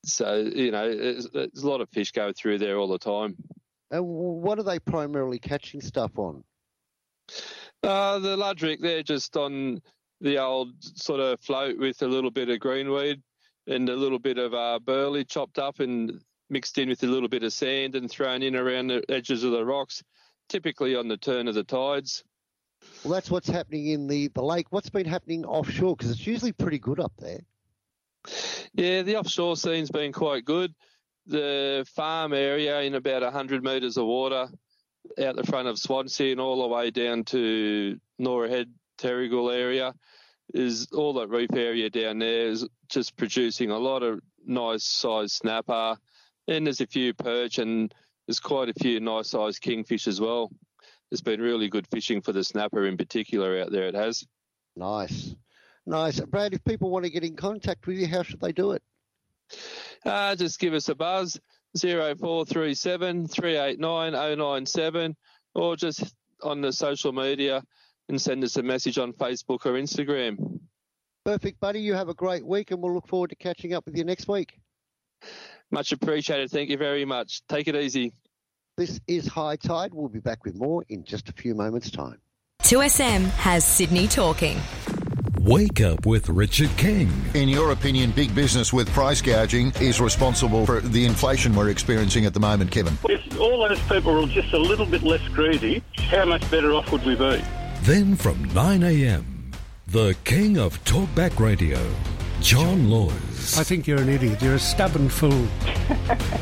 So 0.05 0.37
you 0.37 0.71
know, 0.71 0.95
there's 0.95 1.27
a 1.35 1.67
lot 1.67 1.81
of 1.81 1.89
fish 1.91 2.13
go 2.13 2.33
through 2.33 2.59
there 2.59 2.77
all 2.79 2.89
the 2.89 2.99
time. 2.99 3.37
And 3.93 4.05
what 4.07 4.59
are 4.59 4.63
they 4.65 4.79
primarily 4.79 5.39
catching 5.39 5.83
stuff 5.83 6.19
on? 6.19 6.43
Uh, 7.83 8.19
the 8.19 8.37
luderick, 8.37 8.81
they're 8.81 9.03
just 9.03 9.37
on 9.37 9.83
the 10.23 10.39
old 10.39 10.71
sort 10.81 11.21
of 11.21 11.41
float 11.41 11.79
with 11.79 12.01
a 12.03 12.07
little 12.07 12.31
bit 12.31 12.49
of 12.49 12.59
greenweed 12.59 13.23
and 13.67 13.89
a 13.89 13.95
little 13.95 14.19
bit 14.19 14.39
of 14.39 14.55
uh, 14.55 14.79
burley 14.79 15.25
chopped 15.25 15.59
up 15.59 15.81
and 15.81 16.21
mixed 16.49 16.79
in 16.79 16.89
with 16.89 17.03
a 17.03 17.07
little 17.07 17.29
bit 17.29 17.43
of 17.43 17.53
sand 17.53 17.95
and 17.95 18.11
thrown 18.11 18.43
in 18.43 18.57
around 18.57 18.87
the 18.87 19.03
edges 19.11 19.45
of 19.45 19.53
the 19.53 19.65
rocks, 19.65 20.03
typically 20.49 20.97
on 20.97 21.09
the 21.09 21.17
turn 21.17 21.47
of 21.47 21.55
the 21.55 21.65
tides. 21.65 22.25
Well, 23.05 23.13
that's 23.13 23.31
what's 23.31 23.49
happening 23.49 23.89
in 23.89 24.07
the, 24.07 24.29
the 24.29 24.43
lake. 24.43 24.67
What's 24.71 24.91
been 24.91 25.07
happening 25.07 25.45
offshore? 25.45 25.97
Because 25.97 26.11
it's 26.11 26.27
usually 26.27 26.53
pretty 26.53 26.79
good 26.79 26.99
up 26.99 27.13
there. 27.19 27.41
Yeah, 28.75 29.03
the 29.03 29.17
offshore 29.17 29.57
scene's 29.57 29.91
been 29.91 30.13
quite 30.13 30.45
good. 30.45 30.75
The 31.27 31.87
farm 31.95 32.33
area 32.33 32.81
in 32.81 32.95
about 32.95 33.23
100 33.23 33.63
metres 33.63 33.97
of 33.97 34.07
water 34.07 34.49
out 35.23 35.37
the 35.37 35.45
front 35.45 35.69
of 35.69 35.79
Swansea 35.79 36.33
and 36.33 36.41
all 36.41 36.63
the 36.63 36.69
way 36.69 36.91
down 36.91 37.25
to 37.25 37.99
Norah 38.19 38.49
Head, 38.49 38.73
Terrigal 38.99 39.53
area 39.53 39.95
is 40.55 40.89
all 40.93 41.15
that 41.15 41.29
reef 41.29 41.53
area 41.55 41.89
down 41.89 42.19
there 42.19 42.49
is 42.49 42.67
just 42.89 43.17
producing 43.17 43.71
a 43.71 43.79
lot 43.79 44.03
of 44.03 44.21
nice 44.45 44.85
sized 44.85 45.33
snapper. 45.33 45.97
And 46.49 46.67
there's 46.67 46.81
a 46.81 46.87
few 46.87 47.15
perch 47.15 47.59
and 47.59 47.95
there's 48.27 48.41
quite 48.41 48.69
a 48.69 48.75
few 48.75 49.01
nice 49.01 49.31
sized 49.31 49.61
kingfish 49.61 50.07
as 50.07 50.21
well. 50.21 50.51
It's 51.11 51.21
been 51.21 51.41
really 51.41 51.69
good 51.69 51.87
fishing 51.89 52.23
for 52.23 52.33
the 52.33 52.45
snapper 52.45 52.87
in 52.87 52.97
particular 52.97 53.61
out 53.61 53.71
there. 53.71 53.89
It 53.89 53.95
has. 53.95 54.25
Nice. 54.77 55.35
Nice. 55.87 56.21
Brad, 56.21 56.55
if 56.55 56.65
people 56.65 56.91
want 56.91 57.05
to 57.05 57.11
get 57.11 57.25
in 57.25 57.37
contact 57.37 57.87
with 57.87 57.99
you, 57.99 58.07
how 58.07 58.23
should 58.23 58.41
they 58.41 58.53
do 58.53 58.73
it? 58.73 58.83
Uh, 60.05 60.35
just 60.37 60.59
give 60.59 60.75
us 60.75 60.89
a 60.89 60.95
buzz, 60.95 61.39
0437 61.77 63.29
389 63.29 64.13
097, 64.39 65.17
or 65.55 65.77
just 65.77 66.15
on 66.43 66.61
the 66.61 66.73
social 66.73 67.13
media 67.13 67.63
and 68.09 68.21
send 68.21 68.43
us 68.45 68.57
a 68.57 68.63
message 68.63 68.99
on 68.99 69.13
Facebook 69.13 69.65
or 69.65 69.73
Instagram. 69.73 70.61
Perfect, 71.25 71.61
buddy. 71.61 71.81
You 71.81 71.95
have 71.95 72.09
a 72.09 72.15
great 72.15 72.45
week, 72.45 72.73
and 72.73 72.83
we'll 72.83 72.95
look 72.95 73.07
forward 73.07 73.31
to 73.31 73.37
catching 73.37 73.75
up 73.75 73.87
with 73.87 73.97
you 73.97 74.05
next 74.05 74.27
week. 74.29 74.59
Much 75.71 75.93
appreciated. 75.93 76.51
Thank 76.51 76.69
you 76.69 76.77
very 76.77 77.05
much. 77.05 77.43
Take 77.49 77.69
it 77.69 77.77
easy. 77.77 78.13
This 78.77 79.01
is 79.07 79.27
Hi-Tide. 79.29 79.95
We'll 79.95 80.09
be 80.09 80.21
back 80.21 80.45
with 80.45 80.55
more 80.55 80.85
in 80.89 81.05
just 81.05 81.29
a 81.29 81.33
few 81.33 81.55
moments' 81.55 81.91
time. 81.91 82.19
2SM 82.63 83.25
has 83.31 83.65
Sydney 83.65 84.09
talking. 84.09 84.59
Wake 85.45 85.81
up 85.81 86.07
with 86.07 86.29
Richard 86.29 86.71
King. 86.77 87.11
In 87.35 87.49
your 87.49 87.73
opinion, 87.73 88.13
big 88.13 88.33
business 88.33 88.73
with 88.73 88.89
price 88.91 89.21
gouging 89.21 89.73
is 89.81 90.01
responsible 90.01 90.65
for 90.65 90.81
the 90.81 91.05
inflation 91.05 91.53
we're 91.53 91.69
experiencing 91.69 92.27
at 92.27 92.33
the 92.33 92.39
moment, 92.39 92.71
Kevin? 92.71 92.97
If 93.09 93.41
all 93.41 93.69
those 93.69 93.81
people 93.89 94.15
were 94.15 94.29
just 94.29 94.53
a 94.53 94.59
little 94.59 94.87
bit 94.87 95.03
less 95.03 95.27
greedy, 95.31 95.83
how 95.97 96.27
much 96.27 96.49
better 96.49 96.73
off 96.73 96.93
would 96.93 97.05
we 97.05 97.17
be? 97.17 97.43
Then 97.81 98.15
from 98.15 98.45
9 98.55 98.85
a.m., 98.85 99.51
the 99.89 100.15
king 100.23 100.59
of 100.59 100.83
talkback 100.85 101.41
radio, 101.41 101.85
John 102.41 102.89
Laws. 102.89 103.59
I 103.59 103.65
think 103.65 103.89
you're 103.89 104.01
an 104.01 104.11
idiot. 104.11 104.41
You're 104.41 104.55
a 104.55 104.61
stubborn 104.61 105.09
fool. 105.09 105.49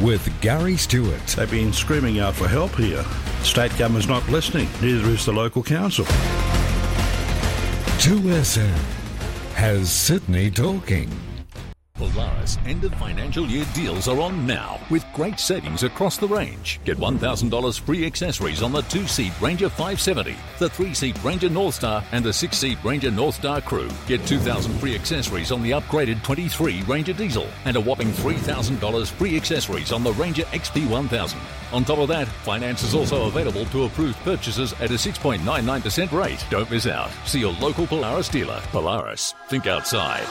with 0.00 0.28
Gary 0.40 0.76
Stewart. 0.76 1.26
They've 1.28 1.50
been 1.50 1.72
screaming 1.72 2.20
out 2.20 2.34
for 2.34 2.48
help 2.48 2.74
here. 2.76 3.04
State 3.42 3.76
government's 3.78 4.08
not 4.08 4.28
listening, 4.28 4.68
neither 4.80 5.08
is 5.10 5.24
the 5.24 5.32
local 5.32 5.62
council. 5.62 6.04
2SM 7.98 8.76
has 9.54 9.90
Sydney 9.90 10.50
talking. 10.50 11.27
Polaris 11.98 12.58
end 12.64 12.84
of 12.84 12.94
financial 12.94 13.44
year 13.46 13.66
deals 13.74 14.08
are 14.08 14.20
on 14.20 14.46
now 14.46 14.80
with 14.88 15.04
great 15.12 15.38
savings 15.38 15.82
across 15.82 16.16
the 16.16 16.28
range. 16.28 16.80
Get 16.84 16.96
$1,000 16.96 17.80
free 17.80 18.06
accessories 18.06 18.62
on 18.62 18.72
the 18.72 18.82
two 18.82 19.06
seat 19.06 19.32
Ranger 19.40 19.68
570, 19.68 20.36
the 20.58 20.70
three 20.70 20.94
seat 20.94 21.22
Ranger 21.24 21.48
Northstar, 21.48 22.04
and 22.12 22.24
the 22.24 22.32
six 22.32 22.56
seat 22.56 22.78
Ranger 22.84 23.10
Northstar 23.10 23.62
Crew. 23.64 23.90
Get 24.06 24.24
2000 24.26 24.78
free 24.78 24.94
accessories 24.94 25.50
on 25.50 25.62
the 25.62 25.72
upgraded 25.72 26.22
23 26.22 26.82
Ranger 26.82 27.12
Diesel 27.12 27.48
and 27.64 27.76
a 27.76 27.80
whopping 27.80 28.12
$3,000 28.12 29.10
free 29.10 29.36
accessories 29.36 29.92
on 29.92 30.04
the 30.04 30.12
Ranger 30.12 30.44
XP 30.44 30.88
1000. 30.88 31.38
On 31.72 31.84
top 31.84 31.98
of 31.98 32.08
that, 32.08 32.28
finance 32.28 32.82
is 32.82 32.94
also 32.94 33.26
available 33.26 33.66
to 33.66 33.84
approved 33.84 34.16
purchases 34.20 34.72
at 34.74 34.90
a 34.90 34.94
6.99% 34.94 36.12
rate. 36.12 36.44
Don't 36.48 36.70
miss 36.70 36.86
out. 36.86 37.10
See 37.26 37.40
your 37.40 37.52
local 37.54 37.86
Polaris 37.86 38.28
dealer. 38.28 38.62
Polaris, 38.70 39.34
think 39.48 39.66
outside. 39.66 40.24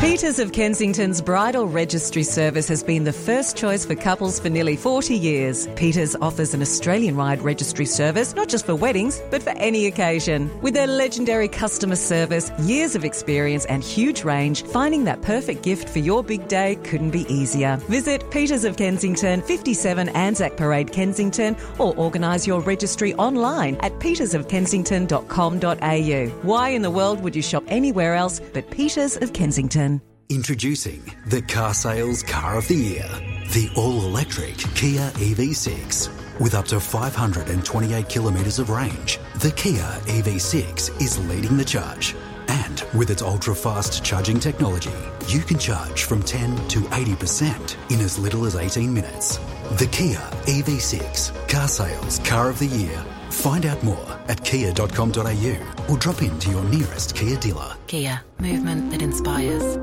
Peters 0.00 0.38
of 0.38 0.52
Kensington's 0.52 1.20
bridal 1.22 1.66
registry 1.66 2.22
service 2.24 2.68
has 2.68 2.82
been 2.82 3.04
the 3.04 3.12
first 3.12 3.56
choice 3.56 3.86
for 3.86 3.94
couples 3.94 4.38
for 4.38 4.50
nearly 4.50 4.76
40 4.76 5.14
years. 5.14 5.66
Peters 5.76 6.14
offers 6.16 6.52
an 6.52 6.60
Australian 6.60 7.16
wide 7.16 7.40
registry 7.40 7.86
service, 7.86 8.34
not 8.34 8.48
just 8.48 8.66
for 8.66 8.74
weddings, 8.74 9.22
but 9.30 9.42
for 9.42 9.54
any 9.56 9.86
occasion. 9.86 10.50
With 10.60 10.74
their 10.74 10.86
legendary 10.86 11.48
customer 11.48 11.96
service, 11.96 12.52
years 12.60 12.94
of 12.94 13.02
experience, 13.04 13.64
and 13.64 13.82
huge 13.82 14.24
range, 14.24 14.62
finding 14.64 15.04
that 15.04 15.22
perfect 15.22 15.62
gift 15.62 15.88
for 15.88 16.00
your 16.00 16.22
big 16.22 16.48
day 16.48 16.76
couldn't 16.84 17.10
be 17.10 17.24
easier. 17.32 17.78
Visit 17.88 18.30
Peters 18.30 18.64
of 18.64 18.76
Kensington, 18.76 19.40
57 19.40 20.10
Anzac 20.10 20.58
Parade, 20.58 20.92
Kensington, 20.92 21.56
or 21.78 21.96
organise 21.96 22.46
your 22.46 22.60
registry 22.60 23.14
online 23.14 23.76
at 23.76 23.98
petersofkensington.com.au. 24.00 26.26
Why 26.46 26.68
in 26.68 26.82
the 26.82 26.90
world 26.90 27.22
would 27.22 27.34
you 27.34 27.42
shop 27.42 27.64
anywhere 27.68 28.14
else 28.14 28.38
but 28.52 28.70
Peters 28.70 29.16
of 29.16 29.32
Kensington? 29.32 29.93
Introducing 30.30 31.02
the 31.26 31.42
car 31.42 31.74
sales 31.74 32.22
car 32.22 32.56
of 32.56 32.66
the 32.66 32.74
year, 32.74 33.06
the 33.52 33.70
all 33.76 34.06
electric 34.06 34.56
Kia 34.74 35.10
EV6. 35.10 36.40
With 36.40 36.54
up 36.54 36.64
to 36.66 36.80
528 36.80 38.08
kilometres 38.08 38.58
of 38.58 38.70
range, 38.70 39.18
the 39.40 39.50
Kia 39.50 39.82
EV6 40.06 41.00
is 41.02 41.28
leading 41.28 41.58
the 41.58 41.64
charge. 41.64 42.14
And 42.48 42.84
with 42.94 43.10
its 43.10 43.20
ultra 43.20 43.54
fast 43.54 44.02
charging 44.02 44.40
technology, 44.40 44.92
you 45.28 45.40
can 45.40 45.58
charge 45.58 46.04
from 46.04 46.22
10 46.22 46.68
to 46.68 46.80
80% 46.80 47.92
in 47.92 48.00
as 48.00 48.18
little 48.18 48.46
as 48.46 48.56
18 48.56 48.92
minutes. 48.92 49.36
The 49.78 49.88
Kia 49.92 50.18
EV6 50.46 51.48
car 51.48 51.68
sales 51.68 52.18
car 52.20 52.48
of 52.48 52.58
the 52.58 52.66
year. 52.66 53.04
Find 53.30 53.66
out 53.66 53.82
more 53.82 54.18
at 54.28 54.42
kia.com.au 54.44 55.84
or 55.90 55.98
drop 55.98 56.22
into 56.22 56.50
your 56.50 56.64
nearest 56.64 57.14
Kia 57.14 57.36
dealer. 57.36 57.76
Kia, 57.88 58.22
movement 58.38 58.90
that 58.90 59.02
inspires. 59.02 59.76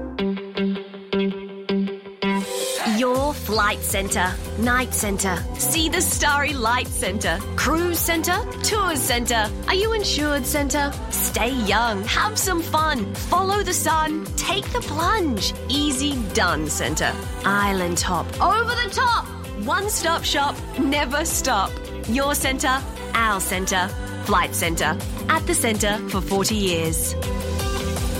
Your 3.52 3.60
flight 3.60 3.80
centre, 3.82 4.34
night 4.60 4.94
centre, 4.94 5.36
see 5.56 5.90
the 5.90 6.02
starry 6.02 6.54
light 6.54 6.88
centre, 6.88 7.38
cruise 7.58 8.00
centre, 8.00 8.40
tours 8.64 9.02
centre. 9.02 9.50
Are 9.68 9.76
you 9.76 9.92
insured 9.92 10.46
centre? 10.46 10.94
Stay 11.10 11.52
young, 11.66 12.02
have 12.06 12.40
some 12.40 12.62
fun, 12.62 13.14
follow 13.14 13.62
the 13.62 13.74
sun, 13.74 14.24
take 14.38 14.64
the 14.72 14.80
plunge. 14.80 15.54
Easy 15.68 16.16
done 16.34 16.70
centre. 16.70 17.12
Island 17.44 17.98
top, 17.98 18.26
over 18.42 18.74
the 18.84 18.90
top. 18.90 19.26
One 19.66 19.90
stop 19.90 20.24
shop, 20.24 20.56
never 20.80 21.26
stop. 21.26 21.72
Your 22.08 22.36
centre, 22.36 22.80
our 23.16 23.42
centre, 23.42 23.90
Flight 24.24 24.56
Centre. 24.56 24.98
At 25.28 25.46
the 25.46 25.54
centre 25.54 25.98
for 26.08 26.22
40 26.22 26.56
years. 26.56 27.14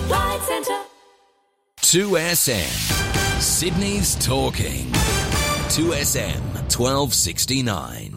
Flight 0.08 0.42
Centre. 0.42 0.82
2SM. 1.78 3.40
Sydney's 3.40 4.16
talking. 4.16 4.91
2SM 5.72 6.42
1269. 6.78 8.14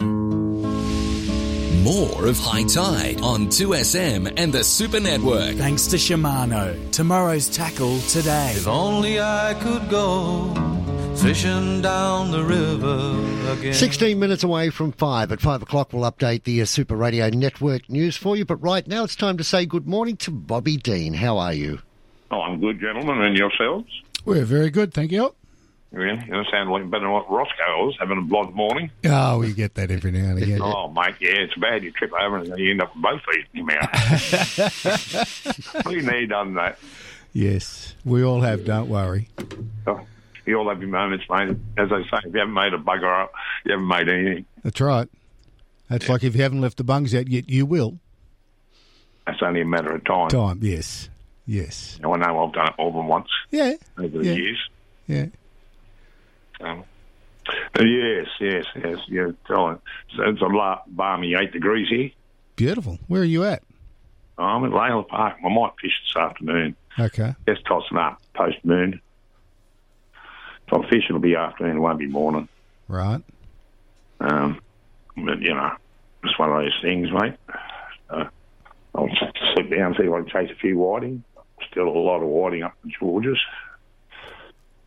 More 1.84 2.26
of 2.26 2.36
Hi-Tide 2.36 3.20
on 3.20 3.46
2SM 3.46 4.34
and 4.36 4.52
the 4.52 4.64
Super 4.64 4.98
Network. 4.98 5.54
Thanks 5.54 5.86
to 5.86 5.94
Shimano. 5.94 6.90
Tomorrow's 6.90 7.48
tackle 7.48 8.00
today. 8.00 8.54
If 8.56 8.66
only 8.66 9.20
I 9.20 9.54
could 9.60 9.88
go 9.88 10.52
fishing 11.14 11.80
down 11.80 12.32
the 12.32 12.42
river 12.42 13.52
again. 13.52 13.72
16 13.72 14.18
minutes 14.18 14.42
away 14.42 14.70
from 14.70 14.90
5. 14.90 15.30
At 15.30 15.40
5 15.40 15.62
o'clock, 15.62 15.92
we'll 15.92 16.10
update 16.10 16.42
the 16.42 16.60
uh, 16.60 16.64
Super 16.64 16.96
Radio 16.96 17.28
Network 17.28 17.88
news 17.88 18.16
for 18.16 18.36
you. 18.36 18.44
But 18.44 18.56
right 18.56 18.84
now, 18.88 19.04
it's 19.04 19.14
time 19.14 19.38
to 19.38 19.44
say 19.44 19.64
good 19.64 19.86
morning 19.86 20.16
to 20.16 20.32
Bobby 20.32 20.76
Dean. 20.76 21.14
How 21.14 21.38
are 21.38 21.54
you? 21.54 21.78
Oh, 22.32 22.40
I'm 22.40 22.58
good, 22.58 22.80
gentlemen, 22.80 23.20
and 23.22 23.38
yourselves? 23.38 23.86
We're 24.24 24.44
very 24.44 24.70
good, 24.70 24.92
thank 24.92 25.12
you. 25.12 25.36
Yeah, 25.96 26.24
you 26.26 26.42
sound 26.50 26.70
like 26.70 26.90
better 26.90 27.04
than 27.04 27.12
what 27.12 27.30
Roscoe 27.30 27.86
was, 27.86 27.96
having 28.00 28.18
a 28.18 28.22
blonde 28.22 28.52
morning. 28.54 28.90
Oh, 29.04 29.38
we 29.38 29.52
get 29.52 29.74
that 29.74 29.92
every 29.92 30.10
now 30.10 30.30
and 30.30 30.42
again. 30.42 30.60
Oh, 30.60 30.88
mate, 30.90 31.14
yeah, 31.20 31.34
it's 31.36 31.54
bad. 31.54 31.84
You 31.84 31.92
trip 31.92 32.12
over 32.12 32.38
and 32.38 32.58
you 32.58 32.72
end 32.72 32.82
up 32.82 32.92
with 32.94 33.02
both 33.02 33.20
feet 33.30 33.44
in 33.54 33.58
your 33.58 33.66
mouth. 33.66 33.90
we 35.86 36.00
need 36.02 36.30
done 36.30 36.54
that. 36.54 36.78
Yes, 37.32 37.94
we 38.04 38.24
all 38.24 38.40
have, 38.40 38.64
don't 38.64 38.88
worry. 38.88 39.28
Oh, 39.86 40.00
you 40.46 40.56
all 40.58 40.68
have 40.68 40.80
your 40.80 40.90
moments, 40.90 41.24
mate. 41.30 41.56
As 41.76 41.90
I 41.92 42.02
say, 42.02 42.18
if 42.26 42.32
you 42.34 42.40
haven't 42.40 42.54
made 42.54 42.74
a 42.74 42.78
bugger 42.78 43.22
up, 43.24 43.32
you 43.64 43.72
haven't 43.72 43.86
made 43.88 44.08
anything. 44.08 44.44
That's 44.62 44.80
right. 44.80 45.08
That's 45.88 46.08
like 46.08 46.24
if 46.24 46.34
you 46.34 46.42
haven't 46.42 46.60
left 46.60 46.78
the 46.78 46.84
bungs 46.84 47.14
out 47.14 47.28
yet, 47.28 47.48
you 47.48 47.66
will. 47.66 47.98
That's 49.26 49.42
only 49.42 49.60
a 49.60 49.64
matter 49.64 49.94
of 49.94 50.04
time. 50.04 50.28
Time, 50.28 50.58
yes. 50.62 51.08
Yes. 51.46 51.98
I 52.02 52.16
know 52.16 52.46
I've 52.46 52.52
done 52.52 52.68
it 52.68 52.74
more 52.78 52.92
than 52.92 53.06
once 53.06 53.28
Yeah. 53.50 53.74
over 53.98 54.18
the 54.18 54.24
Yeah. 54.24 54.32
years. 54.32 54.58
Yeah. 55.06 55.26
Um, 56.60 56.84
yes, 57.78 58.26
yes, 58.40 58.64
yes. 58.82 58.98
Yeah, 59.08 59.28
telling. 59.46 59.80
So 60.16 60.22
it's 60.24 60.40
a 60.40 60.46
la- 60.46 60.80
balmy 60.86 61.34
eight 61.34 61.52
degrees 61.52 61.88
here. 61.88 62.10
Beautiful. 62.56 62.98
Where 63.08 63.22
are 63.22 63.24
you 63.24 63.44
at? 63.44 63.62
I'm 64.38 64.64
at 64.64 64.70
Layla 64.70 65.06
Park. 65.06 65.36
I 65.44 65.48
might 65.48 65.72
fish 65.80 65.92
this 66.06 66.20
afternoon. 66.20 66.76
Okay. 66.98 67.34
Just 67.48 67.64
tossing 67.66 67.98
up 67.98 68.20
post 68.34 68.64
moon. 68.64 69.00
If 70.66 70.72
I'm 70.72 70.82
fishing, 70.84 71.06
it'll 71.10 71.20
be 71.20 71.36
afternoon. 71.36 71.76
It 71.76 71.80
won't 71.80 71.98
be 71.98 72.06
morning. 72.06 72.48
Right. 72.88 73.22
Um, 74.20 74.60
but 75.16 75.40
you 75.40 75.54
know, 75.54 75.72
it's 76.22 76.38
one 76.38 76.50
of 76.50 76.56
those 76.62 76.78
things, 76.82 77.08
mate. 77.12 77.34
Uh, 78.08 78.24
I'll 78.94 79.08
sit 79.56 79.70
down, 79.70 79.94
see 79.98 80.04
if 80.04 80.12
I 80.12 80.20
can 80.22 80.28
chase 80.28 80.50
a 80.50 80.58
few 80.58 80.78
whiting. 80.78 81.22
Still 81.70 81.88
a 81.88 81.90
lot 81.90 82.22
of 82.22 82.28
whiting 82.28 82.62
up 82.62 82.74
the 82.84 82.90
Georges. 82.98 83.38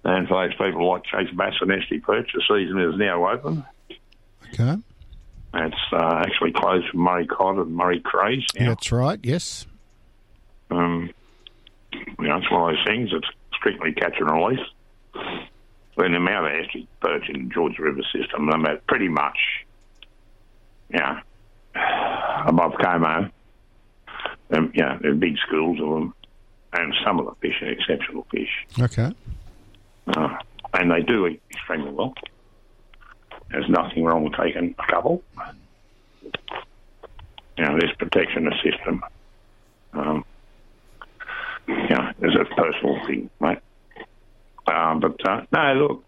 And 0.08 0.26
for 0.26 0.48
those 0.48 0.56
people 0.56 0.90
like 0.90 1.04
chase 1.04 1.30
bass 1.36 1.56
and 1.60 1.70
esty 1.70 2.00
perch, 2.00 2.32
the 2.34 2.42
season 2.48 2.80
is 2.80 2.98
now 2.98 3.30
open. 3.30 3.66
Okay. 4.54 4.78
It's 5.54 5.76
uh, 5.92 6.24
actually 6.26 6.54
closed 6.54 6.88
for 6.90 6.98
Murray 6.98 7.28
cod 7.28 7.58
and 7.58 7.76
Murray 7.76 8.00
crays 8.00 8.46
now. 8.58 8.70
That's 8.70 8.90
right. 8.90 9.20
Yes. 9.22 9.66
Um, 10.72 11.12
you 11.92 12.28
know, 12.28 12.38
it's 12.38 12.50
one 12.50 12.70
of 12.72 12.78
those 12.78 12.86
things. 12.86 13.10
that's 13.12 13.28
strictly 13.54 13.92
catch 13.92 14.16
and 14.18 14.32
release. 14.32 14.66
When 15.96 16.12
the 16.12 16.18
amount 16.18 16.46
of 16.48 16.54
estuary 16.54 16.88
perch 17.02 17.28
in 17.28 17.50
the 17.50 17.54
George 17.54 17.78
River 17.78 18.02
system, 18.14 18.50
I'm 18.50 18.66
at 18.66 18.88
pretty 18.88 19.10
much, 19.10 19.38
you 20.90 21.00
know, 21.00 21.20
above 22.46 22.74
Como. 22.82 23.30
Um, 24.52 24.72
you 24.74 24.84
know, 24.84 24.98
there 25.02 25.12
are 25.12 25.16
big 25.16 25.36
schools 25.46 25.82
of 25.82 25.90
them, 25.90 26.14
and 26.72 26.94
some 27.04 27.20
of 27.20 27.26
the 27.26 27.36
fish 27.42 27.62
are 27.62 27.70
exceptional 27.70 28.26
fish. 28.32 28.68
Okay. 28.80 29.12
Uh, 30.08 30.38
and 30.74 30.92
they 30.92 31.02
do 31.02 31.28
eat 31.28 31.42
extremely 31.52 31.92
well. 31.92 32.14
There's 33.52 33.70
nothing 33.70 34.04
wrong 34.04 34.24
with 34.24 34.34
taking 34.34 34.76
a 34.78 34.92
couple. 34.92 35.24
You 37.58 37.64
know, 37.64 37.78
there's 37.80 37.96
protection 37.98 38.46
in 38.46 38.46
the 38.46 38.72
system. 38.72 39.04
Um, 39.94 40.26
you 41.68 41.90
know, 41.90 42.12
there's 42.20 42.36
a 42.36 42.46
personal 42.56 43.06
thing, 43.06 43.30
mate. 43.40 43.60
Um, 44.68 45.00
but 45.00 45.28
uh, 45.28 45.44
no, 45.52 45.74
look, 45.74 46.04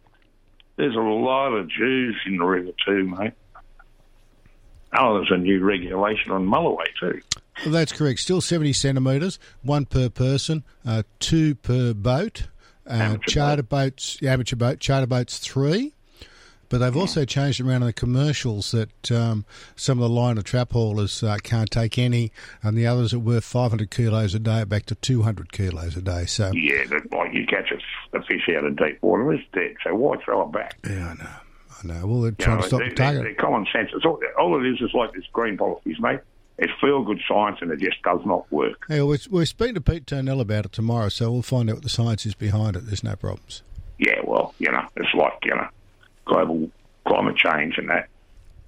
there's 0.76 0.96
a 0.96 1.00
lot 1.00 1.54
of 1.54 1.70
Jews 1.70 2.16
in 2.26 2.38
the 2.38 2.46
river 2.46 2.72
too, 2.86 3.04
mate. 3.06 3.34
Oh, 4.98 5.16
there's 5.16 5.32
a 5.32 5.38
new 5.38 5.64
regulation 5.64 6.32
on 6.32 6.46
Mulloway 6.48 6.86
too. 7.00 7.22
Well, 7.64 7.74
that's 7.74 7.92
correct. 7.92 8.20
Still 8.20 8.42
70 8.42 8.74
centimetres, 8.74 9.40
one 9.62 9.86
per 9.86 10.10
person, 10.10 10.64
uh, 10.86 11.04
two 11.20 11.56
per 11.56 11.94
boat. 11.94 12.48
Uh, 12.90 13.18
charter 13.28 13.64
boats, 13.64 14.18
the 14.18 14.28
amateur 14.30 14.56
boat, 14.56 14.80
charter 14.80 15.08
boats 15.08 15.38
three. 15.38 15.94
But 16.70 16.78
they've 16.80 16.96
also 16.96 17.26
changed 17.26 17.60
around 17.60 17.82
in 17.82 17.88
the 17.88 17.94
commercials 17.94 18.70
that 18.74 19.12
um, 19.12 19.44
some 19.76 19.98
of 19.98 20.04
the 20.04 20.10
line 20.10 20.38
of 20.38 20.44
trap 20.44 20.72
haulers 20.74 21.24
uh, 21.24 21.38
can't 21.42 21.72
take 21.72 21.98
any, 21.98 22.32
and 22.62 22.78
the 22.78 22.86
others 22.86 23.12
are 23.12 23.18
worth 23.18 23.44
500 23.44 23.90
kilos 23.90 24.36
a 24.36 24.40
day 24.40 24.64
back 24.66 24.86
to 24.86 24.94
200 24.94 25.52
kilos 25.52 25.98
a 25.98 26.02
day. 26.04 26.26
So 26.28 26.52
Yeah, 26.54 26.84
but 26.88 27.12
like 27.12 27.34
you 27.34 27.48
catch 27.48 27.72
a, 27.72 28.18
a 28.18 28.22
fish 28.24 28.48
out 28.56 28.66
of 28.66 28.76
deep 28.76 29.02
water, 29.02 29.34
it's 29.34 29.44
dead. 29.52 29.78
So 29.84 29.96
why 29.96 30.18
throw 30.24 30.44
it 30.48 30.52
back? 30.52 30.78
Yeah, 30.88 31.16
I 31.20 31.24
know. 31.24 31.30
I 31.96 32.00
know. 32.02 32.06
Well, 32.08 32.22
they're 32.22 32.32
You 32.32 32.36
trying 32.38 32.58
know, 32.58 32.62
to 32.62 32.68
stop 32.68 32.80
they- 32.82 32.90
the 32.90 32.96
target. 32.96 33.24
they're 33.24 33.34
common 33.34 33.66
sense. 33.74 33.90
It's 33.96 34.06
all, 34.06 34.20
all 34.38 34.64
it 34.64 34.70
is 34.70 34.80
is 34.80 34.94
like 34.94 35.12
this 35.14 35.24
green 35.34 35.58
policies, 35.58 35.96
mate. 36.00 36.20
It's 36.62 36.74
feel 36.82 37.04
good 37.04 37.22
science 37.26 37.60
and 37.62 37.72
it 37.72 37.80
just 37.80 38.02
does 38.04 38.20
not 38.26 38.52
work. 38.52 38.86
Yeah, 38.90 39.04
we're, 39.04 39.18
we're 39.30 39.46
speaking 39.46 39.76
to 39.76 39.82
Pete 39.82 40.06
Turnell 40.06 40.42
about 40.42 40.66
it 40.66 40.74
tomorrow, 40.74 41.08
so 41.08 41.32
we'll 41.32 41.42
find 41.42 41.70
out 41.70 41.78
what 41.78 41.84
the 41.84 41.90
science 41.90 42.26
is 42.26 42.36
behind 42.36 42.76
it. 42.76 42.86
There's 42.86 43.04
no 43.04 43.16
problems. 43.16 43.64
Yeah, 43.98 44.20
well, 44.26 44.54
you 44.60 44.70
know, 44.70 44.86
it's 44.98 45.14
like, 45.14 45.40
you 45.44 45.56
know, 45.56 45.68
global 46.26 46.70
climate 47.08 47.38
change 47.38 47.78
and 47.78 47.90
that. 47.90 48.10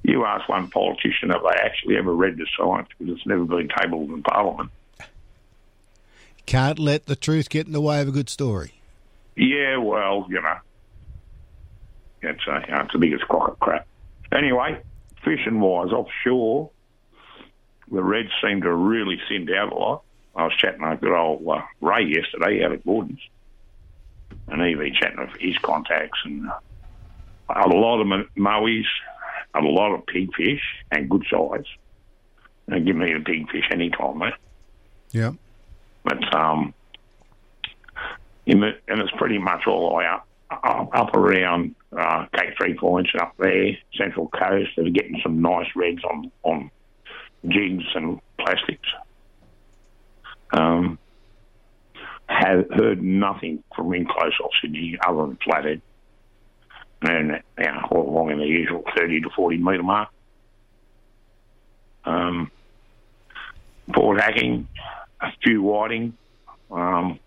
You 0.03 0.25
ask 0.25 0.47
one 0.49 0.69
politician 0.69 1.31
if 1.31 1.41
they 1.43 1.59
actually 1.61 1.97
ever 1.97 2.15
read 2.15 2.37
the 2.37 2.47
science 2.57 2.87
because 2.97 3.17
it's 3.17 3.27
never 3.27 3.43
been 3.43 3.69
tabled 3.69 4.09
in 4.09 4.23
Parliament. 4.23 4.71
Can't 6.45 6.79
let 6.79 7.05
the 7.05 7.15
truth 7.15 7.49
get 7.49 7.67
in 7.67 7.73
the 7.73 7.81
way 7.81 8.01
of 8.01 8.07
a 8.07 8.11
good 8.11 8.29
story. 8.29 8.73
Yeah, 9.35 9.77
well, 9.77 10.25
you 10.29 10.41
know, 10.41 10.57
it's, 12.21 12.41
uh, 12.47 12.61
you 12.67 12.73
know, 12.73 12.81
it's 12.81 12.93
the 12.93 12.99
biggest 12.99 13.23
crock 13.27 13.51
of 13.51 13.59
crap. 13.59 13.85
Anyway, 14.31 14.81
fishing 15.23 15.59
wise, 15.59 15.91
offshore, 15.91 16.71
the 17.91 18.03
reds 18.03 18.29
seem 18.41 18.61
to 18.61 18.73
really 18.73 19.19
thinned 19.27 19.51
out 19.51 19.71
a 19.71 19.75
lot. 19.75 20.03
I 20.35 20.45
was 20.45 20.53
chatting 20.55 20.81
to 20.81 20.95
good 20.95 21.13
old 21.13 21.45
uh, 21.47 21.61
Ray 21.81 22.05
yesterday 22.05 22.63
out 22.63 22.71
at 22.71 22.85
Gordon's, 22.85 23.19
and 24.47 24.61
he 24.61 24.75
been 24.75 24.93
chatting 24.93 25.19
with 25.19 25.39
his 25.39 25.57
contacts 25.57 26.19
and 26.23 26.49
uh, 26.49 26.53
a 27.49 27.67
lot 27.67 27.99
of 27.99 28.07
mo- 28.07 28.25
mowies, 28.37 28.85
a 29.53 29.59
lot 29.59 29.93
of 29.93 30.05
pigfish, 30.05 30.61
and 30.91 31.09
good 31.09 31.25
size. 31.29 31.65
And 32.67 32.85
give 32.85 32.95
me 32.95 33.13
the 33.13 33.19
pigfish 33.19 33.69
any 33.71 33.89
time, 33.89 34.19
mate. 34.19 34.33
Yeah. 35.11 35.31
But 36.05 36.33
um, 36.33 36.73
in 38.45 38.61
the, 38.61 38.77
and 38.87 39.01
it's 39.01 39.11
pretty 39.17 39.37
much 39.37 39.67
all 39.67 39.89
the 39.89 39.95
way 39.95 40.05
up 40.05 40.27
up, 40.49 40.89
up 40.93 41.15
around 41.15 41.75
uh, 41.97 42.25
Cape 42.33 42.53
Three 42.57 42.75
Points 42.75 43.09
and 43.13 43.21
up 43.21 43.33
there, 43.37 43.77
Central 43.95 44.27
Coast. 44.27 44.71
They're 44.75 44.89
getting 44.89 45.19
some 45.23 45.41
nice 45.41 45.67
reds 45.75 46.03
on 46.03 46.31
on 46.43 46.71
jigs 47.47 47.83
and 47.95 48.19
plastics. 48.37 48.87
Um, 50.53 50.99
have 52.27 52.65
heard 52.71 53.01
nothing 53.01 53.63
from 53.75 53.93
in 53.93 54.05
close 54.05 54.33
Sydney 54.61 54.97
other 55.05 55.27
than 55.27 55.37
flathead, 55.43 55.81
and 57.01 57.41
know, 57.65 57.87
all 57.91 58.09
along 58.09 58.31
in 58.31 58.39
the 58.39 58.45
usual 58.45 58.83
thirty 58.95 59.21
to 59.21 59.29
forty 59.35 59.57
metre 59.57 59.83
mark. 59.83 60.09
Um, 62.05 62.51
Port 63.93 64.21
hacking, 64.21 64.67
a 65.19 65.31
few 65.43 65.61
whiting. 65.61 66.17
Um, 66.69 67.19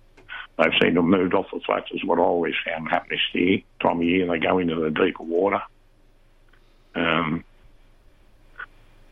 they've 0.59 0.73
to 0.95 1.03
have 1.03 1.05
moved 1.05 1.35
off 1.35 1.47
the 1.53 1.61
flats, 1.61 1.91
is 1.93 2.05
what 2.05 2.19
I 2.19 2.23
always 2.23 2.55
found 2.65 2.89
happen 2.89 3.19
this. 3.33 3.65
Time 3.81 3.99
of 3.99 4.05
year, 4.05 4.27
they 4.27 4.39
go 4.39 4.59
into 4.59 4.77
the 4.77 4.91
deeper 4.91 5.23
water. 5.23 5.61
Um, 6.95 7.45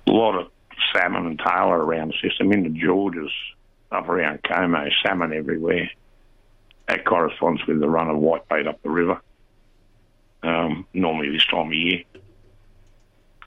a 0.06 0.10
lot 0.10 0.38
of 0.38 0.51
salmon 0.92 1.26
and 1.26 1.38
tailor 1.38 1.84
around 1.84 2.12
the 2.12 2.28
system. 2.28 2.52
In 2.52 2.62
the 2.64 2.68
Georges, 2.68 3.30
up 3.90 4.08
around 4.08 4.40
Como, 4.42 4.88
salmon 5.04 5.32
everywhere. 5.32 5.90
That 6.88 7.04
corresponds 7.04 7.64
with 7.66 7.80
the 7.80 7.88
run 7.88 8.10
of 8.10 8.16
whitebait 8.16 8.66
up 8.66 8.82
the 8.82 8.90
river. 8.90 9.20
Um, 10.42 10.86
normally 10.92 11.30
this 11.30 11.46
time 11.46 11.68
of 11.68 11.74
year. 11.74 12.02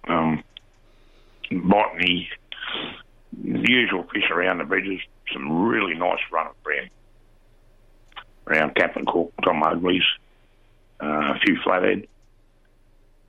Um, 0.07 0.43
botany, 1.51 2.29
the 3.33 3.69
usual 3.69 4.03
fish 4.13 4.29
around 4.31 4.59
the 4.59 4.63
bridges. 4.63 5.01
Some 5.33 5.67
really 5.67 5.95
nice 5.95 6.19
run 6.31 6.47
of 6.47 6.63
brown 6.63 6.89
around 8.47 8.75
Captain 8.75 9.05
Cook, 9.05 9.33
Tom 9.43 9.63
Uglies, 9.63 10.03
uh, 11.01 11.33
a 11.33 11.39
few 11.43 11.57
flathead. 11.63 12.07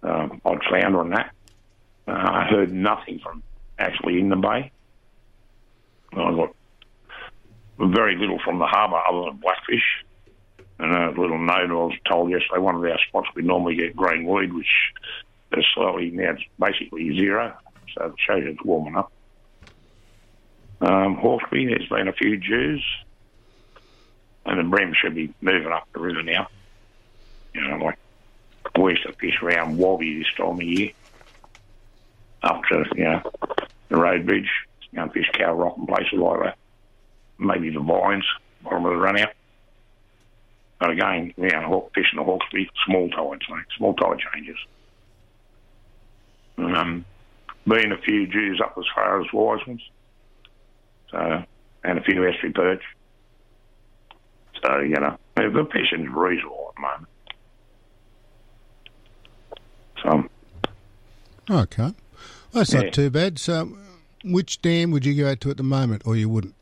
Uh, 0.03 0.29
odd 0.45 0.63
flounder 0.69 1.01
on 1.01 1.11
that. 1.11 1.33
Uh, 2.07 2.13
I 2.13 2.47
heard 2.49 2.73
nothing 2.73 3.19
from 3.19 3.43
actually 3.79 4.21
in 4.21 4.29
the 4.29 4.37
bay. 4.37 4.71
I 6.13 6.35
got 6.35 6.55
very 7.79 8.17
little 8.17 8.39
from 8.45 8.59
the 8.59 8.67
harbour 8.67 9.01
other 9.09 9.31
than 9.31 9.37
blackfish. 9.39 10.05
And 10.79 10.95
a 10.95 11.21
little 11.21 11.39
note 11.39 11.71
I 11.71 11.73
was 11.73 11.95
told 12.09 12.31
yesterday, 12.31 12.61
one 12.61 12.75
of 12.75 12.85
our 12.85 12.99
spots 13.09 13.29
we 13.35 13.43
normally 13.43 13.77
get 13.77 13.97
green 13.97 14.27
weed, 14.27 14.53
which 14.53 14.67
is 15.53 15.65
slowly 15.75 16.11
now 16.11 16.33
it's 16.33 16.43
basically 16.59 17.17
zero. 17.17 17.55
So 17.97 18.07
it 18.07 18.15
shows 18.19 18.43
it's 18.45 18.63
warming 18.65 18.97
up. 18.97 19.11
Um, 20.81 21.17
Hawkesbury, 21.17 21.67
there's 21.67 21.89
been 21.89 22.09
a 22.09 22.13
few 22.13 22.37
Jews. 22.37 22.85
And 24.45 24.59
the 24.59 24.65
bream 24.65 24.93
should 24.95 25.15
be 25.15 25.33
moving 25.41 25.73
up 25.73 25.89
the 25.93 26.01
river 26.01 26.23
now. 26.23 26.49
You 27.55 27.67
know, 27.69 27.77
like 27.77 27.99
we 28.79 28.93
used 28.93 29.03
to 29.05 29.13
fish 29.15 29.43
around 29.43 29.79
Wobby 29.79 30.19
this 30.19 30.33
time 30.37 30.57
of 30.57 30.63
year. 30.63 30.91
Up 32.43 32.63
to, 32.71 32.85
you 32.95 33.05
know, 33.05 33.23
the 33.89 33.97
road 33.97 34.27
bridge, 34.27 34.51
you 34.91 34.99
know, 34.99 35.09
fish 35.09 35.31
cow 35.33 35.53
rock 35.55 35.77
and 35.77 35.89
places 35.89 36.19
like 36.19 36.43
that. 36.43 36.59
Maybe 37.39 37.71
the 37.71 37.81
vines, 37.81 38.25
bottom 38.63 38.87
of 38.87 38.93
the 38.93 38.99
run 38.99 39.19
out. 39.19 39.33
But 40.79 40.91
again, 40.91 41.33
know, 41.51 41.63
hawk 41.63 41.93
fishing 41.95 42.19
the 42.19 42.25
Hawkesbury, 42.25 42.71
small 42.85 43.09
tides, 43.09 43.43
mate, 43.49 43.65
small 43.77 43.95
tide 43.95 44.19
changes. 44.33 44.57
Um, 46.59 47.05
been 47.67 47.93
a 47.93 47.99
few 47.99 48.27
Jews 48.27 48.61
up 48.63 48.77
as 48.79 48.85
far 48.95 49.21
as 49.21 49.27
Wisemans. 49.29 49.83
So, 51.11 51.45
and 51.85 51.99
a 51.99 52.03
few 52.03 52.27
estuary 52.27 52.53
perch. 52.53 52.83
So, 54.63 54.79
you 54.81 54.97
know, 54.97 55.17
the 55.37 55.69
fishing's 55.73 56.09
reasonable 56.11 56.71
at 56.71 56.75
the 56.75 56.81
moment. 56.81 57.09
So, 60.03 60.29
Okay. 61.49 61.95
That's 62.53 62.73
Yeah. 62.73 62.83
not 62.83 62.93
too 62.93 63.11
bad. 63.11 63.39
So, 63.39 63.77
which 64.25 64.61
dam 64.63 64.91
would 64.91 65.05
you 65.05 65.15
go 65.15 65.35
to 65.35 65.51
at 65.51 65.57
the 65.57 65.63
moment, 65.63 66.03
or 66.07 66.17
you 66.17 66.29
wouldn't? 66.29 66.55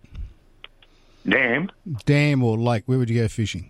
dam, 1.29 1.71
Dam 2.05 2.43
or 2.43 2.59
lake? 2.59 2.83
Where 2.87 2.99
would 2.99 3.09
you 3.11 3.21
go 3.23 3.29
fishing? 3.29 3.69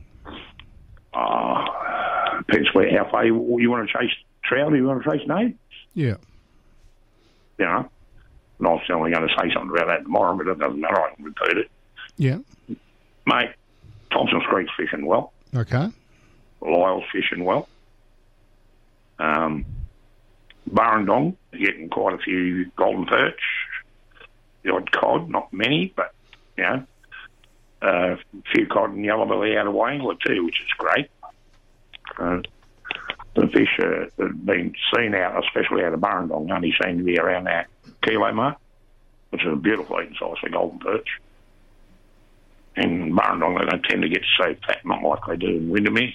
uh, 1.13 1.65
depends 2.39 2.75
where, 2.75 2.91
how 2.99 3.09
far 3.11 3.25
you, 3.25 3.59
you 3.61 3.71
want 3.71 3.89
to 3.89 3.99
chase 3.99 4.11
trout 4.43 4.73
or 4.73 4.77
you 4.77 4.85
want 4.85 5.03
to 5.05 5.11
chase 5.11 5.27
nade. 5.29 5.57
Yeah. 5.95 6.17
You 7.59 7.65
know, 7.67 7.89
and 8.59 8.67
I 8.69 8.71
was 8.73 8.83
only 8.91 9.13
going 9.13 9.29
to 9.29 9.33
say 9.39 9.53
something 9.55 9.71
about 9.71 9.87
that 9.87 10.03
tomorrow, 10.03 10.37
but 10.37 10.49
it 10.49 10.59
doesn't 10.59 10.81
matter. 10.81 11.01
I 11.01 11.15
can 11.15 11.25
repeat 11.25 11.57
it. 11.59 11.71
Yeah. 12.17 12.39
Mate, 13.27 13.51
Thompson's 14.11 14.43
Creek's 14.49 14.73
fishing 14.77 15.07
well. 15.07 15.33
Okay. 15.55 15.89
Lyell's 16.61 17.05
fishing 17.13 17.45
well. 17.45 17.69
Um, 19.21 19.65
Burrendong 20.71 21.37
getting 21.53 21.89
quite 21.89 22.15
a 22.15 22.19
few 22.19 22.71
golden 22.77 23.07
perch, 23.07 23.41
the 24.63 24.73
odd 24.73 24.91
cod, 24.93 25.31
not 25.31 25.53
many, 25.53 25.93
but 25.95 26.15
you 26.57 26.65
know, 26.65 26.85
uh, 27.83 28.17
a 28.17 28.19
few 28.53 28.67
cod 28.67 28.91
and 28.91 29.05
yellow 29.05 29.27
belly 29.27 29.57
out 29.57 29.67
of 29.67 29.75
Wyangala 29.75 30.19
too, 30.21 30.45
which 30.45 30.61
is 30.61 30.69
great. 30.79 31.11
Uh, 32.19 32.41
the 33.35 33.49
fish 33.49 33.79
uh, 33.81 34.07
have 34.23 34.47
been 34.47 34.75
seen 34.95 35.15
out, 35.15 35.45
especially 35.45 35.85
out 35.85 35.93
of 35.93 36.01
Burrendong, 36.01 36.51
only 36.51 36.75
seem 36.83 36.99
to 36.99 37.05
be 37.05 37.19
around 37.19 37.45
that 37.45 37.67
kilo 38.03 38.33
mark, 38.33 38.59
which 39.31 39.45
is 39.45 39.53
a 39.53 39.57
beautiful 39.57 40.01
eating 40.01 40.17
size 40.19 40.39
for 40.41 40.49
golden 40.49 40.79
perch. 40.79 41.21
In 42.77 43.13
Burrendong, 43.13 43.59
they 43.59 43.67
don't 43.67 43.83
tend 43.85 44.03
to 44.03 44.09
get 44.09 44.23
so 44.39 44.55
fat, 44.67 44.85
not 44.85 45.03
like 45.03 45.21
they 45.29 45.37
do 45.37 45.57
in 45.57 45.69
Windermere. 45.69 46.13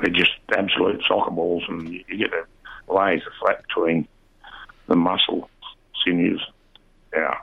They're 0.00 0.10
just 0.12 0.32
absolute 0.56 1.02
soccer 1.06 1.30
balls, 1.30 1.62
and 1.68 1.88
you 1.92 2.04
get 2.08 2.30
a 2.32 2.92
layers 2.92 3.22
of 3.26 3.32
fat 3.46 3.62
between 3.68 4.08
the 4.88 4.96
muscle 4.96 5.48
sinews. 6.04 6.44
Yeah, 7.14 7.34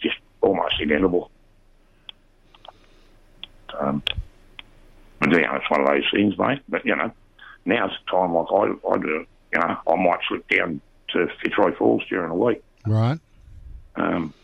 just 0.00 0.16
almost 0.40 0.74
inedible. 0.80 1.30
Um, 3.78 4.02
but 5.20 5.30
you 5.30 5.40
know, 5.40 5.54
it's 5.54 5.70
one 5.70 5.80
of 5.80 5.86
those 5.86 6.04
things, 6.12 6.36
mate. 6.38 6.60
But 6.68 6.84
you 6.84 6.94
know, 6.94 7.10
now's 7.64 7.90
the 7.90 8.10
time 8.10 8.34
like 8.34 8.46
I, 8.52 8.88
I 8.90 8.98
do. 8.98 9.26
You 9.52 9.58
know, 9.60 9.76
I 9.86 9.94
might 9.96 10.18
slip 10.28 10.46
down 10.48 10.80
to 11.10 11.26
Fitzroy 11.42 11.74
Falls 11.76 12.02
during 12.08 12.28
the 12.28 12.34
week. 12.34 12.62
Right. 12.86 13.18
Um, 13.96 14.34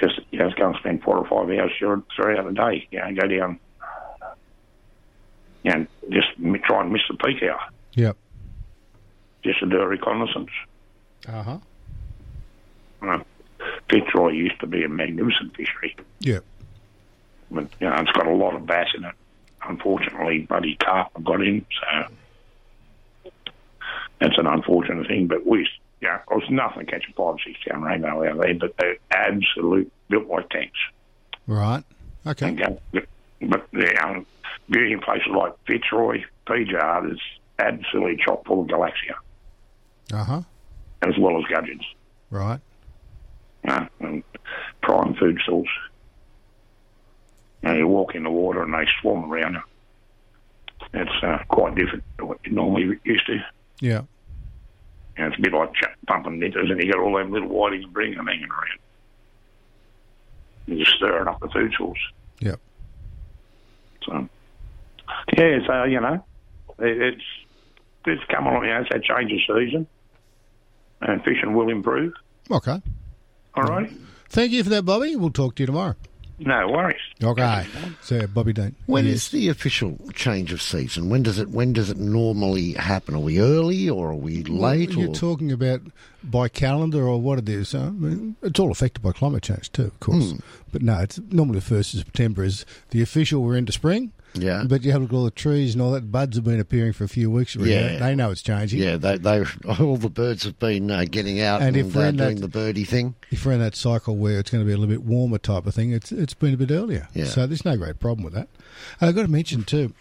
just 0.00 0.20
you 0.30 0.38
know, 0.38 0.50
go 0.56 0.68
and 0.68 0.76
spend 0.76 1.02
four 1.02 1.16
or 1.18 1.24
five 1.26 1.48
hours 1.56 1.70
through- 1.78 2.04
throughout 2.14 2.44
the 2.46 2.52
day. 2.52 2.86
You 2.90 2.98
know, 3.00 3.14
go 3.20 3.26
down. 3.28 3.58
You 5.64 5.72
know, 5.72 5.86
just 6.10 6.28
try 6.64 6.80
and 6.82 6.92
miss 6.92 7.02
the 7.08 7.16
peak 7.16 7.42
hour, 7.42 7.60
Yep. 7.94 8.16
just 9.44 9.60
to 9.60 9.66
do 9.66 9.80
a 9.80 9.86
reconnaissance. 9.86 10.50
Uh 11.28 11.42
huh. 11.42 11.58
Uh, 13.02 13.18
Fitzroy 13.88 14.30
used 14.30 14.58
to 14.60 14.66
be 14.66 14.82
a 14.84 14.88
magnificent 14.88 15.54
fishery, 15.56 15.94
Yep. 16.20 16.44
but 17.50 17.66
you 17.80 17.88
know, 17.88 17.94
it's 17.96 18.10
got 18.12 18.26
a 18.26 18.32
lot 18.34 18.54
of 18.54 18.66
bass 18.66 18.88
in 18.96 19.04
it. 19.04 19.14
Unfortunately, 19.68 20.40
Buddy 20.40 20.74
Carp 20.76 21.10
got 21.22 21.40
in, 21.42 21.64
so 21.80 23.30
that's 24.20 24.38
an 24.38 24.46
unfortunate 24.46 25.06
thing. 25.06 25.26
But 25.28 25.46
we, 25.46 25.68
yeah, 26.00 26.16
it 26.28 26.34
was 26.34 26.48
nothing 26.50 26.86
catching 26.86 27.14
five, 27.14 27.36
six 27.44 27.58
down 27.68 27.82
rainbow 27.82 28.28
out 28.28 28.40
there, 28.40 28.54
but 28.54 28.74
they're 28.78 28.96
absolute 29.12 29.92
built 30.08 30.26
like 30.26 30.48
tanks. 30.50 30.78
Right. 31.46 31.84
Okay. 32.26 32.48
And 32.48 32.78
but 33.42 33.68
um, 34.02 34.26
beauty 34.70 34.92
in 34.92 35.00
places 35.00 35.28
like 35.36 35.52
Fitzroy, 35.66 36.22
PJR, 36.46 37.12
is 37.12 37.18
absolutely 37.58 38.18
chock 38.24 38.44
full 38.46 38.62
of 38.62 38.68
Galaxia, 38.68 39.14
Uh 40.12 40.24
huh. 40.24 40.42
as 41.02 41.14
well 41.18 41.38
as 41.38 41.44
gudgeons. 41.52 41.84
Right. 42.30 42.60
uh, 43.68 43.86
and 44.00 44.22
prime 44.82 45.14
food 45.14 45.38
source. 45.46 45.68
Now 47.62 47.74
you 47.74 47.86
walk 47.86 48.14
in 48.14 48.24
the 48.24 48.30
water 48.30 48.62
and 48.62 48.72
they 48.74 48.86
swarm 49.00 49.30
around 49.32 49.54
you. 49.54 49.60
It's 50.94 51.22
uh, 51.22 51.38
quite 51.48 51.74
different 51.76 52.02
to 52.18 52.26
what 52.26 52.38
you 52.44 52.52
normally 52.52 52.98
used 53.04 53.26
to. 53.26 53.38
Yeah. 53.80 54.02
And 55.16 55.26
it's 55.32 55.38
a 55.38 55.42
bit 55.42 55.52
like 55.52 55.72
ch- 55.74 55.84
pumping 56.08 56.40
nippers 56.40 56.70
and 56.70 56.82
you 56.82 56.90
got 56.92 57.00
all 57.00 57.16
them 57.16 57.30
little 57.30 57.48
whitings 57.48 57.84
bringing 57.92 58.16
them 58.16 58.26
hanging 58.26 58.48
around. 58.50 58.78
You're 60.66 60.78
just 60.84 60.96
stirring 60.96 61.28
up 61.28 61.38
the 61.40 61.48
food 61.50 61.72
source. 61.78 61.98
Yep. 62.40 62.58
So, 64.04 64.28
yeah, 65.36 65.58
so, 65.66 65.84
you 65.84 66.00
know, 66.00 66.24
it, 66.78 67.00
it's 67.14 67.22
it's 68.06 68.22
come 68.30 68.46
along, 68.46 68.64
you 68.64 68.70
know, 68.70 68.80
it's 68.80 68.90
that 68.90 69.02
change 69.04 69.32
of 69.32 69.56
season 69.56 69.86
and 71.00 71.22
fishing 71.24 71.54
will 71.54 71.68
improve. 71.70 72.12
Okay. 72.50 72.80
All 73.54 73.64
right? 73.64 73.90
Thank 74.28 74.52
you 74.52 74.64
for 74.64 74.70
that, 74.70 74.84
Bobby. 74.84 75.14
We'll 75.16 75.30
talk 75.30 75.56
to 75.56 75.62
you 75.62 75.66
tomorrow. 75.66 75.94
No 76.38 76.68
worries. 76.68 77.00
Okay. 77.22 77.66
So, 78.00 78.26
Bobby 78.26 78.52
Dean. 78.52 78.74
When 78.86 79.06
Yes. 79.06 79.28
the 79.28 79.48
official 79.48 79.98
change 80.14 80.52
of 80.52 80.60
season? 80.60 81.08
When 81.08 81.22
does 81.22 81.38
it 81.38 81.50
when 81.50 81.72
does 81.72 81.88
it 81.90 81.98
normally 81.98 82.72
happen? 82.72 83.14
Are 83.14 83.20
we 83.20 83.38
early 83.38 83.88
or 83.88 84.10
are 84.10 84.16
we 84.16 84.42
late? 84.42 84.92
You're 84.92 85.10
or? 85.10 85.14
talking 85.14 85.52
about 85.52 85.82
by 86.24 86.48
calendar 86.48 87.06
or 87.06 87.20
what 87.20 87.38
it 87.38 87.48
is. 87.48 87.74
I 87.74 87.90
mean, 87.90 88.34
it's 88.42 88.58
all 88.58 88.72
affected 88.72 89.02
by 89.02 89.12
climate 89.12 89.44
change 89.44 89.70
too, 89.70 89.84
of 89.84 90.00
course. 90.00 90.32
Hmm. 90.32 90.38
But 90.72 90.82
no, 90.82 90.98
it's 91.00 91.20
normally 91.30 91.60
the 91.60 91.64
first 91.64 91.94
of 91.94 92.00
September 92.00 92.42
is 92.42 92.64
the 92.90 93.02
official. 93.02 93.42
We're 93.42 93.56
into 93.56 93.72
spring. 93.72 94.10
Yeah. 94.34 94.64
But 94.66 94.82
you 94.82 94.92
have 94.92 95.00
a 95.00 95.04
look 95.04 95.12
at 95.12 95.16
all 95.16 95.24
the 95.24 95.30
trees 95.30 95.74
and 95.74 95.82
all 95.82 95.90
that. 95.92 96.10
Buds 96.10 96.36
have 96.36 96.44
been 96.44 96.58
appearing 96.60 96.92
for 96.94 97.04
a 97.04 97.08
few 97.08 97.30
weeks. 97.30 97.54
already. 97.56 97.72
Yeah. 97.72 97.98
They 97.98 98.14
know 98.14 98.30
it's 98.30 98.40
changing. 98.42 98.80
yeah, 98.80 98.96
they, 98.96 99.18
they 99.18 99.44
all 99.78 99.96
the 99.96 100.08
birds 100.08 100.44
have 100.44 100.58
been 100.58 100.90
uh, 100.90 101.04
getting 101.10 101.40
out 101.40 101.60
And 101.60 101.76
and, 101.76 101.88
if 101.88 101.94
we're 101.94 102.04
uh, 102.06 102.08
in 102.08 102.16
doing 102.16 102.34
that- 102.36 102.40
the 102.40 102.48
birdie 102.48 102.84
thing. 102.84 103.14
If 103.30 103.44
we're 103.44 103.52
in 103.52 103.60
that 103.60 103.76
cycle 103.76 104.16
where 104.16 104.38
it's 104.38 104.50
going 104.50 104.64
to 104.64 104.66
be 104.66 104.72
a 104.72 104.76
little 104.76 104.94
bit 104.94 105.02
warmer 105.04 105.38
type 105.38 105.66
of 105.66 105.74
thing, 105.74 105.92
it's 105.92 106.12
it's 106.12 106.34
been 106.34 106.54
a 106.54 106.56
bit 106.56 106.70
earlier. 106.70 107.08
Yeah. 107.14 107.26
So 107.26 107.46
there's 107.46 107.64
no 107.64 107.76
great 107.76 107.98
problem 108.00 108.24
with 108.24 108.34
that. 108.34 108.48
And 109.00 109.08
I've 109.08 109.14
got 109.14 109.22
to 109.22 109.30
mention 109.30 109.64
too, 109.64 109.92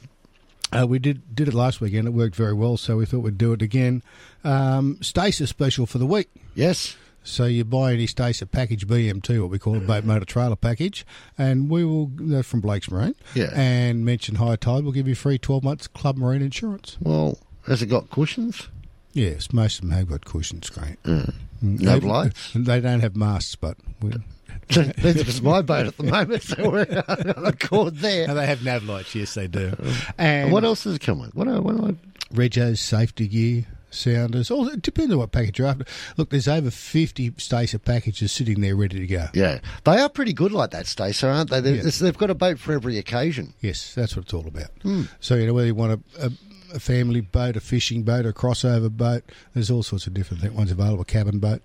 uh, 0.72 0.88
we 0.88 1.00
did 1.00 1.36
did 1.36 1.48
it 1.50 1.54
last 1.54 1.82
weekend. 1.82 2.08
It 2.08 2.12
worked 2.12 2.36
very 2.36 2.54
well, 2.54 2.78
so 2.78 2.98
we 2.98 3.06
thought 3.06 3.20
we'd 3.20 3.38
do 3.38 3.52
it 3.54 3.62
again. 3.62 4.02
Um, 4.46 4.98
special 5.02 5.86
for 5.86 5.98
the 5.98 6.06
week. 6.06 6.30
Yes. 6.56 6.96
So 7.24 7.46
you 7.46 7.64
buy 7.64 7.94
any 7.94 8.08
Stacer 8.08 8.46
package 8.48 8.88
BMT, 8.88 9.40
what 9.42 9.52
we 9.52 9.60
call 9.60 9.78
a 9.78 9.80
boat 9.80 10.04
motor 10.04 10.26
trailer 10.26 10.56
package, 10.56 11.06
and 11.38 11.70
we 11.70 11.86
will 11.86 12.10
uh, 12.36 12.42
from 12.42 12.62
Blake's 12.62 12.90
Marine. 12.90 13.16
Yeah. 13.36 13.52
And 13.54 14.04
mention 14.06 14.36
Hi-Tide. 14.36 14.84
We'll 14.84 14.92
give 14.92 15.08
you 15.08 15.16
free 15.16 15.38
twelve 15.38 15.64
months 15.64 15.88
Club 15.88 16.18
Marine 16.18 16.42
insurance. 16.42 16.98
Well, 17.02 17.38
has 17.68 17.82
it 17.82 17.88
got 17.88 18.10
cushions? 18.10 18.70
Yes, 19.14 19.52
most 19.54 19.76
of 19.80 19.82
them 19.90 19.98
have 19.98 20.10
got 20.10 20.26
cushions. 20.26 20.70
Great. 20.70 21.02
Mm, 21.04 21.34
No 21.62 21.94
They- 21.94 22.00
blades? 22.00 22.52
They 22.56 22.80
don't 22.82 23.02
have 23.02 23.16
masts, 23.16 23.56
but 23.56 23.78
we, 24.02 24.14
just 24.70 25.44
my 25.44 25.62
boat 25.62 25.86
at 25.88 25.98
the 25.98 26.04
moment, 26.04 26.42
so 26.44 26.70
we're 26.70 27.04
on 27.08 27.46
a 27.46 27.52
cord 27.54 27.98
there. 27.98 28.28
No, 28.28 28.36
they 28.36 28.46
have 28.48 28.64
nav 28.64 28.84
lights. 28.86 29.14
Yes, 29.14 29.34
they 29.34 29.48
do. 29.48 29.74
And 30.18 30.44
And 30.46 30.52
what 30.52 30.64
else 30.64 30.86
does 30.86 30.96
it 30.96 31.02
come 31.02 31.20
with? 31.20 31.36
What, 31.36 31.48
are- 31.48 31.62
what, 31.62 31.76
are- 31.80 31.96
Regos, 32.34 32.78
safety 32.80 33.28
gear, 33.28 33.66
sounders. 33.92 34.50
All 34.50 34.68
it 34.68 34.82
depends 34.82 35.12
on 35.14 35.20
what 35.20 35.32
package 35.32 35.60
you're 35.60 35.68
after. 35.68 35.86
Look, 36.18 36.30
there's 36.32 36.48
over 36.48 36.72
fifty 36.72 37.34
Stacer 37.38 37.80
packages 37.80 38.32
sitting 38.32 38.62
there 38.62 38.76
ready 38.76 39.00
to 39.00 39.08
go. 39.08 39.28
Yeah, 39.34 39.60
they 39.84 39.98
are 40.00 40.10
pretty 40.10 40.34
good 40.34 40.52
like 40.52 40.72
that, 40.72 40.88
Stacer, 40.88 41.30
aren't 41.30 41.50
they? 41.50 41.60
Yeah. 41.60 41.78
it's- 41.80 42.00
They've 42.00 42.18
got 42.18 42.30
a 42.30 42.36
boat 42.36 42.58
for 42.60 42.74
every 42.74 42.98
occasion. 42.98 43.54
Yes, 43.62 43.94
that's 43.94 44.16
what 44.16 44.26
it's 44.26 44.34
all 44.34 44.48
about. 44.48 44.70
Hmm. 44.82 45.04
So 45.20 45.36
you 45.36 45.46
know 45.48 45.54
whether 45.54 45.68
you 45.68 45.76
want 45.76 46.02
a, 46.20 46.26
a, 46.26 46.32
a 46.76 46.80
family 46.80 47.22
boat, 47.22 47.56
a 47.56 47.60
fishing 47.60 48.04
boat, 48.04 48.26
a 48.26 48.32
crossover 48.34 48.90
boat. 48.90 49.24
There's 49.54 49.70
all 49.70 49.84
sorts 49.84 50.08
of 50.08 50.14
different 50.14 50.54
ones 50.54 50.72
available. 50.72 51.04
Cabin 51.04 51.40
boat. 51.40 51.62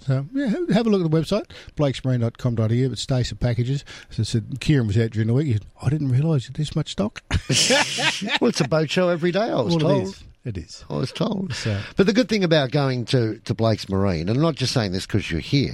So 0.00 0.26
yeah, 0.34 0.48
have, 0.48 0.68
have 0.68 0.86
a 0.86 0.90
look 0.90 1.02
at 1.02 1.10
the 1.10 1.16
website 1.18 1.46
blakesmarine.com.au. 1.76 2.88
But 2.90 2.98
Stacer 2.98 3.34
packages. 3.36 3.84
As 4.10 4.20
I 4.20 4.22
said, 4.24 4.50
Keiren 4.60 4.86
was 4.86 4.98
out 4.98 5.10
during 5.10 5.28
the 5.28 5.34
week. 5.34 5.46
He 5.46 5.52
said, 5.54 5.64
I 5.80 5.88
didn't 5.88 6.10
realise 6.10 6.46
there's 6.48 6.56
this 6.68 6.76
much 6.76 6.90
stock. 6.92 7.22
well, 7.30 8.48
it's 8.50 8.60
a 8.60 8.68
boat 8.68 8.90
show 8.90 9.08
every 9.08 9.32
day. 9.32 9.40
I 9.50 9.60
was 9.60 9.76
it 9.76 9.78
told. 9.80 10.22
It 10.44 10.58
is. 10.58 10.84
I 10.90 10.94
was 10.96 11.10
told. 11.12 11.54
So- 11.54 11.80
But 11.96 12.06
the 12.06 12.12
good 12.12 12.28
thing 12.28 12.44
about 12.44 12.70
going 12.70 13.04
to, 13.06 13.38
to 13.44 13.54
Blake's 13.54 13.88
Marine, 13.88 14.28
and 14.28 14.30
I'm 14.36 14.42
not 14.42 14.56
just 14.56 14.72
saying 14.74 14.92
this 14.92 15.06
because 15.06 15.30
you're 15.30 15.40
here, 15.40 15.72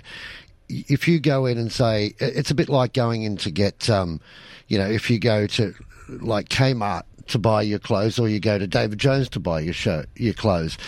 if 0.69 1.09
you 1.09 1.19
go 1.19 1.47
in 1.47 1.59
and 1.59 1.73
say, 1.73 2.15
it's 2.21 2.51
a 2.53 2.55
bit 2.55 2.69
like 2.69 2.93
going 2.93 3.23
in 3.25 3.37
to 3.39 3.51
get, 3.51 3.91
um, 3.91 4.21
you 4.69 4.79
know, 4.79 4.89
if 4.89 5.11
you 5.11 5.19
go 5.19 5.47
to 5.49 5.75
like 6.09 6.49
Kmart 6.49 7.03
to 7.29 7.39
buy 7.39 7.63
your 7.63 7.79
clothes 7.81 8.19
or 8.19 8.29
you 8.29 8.39
go 8.41 8.59
to 8.59 8.67
David 8.67 8.99
Jones 9.01 9.29
to 9.31 9.41
buy 9.41 9.61
your 9.61 9.75
shirt, 9.75 10.09
your 10.17 10.35
clothes, 10.35 10.79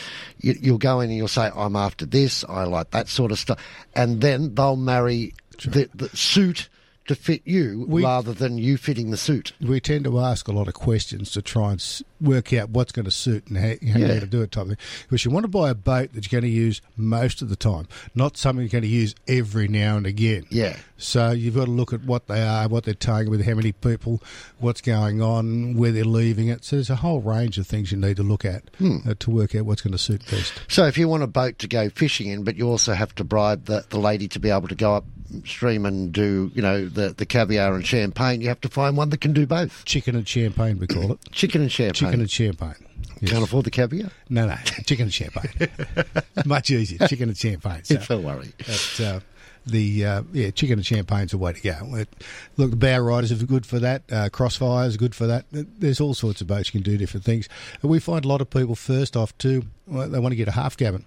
you, 0.41 0.55
you'll 0.61 0.78
go 0.78 1.01
in 1.01 1.09
and 1.11 1.16
you'll 1.16 1.26
say, 1.28 1.51
I'm 1.55 1.74
after 1.74 2.07
this, 2.07 2.45
I 2.49 2.64
like 2.64 2.91
that 2.93 3.09
sort 3.09 3.33
of 3.33 3.39
stuff. 3.41 3.59
And 3.95 4.20
then 4.20 4.55
they'll 4.55 4.76
marry 4.76 5.35
the, 5.64 5.89
the 5.95 6.09
suit 6.16 6.68
to 7.07 7.15
fit 7.15 7.43
you 7.45 7.85
We- 7.89 8.03
rather 8.05 8.33
than 8.33 8.59
you 8.59 8.77
fitting 8.77 9.11
the 9.11 9.17
suit. 9.17 9.53
we 9.61 9.81
tend 9.81 10.05
to 10.05 10.21
ask 10.21 10.47
a 10.49 10.53
lot 10.53 10.69
of 10.69 10.75
questions 10.75 11.31
to 11.33 11.43
try 11.43 11.73
and 11.73 11.85
work 12.21 12.53
out 12.53 12.71
what's 12.71 12.93
going 12.93 13.05
to 13.07 13.11
suit 13.11 13.47
and 13.49 13.57
how, 13.59 13.69
how 13.69 13.77
Yeah. 13.83 13.99
you're 13.99 14.09
going 14.09 14.21
to 14.21 14.27
do 14.27 14.43
it 14.43 14.53
type 14.53 14.63
of 14.63 14.69
thing. 14.69 14.77
Because 15.09 15.25
you 15.25 15.31
want 15.33 15.45
to 15.45 15.49
buy 15.49 15.71
a 15.71 15.75
boat 15.75 16.13
that 16.13 16.31
you're 16.31 16.41
going 16.41 16.49
to 16.51 16.57
use 16.57 16.81
most 16.97 17.43
of 17.43 17.49
the 17.49 17.57
time, 17.57 17.89
not 18.15 18.37
something 18.37 18.63
you're 18.63 18.69
going 18.71 18.83
to 18.83 18.89
use 18.89 19.15
every 19.27 19.67
now 19.69 19.97
and 19.97 20.07
again. 20.07 20.45
Yeah. 20.51 20.77
So 20.97 21.33
you've 21.33 21.57
got 21.57 21.65
to 21.65 21.71
look 21.73 21.93
at 21.93 22.05
what 22.05 22.29
they 22.29 22.41
are, 22.47 22.69
what 22.69 22.85
they're 22.85 22.95
towing 22.95 23.29
with, 23.29 23.45
how 23.45 23.55
many 23.55 23.73
people, 23.73 24.23
what's 24.61 24.81
going 24.81 25.21
on, 25.21 25.75
where 25.77 25.91
they're 25.91 26.05
leaving 26.05 26.47
it. 26.49 26.65
So 26.65 26.77
there's 26.77 26.91
a 26.91 26.97
whole 26.97 27.21
range 27.21 27.59
of 27.59 27.67
things 27.67 27.91
you 27.91 27.99
need 27.99 28.17
to 28.19 28.23
look 28.23 28.45
at 28.45 28.71
Hmm. 28.79 28.99
uh, 29.09 29.15
to 29.19 29.31
work 29.31 29.55
out 29.57 29.67
what's 29.67 29.83
going 29.83 29.93
to 29.93 29.99
suit 29.99 30.23
best. 30.31 30.53
So 30.69 30.87
if 30.87 30.97
you 30.97 31.09
want 31.09 31.25
a 31.25 31.27
boat 31.27 31.59
to 31.59 31.67
go 31.67 31.89
fishing 31.91 32.29
in, 32.29 32.45
but 32.45 32.55
you 32.57 32.69
also 32.69 32.93
have 32.95 33.13
to 33.17 33.25
bribe 33.25 33.65
the, 33.65 33.85
the 33.91 33.99
lady 33.99 34.29
to 34.29 34.39
be 34.39 34.51
able 34.51 34.69
to 34.69 34.77
go 34.77 35.03
upstream 35.39 35.87
and 35.87 36.12
do, 36.12 36.51
you 36.55 36.62
know, 36.62 36.87
the, 36.89 37.11
the 37.11 37.26
caviar 37.26 37.74
and 37.74 37.87
champagne, 37.87 38.41
you 38.41 38.49
have 38.49 38.61
to 38.62 38.68
find 38.68 38.97
one 38.97 39.11
that 39.11 39.20
can 39.20 39.33
do 39.33 39.47
both. 39.47 39.85
Chicken 39.85 40.16
and 40.16 40.26
champagne, 40.26 40.78
we 40.78 40.87
call 40.87 41.12
it. 41.12 41.18
Chicken 41.33 41.62
and 41.62 41.72
champagne. 41.72 41.95
Chicken 41.95 42.20
and 42.20 42.30
champagne. 42.30 42.74
Yes. 43.20 43.30
Can't 43.33 43.45
afford 43.45 43.64
the 43.64 43.70
caviar? 43.70 44.11
No, 44.28 44.47
no, 44.47 44.57
chicken 44.87 45.05
and 45.05 45.14
champagne. 45.14 45.68
Much 46.47 46.70
easier, 46.70 47.07
chicken 47.07 47.28
and 47.28 47.39
champagne. 47.39 47.85
So, 47.85 47.97
Don't 47.97 48.24
worry. 48.24 48.53
But, 48.59 49.01
uh, 49.03 49.20
the 49.64 50.05
uh, 50.05 50.22
yeah, 50.33 50.51
chicken 50.51 50.78
and 50.78 50.87
champagne's 50.87 51.30
the 51.30 51.39
way 51.39 51.53
to 51.53 51.61
go. 51.61 51.95
It, 51.97 52.09
look, 52.57 52.70
the 52.70 52.76
bow 52.76 52.99
riders 52.99 53.30
are 53.30 53.47
good 53.47 53.64
for 53.64 53.78
that. 53.78 54.03
Uh, 54.11 54.28
crossfires 54.28 54.99
good 54.99 55.14
for 55.14 55.26
that. 55.28 55.45
There's 55.53 56.01
all 56.01 56.14
sorts 56.14 56.41
of 56.41 56.49
boats 56.49 56.74
you 56.74 56.80
can 56.80 56.91
do 56.91 56.99
different 56.99 57.24
things. 57.24 57.49
And 57.80 57.91
we 57.91 58.01
find 58.01 58.24
a 58.24 58.28
lot 58.28 58.41
of 58.41 58.51
people 58.51 58.74
first 58.74 59.16
off 59.16 59.37
too. 59.39 59.62
Well, 59.87 60.09
they 60.09 60.18
want 60.18 60.33
to 60.33 60.37
get 60.37 60.49
a 60.49 60.53
half 60.53 60.76
cabin, 60.76 61.05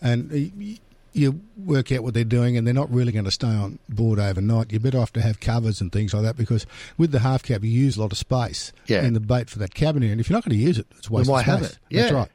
and 0.00 0.30
y- 0.30 0.78
you 1.18 1.40
work 1.56 1.90
out 1.92 2.02
what 2.02 2.14
they're 2.14 2.24
doing, 2.24 2.56
and 2.56 2.66
they're 2.66 2.74
not 2.74 2.90
really 2.92 3.12
going 3.12 3.24
to 3.24 3.30
stay 3.30 3.48
on 3.48 3.78
board 3.88 4.18
overnight. 4.18 4.70
You're 4.72 4.80
better 4.80 4.98
off 4.98 5.12
to 5.14 5.20
have 5.20 5.40
covers 5.40 5.80
and 5.80 5.92
things 5.92 6.14
like 6.14 6.22
that 6.22 6.36
because 6.36 6.66
with 6.96 7.10
the 7.12 7.18
half 7.20 7.42
cap, 7.42 7.62
you 7.62 7.70
use 7.70 7.96
a 7.96 8.00
lot 8.00 8.12
of 8.12 8.18
space 8.18 8.72
Yeah. 8.86 9.02
in 9.04 9.12
the 9.14 9.20
bait 9.20 9.50
for 9.50 9.58
that 9.58 9.74
cabin. 9.74 10.02
And 10.02 10.20
if 10.20 10.28
you're 10.30 10.36
not 10.36 10.44
going 10.44 10.56
to 10.56 10.62
use 10.62 10.78
it, 10.78 10.86
it's 10.96 11.08
a 11.08 11.12
waste 11.12 11.28
why 11.30 11.40
of 11.40 11.46
have 11.46 11.58
space. 11.60 11.72
it? 11.72 11.78
That's 11.96 12.10
Yeah. 12.12 12.16
right. 12.18 12.30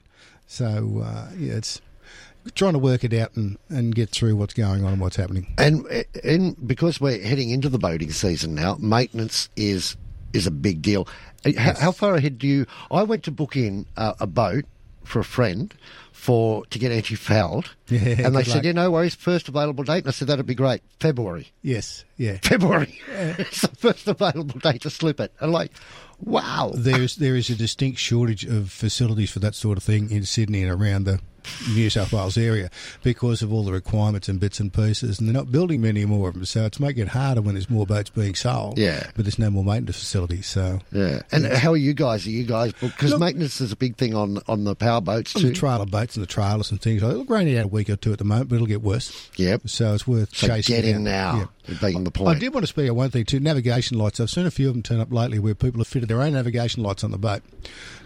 So 0.47 1.01
uh, 1.03 1.29
yeah, 1.37 1.53
it's 1.53 1.81
trying 2.55 2.73
to 2.73 2.79
work 2.79 3.03
it 3.03 3.13
out 3.13 3.35
and, 3.35 3.57
and 3.69 3.95
get 3.95 4.09
through 4.09 4.35
what's 4.35 4.53
going 4.53 4.83
on 4.83 4.93
and 4.93 5.01
what's 5.01 5.15
happening. 5.15 5.53
And 5.57 5.85
and 6.23 6.55
because 6.67 6.99
we're 6.99 7.21
heading 7.23 7.49
into 7.49 7.69
the 7.69 7.79
boating 7.79 8.11
season 8.11 8.53
now, 8.55 8.75
maintenance 8.79 9.49
is 9.55 9.95
is 10.33 10.45
a 10.47 10.51
big 10.51 10.81
deal. 10.81 11.07
Uh, 11.45 11.51
How, 11.57 11.73
how 11.75 11.91
far 11.91 12.15
ahead 12.15 12.39
do 12.39 12.47
you? 12.47 12.65
I 12.91 13.03
went 13.03 13.23
to 13.23 13.31
book 13.31 13.55
in 13.55 13.85
uh, 13.97 14.13
a 14.19 14.27
boat 14.27 14.65
for 15.03 15.19
a 15.19 15.23
friend 15.23 15.73
for 16.11 16.65
to 16.67 16.79
get 16.79 16.91
anti 16.91 17.15
fouled, 17.15 17.75
Yeah, 17.89 18.25
and 18.25 18.35
they 18.35 18.43
said, 18.43 18.55
luck. 18.55 18.63
"Yeah, 18.63 18.71
no 18.71 18.91
worries, 18.91 19.15
first 19.15 19.49
available 19.49 19.83
date." 19.83 19.99
And 19.99 20.07
I 20.07 20.11
said, 20.11 20.29
"That'd 20.29 20.45
be 20.45 20.55
great, 20.55 20.81
February." 20.99 21.51
Yes, 21.61 22.05
yeah. 22.17 22.37
February. 22.43 22.99
it's 23.09 23.61
the 23.67 23.75
first 23.75 24.07
available 24.07 24.59
date 24.59 24.81
to 24.83 24.89
slip 24.89 25.19
it. 25.19 25.33
And 25.39 25.51
like, 25.51 25.71
wow. 26.21 26.71
There 26.75 27.01
is 27.01 27.17
there 27.17 27.35
is 27.35 27.49
a 27.49 27.55
distinct 27.55 27.99
shortage 27.99 28.45
of 28.45 28.71
facilities 28.71 29.31
for 29.31 29.39
that 29.39 29.55
sort 29.55 29.77
of 29.77 29.83
thing 29.83 30.11
in 30.11 30.23
Sydney 30.23 30.63
and 30.63 30.71
around 30.71 31.03
the 31.03 31.19
New 31.73 31.89
South 31.89 32.11
Wales 32.13 32.37
area 32.37 32.69
because 33.03 33.41
of 33.41 33.51
all 33.53 33.63
the 33.63 33.71
requirements 33.71 34.27
and 34.29 34.39
bits 34.39 34.59
and 34.59 34.71
pieces, 34.73 35.19
and 35.19 35.27
they're 35.27 35.33
not 35.33 35.51
building 35.51 35.81
many 35.81 36.05
more 36.05 36.29
of 36.29 36.35
them. 36.35 36.45
So 36.45 36.65
it's 36.65 36.79
making 36.79 37.03
it 37.03 37.09
harder 37.09 37.41
when 37.41 37.55
there's 37.55 37.69
more 37.69 37.85
boats 37.85 38.09
being 38.09 38.35
sold. 38.35 38.77
Yeah. 38.77 39.07
but 39.15 39.25
there's 39.25 39.39
no 39.39 39.49
more 39.49 39.63
maintenance 39.63 39.97
facilities. 39.99 40.47
So 40.47 40.79
Yeah. 40.91 41.21
And 41.31 41.45
how 41.47 41.71
are 41.71 41.77
you 41.77 41.93
guys? 41.93 42.25
Are 42.25 42.31
you 42.31 42.43
guys 42.43 42.73
because 42.79 43.17
maintenance 43.19 43.61
is 43.61 43.71
a 43.71 43.75
big 43.75 43.95
thing 43.97 44.15
on 44.15 44.39
on 44.47 44.63
the 44.63 44.75
power 44.75 45.01
boats 45.01 45.33
too? 45.33 45.47
the 45.49 45.53
trailer 45.53 45.85
boats 45.85 46.15
and 46.15 46.23
the 46.23 46.27
trailers 46.27 46.71
and 46.71 46.81
things. 46.81 47.01
It'll 47.03 47.25
rain 47.25 47.55
out 47.57 47.65
a 47.65 47.67
week 47.67 47.89
or 47.89 47.95
two 47.95 48.11
at 48.11 48.17
the 48.19 48.23
moment, 48.25 48.49
but 48.49 48.55
it'll 48.55 48.67
get 48.67 48.81
worse. 48.81 49.29
Yep. 49.37 49.61
So 49.69 49.93
it's 49.93 50.07
worth 50.07 50.35
So 50.35 50.47
chasing. 50.47 50.75
get 50.75 50.85
in 50.85 51.03
now. 51.03 51.35
Yeah. 51.37 51.45
Being 51.81 52.03
the 52.03 52.23
I 52.25 52.37
did 52.37 52.53
want 52.53 52.63
to 52.63 52.67
speak 52.67 52.89
of 52.89 52.95
one 52.95 53.09
thing 53.09 53.23
too. 53.23 53.39
Navigation 53.39 53.97
lights. 53.97 54.19
I've 54.19 54.29
seen 54.29 54.45
a 54.45 54.51
few 54.51 54.67
of 54.67 54.73
them 54.73 54.83
turn 54.83 54.99
up 54.99 55.11
lately 55.13 55.39
where 55.39 55.55
people 55.55 55.79
have 55.79 55.87
fitted 55.87 56.09
their 56.09 56.21
own 56.21 56.33
navigation 56.33 56.83
lights 56.83 57.03
on 57.03 57.11
the 57.11 57.17
boat. 57.17 57.41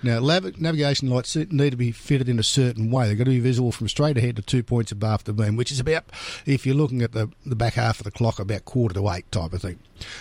Now, 0.03 0.20
navigation 0.20 1.10
lights 1.10 1.36
need 1.36 1.72
to 1.72 1.78
be 1.78 1.91
fitted 1.91 2.30
in 2.30 2.38
a 2.38 2.43
certain 2.43 2.91
way. 2.91 3.08
They've 3.08 3.18
got 3.18 3.24
to 3.24 3.32
be 3.32 3.39
visible 3.39 3.72
from 3.72 3.88
straight 3.88 4.18
ahead 4.18 4.36
to 4.36 4.43
two 4.43 4.62
points 4.62 4.91
above 4.91 5.24
the 5.24 5.34
beam, 5.34 5.55
which 5.55 5.72
is 5.72 5.80
about, 5.80 6.05
if 6.45 6.66
you're 6.66 6.76
looking 6.76 7.01
at 7.01 7.14
the, 7.14 7.32
the 7.45 7.55
back 7.55 7.74
half 7.74 7.99
of 7.99 8.03
the 8.03 8.12
clock, 8.12 8.39
about 8.39 8.66
quarter 8.66 8.93
to 8.93 9.10
eight 9.10 9.32
type 9.32 9.53
of 9.53 9.62
thing. 9.62 9.80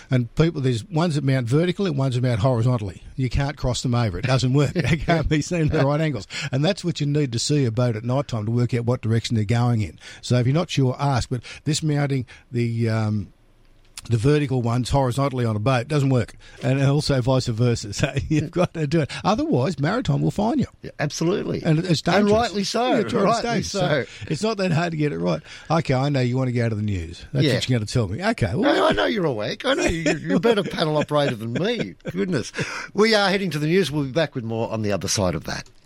And 0.09 0.33
people, 0.35 0.61
there's 0.61 0.83
ones 0.85 1.15
that 1.15 1.23
mount 1.23 1.47
vertically 1.47 1.89
and 1.89 1.97
ones 1.97 2.15
that 2.15 2.23
mount 2.23 2.39
horizontally. 2.39 3.03
You 3.15 3.29
can't 3.29 3.57
cross 3.57 3.83
them 3.83 3.93
over. 3.93 4.17
It 4.17 4.25
doesn't 4.25 4.53
work. 4.53 4.73
They 4.87 4.97
can't 4.97 5.27
be 5.27 5.41
seen 5.41 5.63
at 5.63 5.71
the 5.71 5.85
right 5.85 5.99
angles. 5.99 6.27
And 6.51 6.63
that's 6.63 6.83
what 6.83 7.01
you 7.01 7.07
need 7.07 7.33
to 7.33 7.39
see 7.39 7.65
a 7.65 7.71
boat 7.71 7.95
at 7.95 8.05
night 8.05 8.29
time 8.29 8.45
to 8.45 8.51
work 8.51 8.73
out 8.73 8.85
what 8.85 9.01
direction 9.01 9.35
they're 9.35 9.43
going 9.43 9.81
in. 9.81 9.99
So 10.21 10.37
if 10.37 10.47
you're 10.47 10.53
not 10.53 10.69
sure, 10.69 10.95
ask. 10.97 11.29
But 11.29 11.41
this 11.65 11.83
mounting 11.83 12.25
the 12.51 12.89
um, 12.89 13.26
the 14.07 14.17
vertical 14.17 14.61
ones 14.61 14.89
horizontally 14.89 15.45
on 15.45 15.55
a 15.55 15.59
boat 15.59 15.87
doesn't 15.87 16.09
work, 16.09 16.35
and 16.63 16.81
also 16.83 17.21
vice 17.21 17.47
versa. 17.47 17.93
So 17.97 18.13
you've 18.29 18.51
got 18.51 18.73
to 18.75 18.85
do 18.87 19.01
it. 19.01 19.11
Otherwise, 19.23 19.79
maritime 19.79 20.21
will 20.21 20.31
fine 20.31 20.59
you. 20.59 20.67
absolutely, 20.99 21.63
and 21.63 21.79
it's 21.79 22.01
And 22.07 22.29
rightly 22.29 22.63
so, 22.63 22.87
Yeah, 22.89 22.97
it's 22.99 23.13
rightly 23.13 23.41
dangerous. 23.41 23.75
Uh, 23.75 24.05
so. 24.05 24.25
It's 24.27 24.41
not 24.43 24.57
that 24.57 24.71
hard 24.71 24.91
to 24.91 24.97
get 24.97 25.11
it 25.13 25.17
right. 25.19 25.41
Okay, 25.69 25.93
I 25.93 26.09
know 26.09 26.19
you 26.19 26.37
want 26.37 26.47
to 26.47 26.51
go 26.53 26.67
to 26.69 26.75
the 26.75 26.81
news. 26.81 27.25
That's 27.33 27.45
Yeah. 27.45 27.53
what 27.55 27.69
you're 27.69 27.77
going 27.79 27.87
to 27.87 27.93
tell 27.93 28.07
me. 28.07 28.23
Okay, 28.23 28.53
well, 28.55 28.73
No, 28.75 28.87
I 28.87 28.91
know 28.93 29.05
you're 29.05 29.25
awake. 29.25 29.65
I 29.65 29.73
know 29.73 29.85
you- 29.85 30.17
you're 30.17 30.37
a 30.37 30.39
better 30.39 30.63
panel 30.63 30.97
operator 30.97 31.35
than 31.35 31.53
me. 31.53 31.95
Goodness. 32.11 32.51
We 32.93 33.13
are 33.15 33.29
heading 33.29 33.49
to 33.51 33.59
the 33.59 33.67
news. 33.67 33.91
We'll 33.91 34.05
be 34.05 34.11
back 34.11 34.35
with 34.35 34.43
more 34.43 34.69
on 34.71 34.81
the 34.81 34.91
other 34.91 35.07
side 35.07 35.35
of 35.35 35.43
that. 35.45 35.67